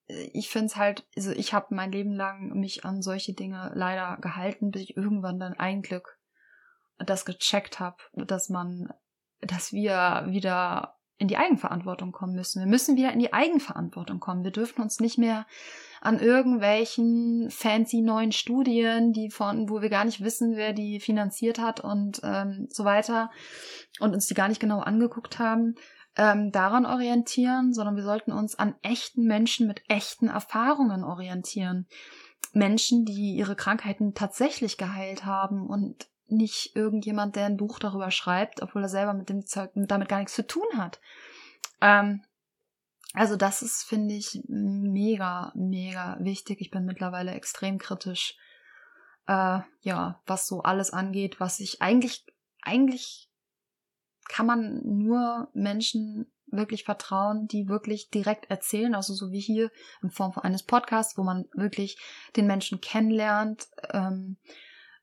ich 0.07 0.49
finde 0.49 0.67
es 0.67 0.75
halt, 0.75 1.07
also 1.15 1.31
ich 1.31 1.53
habe 1.53 1.75
mein 1.75 1.91
Leben 1.91 2.13
lang 2.13 2.59
mich 2.59 2.83
an 2.83 3.01
solche 3.01 3.33
Dinge 3.33 3.71
leider 3.75 4.17
gehalten, 4.21 4.71
bis 4.71 4.81
ich 4.81 4.97
irgendwann 4.97 5.39
dann 5.39 5.53
ein 5.53 5.81
Glück 5.81 6.19
das 6.97 7.25
gecheckt 7.25 7.79
habe, 7.79 7.97
dass 8.13 8.49
man, 8.49 8.91
dass 9.39 9.71
wir 9.71 10.25
wieder 10.27 10.97
in 11.17 11.27
die 11.27 11.37
Eigenverantwortung 11.37 12.11
kommen 12.11 12.33
müssen. 12.33 12.61
Wir 12.61 12.67
müssen 12.67 12.95
wieder 12.95 13.11
in 13.13 13.19
die 13.19 13.33
Eigenverantwortung 13.33 14.19
kommen. 14.19 14.43
Wir 14.43 14.51
dürfen 14.51 14.81
uns 14.81 14.99
nicht 14.99 15.17
mehr 15.17 15.45
an 16.01 16.19
irgendwelchen 16.19 17.49
fancy 17.49 18.01
neuen 18.01 18.31
Studien, 18.31 19.11
die 19.11 19.29
von, 19.29 19.69
wo 19.69 19.81
wir 19.81 19.89
gar 19.89 20.05
nicht 20.05 20.23
wissen, 20.23 20.55
wer 20.55 20.73
die 20.73 20.99
finanziert 20.99 21.59
hat 21.59 21.79
und 21.79 22.21
ähm, 22.23 22.67
so 22.69 22.85
weiter 22.85 23.29
und 23.99 24.13
uns 24.13 24.27
die 24.27 24.33
gar 24.33 24.47
nicht 24.47 24.61
genau 24.61 24.79
angeguckt 24.79 25.39
haben, 25.39 25.75
ähm, 26.15 26.51
daran 26.51 26.85
orientieren, 26.85 27.73
sondern 27.73 27.95
wir 27.95 28.03
sollten 28.03 28.31
uns 28.31 28.57
an 28.57 28.75
echten 28.81 29.23
Menschen 29.23 29.67
mit 29.67 29.83
echten 29.87 30.27
Erfahrungen 30.27 31.03
orientieren. 31.03 31.87
Menschen, 32.53 33.05
die 33.05 33.35
ihre 33.35 33.55
Krankheiten 33.55 34.13
tatsächlich 34.13 34.77
geheilt 34.77 35.25
haben 35.25 35.67
und 35.67 36.07
nicht 36.27 36.75
irgendjemand, 36.75 37.35
der 37.35 37.45
ein 37.45 37.57
Buch 37.57 37.79
darüber 37.79 38.11
schreibt, 38.11 38.61
obwohl 38.61 38.83
er 38.83 38.89
selber 38.89 39.13
mit 39.13 39.29
dem 39.29 39.45
Zeug 39.45 39.71
damit 39.73 40.09
gar 40.09 40.19
nichts 40.19 40.35
zu 40.35 40.45
tun 40.45 40.67
hat. 40.77 40.99
Ähm, 41.81 42.21
also 43.13 43.35
das 43.35 43.61
ist, 43.61 43.83
finde 43.83 44.13
ich, 44.13 44.41
mega, 44.47 45.51
mega 45.55 46.17
wichtig. 46.19 46.61
Ich 46.61 46.69
bin 46.69 46.85
mittlerweile 46.85 47.31
extrem 47.31 47.77
kritisch, 47.77 48.35
äh, 49.27 49.59
ja, 49.81 50.21
was 50.25 50.47
so 50.47 50.61
alles 50.61 50.91
angeht, 50.91 51.39
was 51.39 51.59
ich 51.59 51.81
eigentlich, 51.81 52.25
eigentlich 52.61 53.29
kann 54.27 54.45
man 54.45 54.81
nur 54.83 55.49
Menschen 55.53 56.31
wirklich 56.51 56.83
vertrauen, 56.83 57.47
die 57.47 57.67
wirklich 57.67 58.09
direkt 58.09 58.49
erzählen, 58.49 58.95
also 58.95 59.13
so 59.13 59.31
wie 59.31 59.39
hier 59.39 59.71
in 60.01 60.11
Form 60.11 60.33
von 60.33 60.43
eines 60.43 60.63
Podcasts, 60.63 61.17
wo 61.17 61.23
man 61.23 61.45
wirklich 61.53 61.97
den 62.35 62.47
Menschen 62.47 62.81
kennenlernt 62.81 63.67
ähm, 63.91 64.37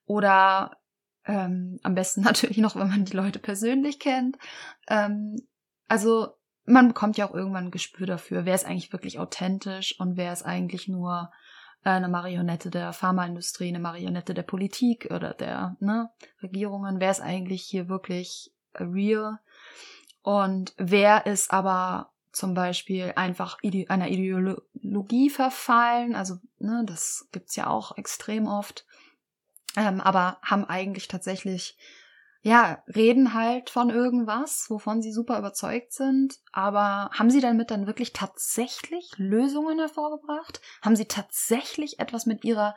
oder 0.06 0.78
ähm, 1.24 1.78
am 1.82 1.94
besten 1.94 2.20
natürlich 2.22 2.58
noch, 2.58 2.76
wenn 2.76 2.88
man 2.88 3.04
die 3.04 3.16
Leute 3.16 3.38
persönlich 3.38 3.98
kennt. 3.98 4.36
Ähm, 4.88 5.36
also 5.88 6.35
man 6.66 6.88
bekommt 6.88 7.16
ja 7.16 7.28
auch 7.28 7.34
irgendwann 7.34 7.66
ein 7.66 7.70
Gespür 7.70 8.06
dafür, 8.06 8.44
wer 8.44 8.54
ist 8.54 8.66
eigentlich 8.66 8.92
wirklich 8.92 9.18
authentisch 9.18 9.98
und 10.00 10.16
wer 10.16 10.32
ist 10.32 10.44
eigentlich 10.44 10.88
nur 10.88 11.30
äh, 11.84 11.90
eine 11.90 12.08
Marionette 12.08 12.70
der 12.70 12.92
Pharmaindustrie, 12.92 13.68
eine 13.68 13.78
Marionette 13.78 14.34
der 14.34 14.42
Politik 14.42 15.08
oder 15.10 15.34
der 15.34 15.76
ne, 15.80 16.10
Regierungen. 16.42 17.00
Wer 17.00 17.10
ist 17.10 17.20
eigentlich 17.20 17.62
hier 17.62 17.88
wirklich 17.88 18.52
real? 18.74 19.38
Und 20.22 20.74
wer 20.76 21.26
ist 21.26 21.52
aber 21.52 22.10
zum 22.32 22.54
Beispiel 22.54 23.12
einfach 23.16 23.58
ide 23.62 23.88
einer 23.88 24.08
Ideologie 24.08 25.30
verfallen? 25.30 26.14
Also, 26.14 26.36
ne, 26.58 26.82
das 26.84 27.28
gibt's 27.32 27.56
ja 27.56 27.68
auch 27.68 27.96
extrem 27.96 28.46
oft 28.46 28.84
ähm, 29.76 30.00
aber 30.00 30.38
haben 30.42 30.64
eigentlich 30.64 31.06
tatsächlich, 31.06 31.76
ja, 32.46 32.80
reden 32.86 33.34
halt 33.34 33.70
von 33.70 33.90
irgendwas, 33.90 34.66
wovon 34.68 35.02
sie 35.02 35.10
super 35.10 35.36
überzeugt 35.36 35.92
sind, 35.92 36.38
aber 36.52 37.10
haben 37.12 37.28
sie 37.28 37.40
damit 37.40 37.72
dann 37.72 37.88
wirklich 37.88 38.12
tatsächlich 38.12 39.10
Lösungen 39.16 39.80
hervorgebracht? 39.80 40.60
Haben 40.80 40.94
sie 40.94 41.06
tatsächlich 41.06 41.98
etwas 41.98 42.24
mit 42.24 42.44
ihrer 42.44 42.76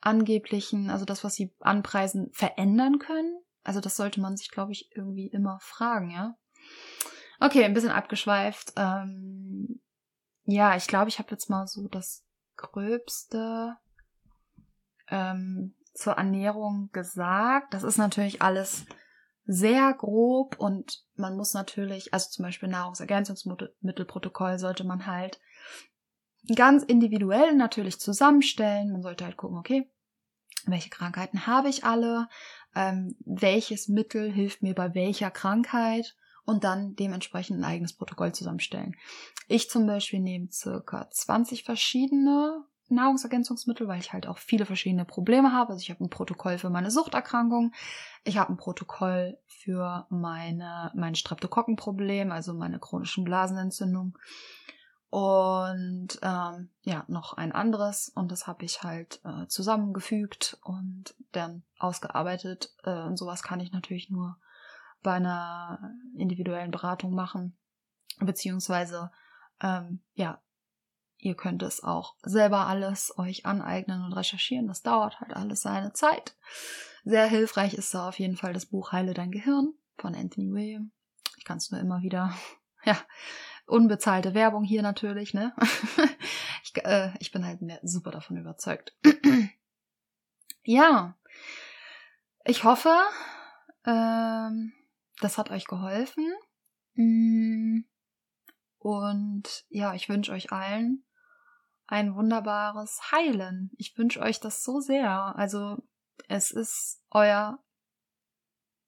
angeblichen, 0.00 0.88
also 0.88 1.04
das, 1.04 1.22
was 1.22 1.34
sie 1.34 1.54
anpreisen, 1.60 2.30
verändern 2.32 2.98
können? 2.98 3.42
Also 3.62 3.80
das 3.80 3.94
sollte 3.98 4.22
man 4.22 4.38
sich, 4.38 4.50
glaube 4.50 4.72
ich, 4.72 4.88
irgendwie 4.96 5.26
immer 5.26 5.58
fragen, 5.60 6.10
ja. 6.10 6.38
Okay, 7.40 7.62
ein 7.62 7.74
bisschen 7.74 7.90
abgeschweift. 7.90 8.72
Ähm, 8.76 9.82
ja, 10.44 10.76
ich 10.76 10.86
glaube, 10.86 11.10
ich 11.10 11.18
habe 11.18 11.30
jetzt 11.30 11.50
mal 11.50 11.66
so 11.66 11.88
das 11.88 12.24
Gröbste 12.56 13.76
ähm, 15.10 15.74
zur 15.94 16.14
Ernährung 16.14 16.90
gesagt. 16.92 17.72
Das 17.72 17.82
ist 17.82 17.96
natürlich 17.96 18.42
alles 18.42 18.84
sehr 19.46 19.92
grob 19.94 20.56
und 20.58 21.04
man 21.16 21.36
muss 21.36 21.54
natürlich, 21.54 22.12
also 22.12 22.30
zum 22.30 22.44
Beispiel 22.44 22.68
Nahrungsergänzungsmittelprotokoll 22.68 24.58
sollte 24.58 24.84
man 24.84 25.06
halt 25.06 25.40
ganz 26.54 26.82
individuell 26.82 27.54
natürlich 27.54 28.00
zusammenstellen. 28.00 28.92
Man 28.92 29.02
sollte 29.02 29.24
halt 29.24 29.36
gucken, 29.36 29.58
okay, 29.58 29.90
welche 30.66 30.90
Krankheiten 30.90 31.46
habe 31.46 31.68
ich 31.68 31.84
alle, 31.84 32.28
ähm, 32.74 33.16
welches 33.24 33.88
Mittel 33.88 34.32
hilft 34.32 34.62
mir 34.62 34.74
bei 34.74 34.94
welcher 34.94 35.30
Krankheit 35.30 36.16
und 36.44 36.64
dann 36.64 36.94
dementsprechend 36.94 37.58
ein 37.58 37.64
eigenes 37.64 37.94
Protokoll 37.94 38.32
zusammenstellen. 38.32 38.96
Ich 39.48 39.70
zum 39.70 39.86
Beispiel 39.86 40.20
nehme 40.20 40.50
circa 40.50 41.08
20 41.10 41.64
verschiedene 41.64 42.64
Nahrungsergänzungsmittel, 42.94 43.88
weil 43.88 44.00
ich 44.00 44.12
halt 44.12 44.26
auch 44.26 44.38
viele 44.38 44.66
verschiedene 44.66 45.04
Probleme 45.04 45.52
habe. 45.52 45.72
Also 45.72 45.82
ich 45.82 45.90
habe 45.90 46.04
ein 46.04 46.10
Protokoll 46.10 46.58
für 46.58 46.70
meine 46.70 46.90
Suchterkrankung, 46.90 47.72
ich 48.24 48.38
habe 48.38 48.52
ein 48.52 48.56
Protokoll 48.56 49.38
für 49.46 50.06
meine 50.08 50.90
mein 50.94 51.14
Streptokokkenproblem, 51.14 52.32
also 52.32 52.54
meine 52.54 52.78
chronischen 52.78 53.24
Blasenentzündungen. 53.24 54.14
Und 55.10 56.18
ähm, 56.22 56.70
ja 56.82 57.04
noch 57.06 57.34
ein 57.34 57.52
anderes. 57.52 58.08
Und 58.08 58.32
das 58.32 58.48
habe 58.48 58.64
ich 58.64 58.82
halt 58.82 59.20
äh, 59.24 59.46
zusammengefügt 59.46 60.58
und 60.64 61.14
dann 61.30 61.62
ausgearbeitet. 61.78 62.74
Äh, 62.82 63.02
und 63.02 63.16
sowas 63.16 63.44
kann 63.44 63.60
ich 63.60 63.70
natürlich 63.70 64.10
nur 64.10 64.38
bei 65.04 65.12
einer 65.12 65.92
individuellen 66.16 66.72
Beratung 66.72 67.14
machen. 67.14 67.56
Beziehungsweise 68.18 69.12
ähm, 69.60 70.00
ja 70.14 70.40
ihr 71.24 71.34
könnt 71.34 71.62
es 71.62 71.82
auch 71.82 72.14
selber 72.22 72.66
alles 72.66 73.16
euch 73.18 73.46
aneignen 73.46 74.04
und 74.04 74.12
recherchieren 74.12 74.68
das 74.68 74.82
dauert 74.82 75.20
halt 75.20 75.34
alles 75.34 75.62
seine 75.62 75.92
Zeit 75.92 76.36
sehr 77.04 77.26
hilfreich 77.26 77.74
ist 77.74 77.94
da 77.94 78.08
auf 78.08 78.18
jeden 78.18 78.36
Fall 78.36 78.52
das 78.52 78.66
Buch 78.66 78.92
Heile 78.92 79.14
dein 79.14 79.30
Gehirn 79.30 79.72
von 79.96 80.14
Anthony 80.14 80.52
William 80.52 80.92
ich 81.36 81.44
kann 81.44 81.58
es 81.58 81.70
nur 81.70 81.80
immer 81.80 82.02
wieder 82.02 82.34
ja 82.84 82.96
Unbezahlte 83.66 84.34
Werbung 84.34 84.62
hier 84.62 84.82
natürlich, 84.82 85.32
ne? 85.32 85.54
ich, 86.62 86.84
äh, 86.84 87.12
ich 87.18 87.32
bin 87.32 87.46
halt 87.46 87.60
super 87.82 88.10
davon 88.10 88.36
überzeugt. 88.36 88.94
ja, 90.64 91.16
ich 92.44 92.64
hoffe, 92.64 92.94
ähm, 93.86 94.74
das 95.20 95.38
hat 95.38 95.50
euch 95.50 95.64
geholfen. 95.66 96.30
Mm. 96.94 97.84
Und 98.78 99.64
ja, 99.70 99.94
ich 99.94 100.10
wünsche 100.10 100.32
euch 100.32 100.52
allen 100.52 101.04
ein 101.86 102.14
wunderbares 102.14 103.12
Heilen. 103.12 103.70
Ich 103.76 103.96
wünsche 103.96 104.20
euch 104.20 104.40
das 104.40 104.62
so 104.62 104.80
sehr. 104.80 105.36
Also 105.36 105.76
es 106.28 106.50
ist 106.50 107.02
euer 107.10 107.58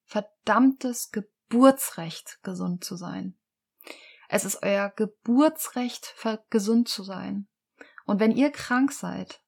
verdammtes 0.05 1.11
Geburtsrecht, 1.11 2.39
gesund 2.43 2.85
zu 2.85 2.97
sein. 2.97 3.39
Es 4.29 4.45
ist 4.45 4.63
euer 4.63 4.91
Geburtsrecht, 4.91 6.15
gesund 6.51 6.89
zu 6.89 7.03
sein. 7.03 7.49
Und 8.07 8.21
wenn 8.21 8.33
ihr 8.33 8.51
krank 8.51 8.93
seid, 8.93 9.41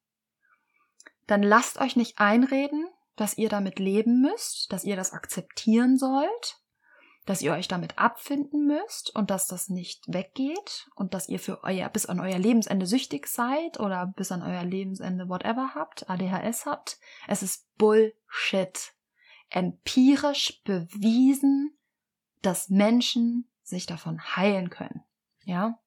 dann 1.27 1.43
lasst 1.43 1.79
euch 1.79 1.95
nicht 1.95 2.19
einreden, 2.19 2.87
dass 3.15 3.37
ihr 3.37 3.49
damit 3.49 3.79
leben 3.79 4.21
müsst, 4.21 4.71
dass 4.71 4.83
ihr 4.83 4.95
das 4.95 5.11
akzeptieren 5.11 5.97
sollt, 5.97 6.61
dass 7.29 7.43
ihr 7.43 7.53
euch 7.53 7.67
damit 7.67 7.95
abfinden 7.99 8.65
müsst 8.65 9.15
und 9.15 9.29
dass 9.29 9.45
das 9.45 9.69
nicht 9.69 10.03
weggeht 10.07 10.89
und 10.95 11.13
dass 11.13 11.29
ihr 11.29 11.39
für 11.39 11.63
euer 11.63 11.87
bis 11.87 12.07
an 12.07 12.19
euer 12.19 12.39
Lebensende 12.39 12.87
süchtig 12.87 13.27
seid 13.27 13.79
oder 13.79 14.07
bis 14.07 14.31
an 14.31 14.41
euer 14.41 14.63
Lebensende 14.63 15.29
whatever 15.29 15.75
habt, 15.75 16.09
ADHS 16.09 16.65
habt. 16.65 16.97
Es 17.27 17.43
ist 17.43 17.67
Bullshit. 17.77 18.95
Empirisch 19.51 20.59
bewiesen, 20.63 21.77
dass 22.41 22.69
Menschen 22.69 23.47
sich 23.61 23.85
davon 23.85 24.19
heilen 24.35 24.71
können. 24.71 25.03
Ja? 25.43 25.77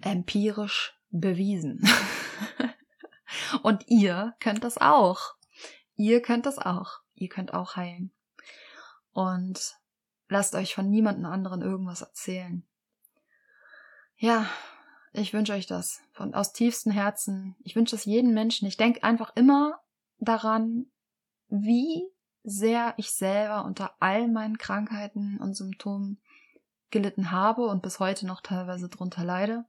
Empirisch 0.00 0.98
bewiesen. 1.10 1.86
Und 3.62 3.86
ihr 3.86 4.34
könnt 4.40 4.64
das 4.64 4.78
auch. 4.78 5.34
Ihr 5.96 6.22
könnt 6.22 6.46
das 6.46 6.58
auch. 6.58 7.00
Ihr 7.12 7.28
könnt 7.28 7.52
auch 7.52 7.76
heilen. 7.76 8.14
Und 9.12 9.76
lasst 10.28 10.54
euch 10.54 10.74
von 10.74 10.88
niemandem 10.88 11.26
anderen 11.26 11.62
irgendwas 11.62 12.02
erzählen. 12.02 12.64
Ja, 14.16 14.46
ich 15.12 15.32
wünsche 15.32 15.52
euch 15.52 15.66
das 15.66 16.00
von 16.12 16.34
aus 16.34 16.52
tiefstem 16.52 16.92
Herzen. 16.92 17.56
Ich 17.64 17.74
wünsche 17.74 17.96
es 17.96 18.04
jedem 18.04 18.32
Menschen. 18.32 18.68
Ich 18.68 18.76
denke 18.76 19.02
einfach 19.02 19.34
immer 19.34 19.80
daran, 20.18 20.86
wie 21.48 22.04
sehr 22.42 22.94
ich 22.96 23.10
selber 23.10 23.64
unter 23.64 23.94
all 24.00 24.28
meinen 24.28 24.58
Krankheiten 24.58 25.38
und 25.38 25.54
Symptomen 25.54 26.20
gelitten 26.90 27.30
habe 27.30 27.66
und 27.66 27.82
bis 27.82 28.00
heute 28.00 28.26
noch 28.26 28.40
teilweise 28.40 28.88
drunter 28.88 29.24
leide, 29.24 29.64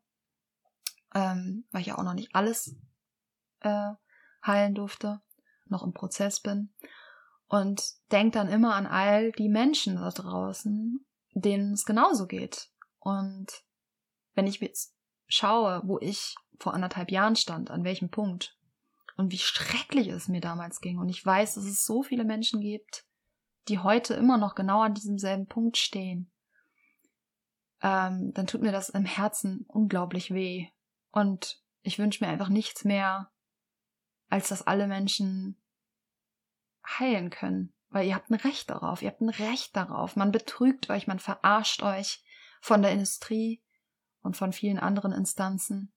ähm, 1.14 1.66
weil 1.72 1.82
ich 1.82 1.88
ja 1.88 1.98
auch 1.98 2.04
noch 2.04 2.14
nicht 2.14 2.36
alles 2.36 2.76
äh, 3.62 3.92
heilen 4.46 4.76
durfte, 4.76 5.22
noch 5.66 5.84
im 5.84 5.94
Prozess 5.94 6.40
bin. 6.40 6.74
Und 7.52 7.84
denk 8.14 8.32
dann 8.32 8.48
immer 8.48 8.76
an 8.76 8.88
all 8.88 9.34
die 9.34 9.50
Menschen 9.50 9.98
da 9.98 10.10
draußen, 10.10 11.06
denen 11.34 11.74
es 11.74 11.84
genauso 11.84 12.26
geht. 12.26 12.70
Und 13.00 13.48
wenn 14.36 14.48
ich 14.48 14.62
jetzt 14.62 14.96
schaue, 15.28 15.82
wo 15.84 16.00
ich 16.00 16.36
vor 16.60 16.74
anderthalb 16.74 17.12
Jahren 17.12 17.36
stand, 17.36 17.70
an 17.70 17.84
welchem 17.84 18.10
Punkt, 18.10 18.58
und 19.18 19.34
wie 19.34 19.38
schrecklich 19.38 20.08
es 20.08 20.30
mir 20.30 20.40
damals 20.40 20.80
ging. 20.80 20.98
Und 20.98 21.10
ich 21.10 21.26
weiß, 21.26 21.56
dass 21.56 21.66
es 21.66 21.86
so 21.86 22.04
viele 22.04 22.24
Menschen 22.24 22.62
gibt, 22.62 23.04
die 23.68 23.80
heute 23.80 24.14
immer 24.14 24.38
noch 24.38 24.56
genau 24.56 24.84
an 24.84 24.94
diesem 24.94 25.18
selben 25.18 25.48
Punkt 25.48 25.76
stehen. 25.76 26.32
Ähm, 27.82 28.32
dann 28.34 28.48
tut 28.48 28.62
mir 28.62 28.72
das 28.72 28.88
im 28.88 29.04
Herzen 29.04 29.66
unglaublich 29.68 30.34
weh. 30.34 30.70
Und 31.12 31.62
ich 31.82 32.00
wünsche 32.00 32.24
mir 32.24 32.32
einfach 32.32 32.48
nichts 32.48 32.86
mehr, 32.86 33.30
als 34.30 34.48
dass 34.48 34.66
alle 34.66 34.88
Menschen 34.88 35.61
heilen 36.88 37.30
können. 37.30 37.74
Weil 37.90 38.08
ihr 38.08 38.16
habt 38.16 38.30
ein 38.30 38.36
Recht 38.36 38.70
darauf, 38.70 39.02
ihr 39.02 39.10
habt 39.10 39.22
ein 39.22 39.30
Recht 39.30 39.76
darauf. 39.76 40.16
Man 40.16 40.32
betrügt 40.32 40.90
euch, 40.90 41.08
man 41.08 41.20
verarscht 41.20 41.84
euch 41.84 42.24
von 42.62 42.82
der 42.82 42.92
Industrie 42.92 43.62
und 44.22 44.38
von 44.38 44.54
vielen 44.54 44.80
anderen 44.80 45.12
Instanzen 45.12 45.92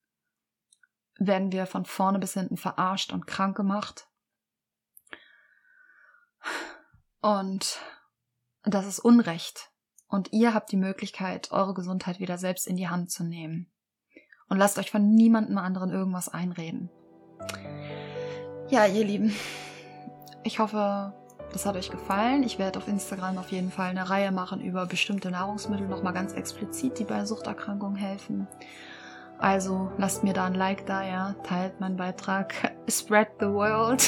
werden 1.18 1.52
wir 1.52 1.66
von 1.66 1.84
vorne 1.84 2.18
bis 2.18 2.34
hinten 2.34 2.56
verarscht 2.56 3.12
und 3.12 3.26
krank 3.26 3.56
gemacht. 3.56 4.08
Und 7.20 7.78
das 8.64 8.86
ist 8.86 8.98
Unrecht. 8.98 9.70
Und 10.08 10.32
ihr 10.32 10.54
habt 10.54 10.70
die 10.70 10.76
Möglichkeit, 10.76 11.50
eure 11.52 11.74
Gesundheit 11.74 12.20
wieder 12.20 12.38
selbst 12.38 12.66
in 12.66 12.76
die 12.76 12.88
Hand 12.88 13.10
zu 13.10 13.24
nehmen. 13.24 13.72
Und 14.48 14.58
lasst 14.58 14.78
euch 14.78 14.90
von 14.90 15.14
niemandem 15.14 15.58
anderen 15.58 15.90
irgendwas 15.90 16.28
einreden. 16.28 16.90
Ja, 18.68 18.86
ihr 18.86 19.04
Lieben, 19.04 19.34
ich 20.44 20.58
hoffe, 20.58 21.12
das 21.52 21.66
hat 21.66 21.76
euch 21.76 21.90
gefallen. 21.90 22.42
Ich 22.42 22.58
werde 22.58 22.78
auf 22.78 22.88
Instagram 22.88 23.38
auf 23.38 23.50
jeden 23.50 23.70
Fall 23.70 23.90
eine 23.90 24.08
Reihe 24.08 24.30
machen 24.30 24.60
über 24.60 24.86
bestimmte 24.86 25.30
Nahrungsmittel, 25.30 25.88
nochmal 25.88 26.12
ganz 26.12 26.32
explizit, 26.34 26.98
die 26.98 27.04
bei 27.04 27.24
Suchterkrankungen 27.24 27.96
helfen. 27.96 28.46
Also 29.38 29.90
lasst 29.98 30.22
mir 30.22 30.32
da 30.32 30.46
ein 30.46 30.54
Like 30.54 30.86
da, 30.86 31.02
ja, 31.04 31.34
teilt 31.42 31.80
meinen 31.80 31.96
Beitrag, 31.96 32.54
spread 32.88 33.28
the 33.40 33.46
world. 33.46 34.04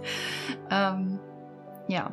ähm, 0.70 1.18
ja. 1.88 2.10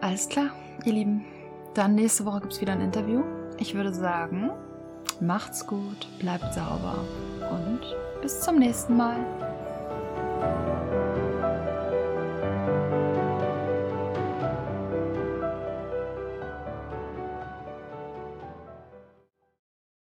Alles 0.00 0.28
klar, 0.28 0.50
ihr 0.84 0.92
Lieben. 0.92 1.24
Dann 1.74 1.94
nächste 1.94 2.24
Woche 2.24 2.40
gibt 2.40 2.52
es 2.52 2.60
wieder 2.60 2.72
ein 2.72 2.80
Interview. 2.80 3.22
Ich 3.58 3.74
würde 3.74 3.92
sagen, 3.92 4.50
macht's 5.20 5.66
gut, 5.66 6.08
bleibt 6.18 6.54
sauber 6.54 7.04
und 7.50 7.80
bis 8.22 8.40
zum 8.40 8.58
nächsten 8.58 8.96
Mal. 8.96 9.55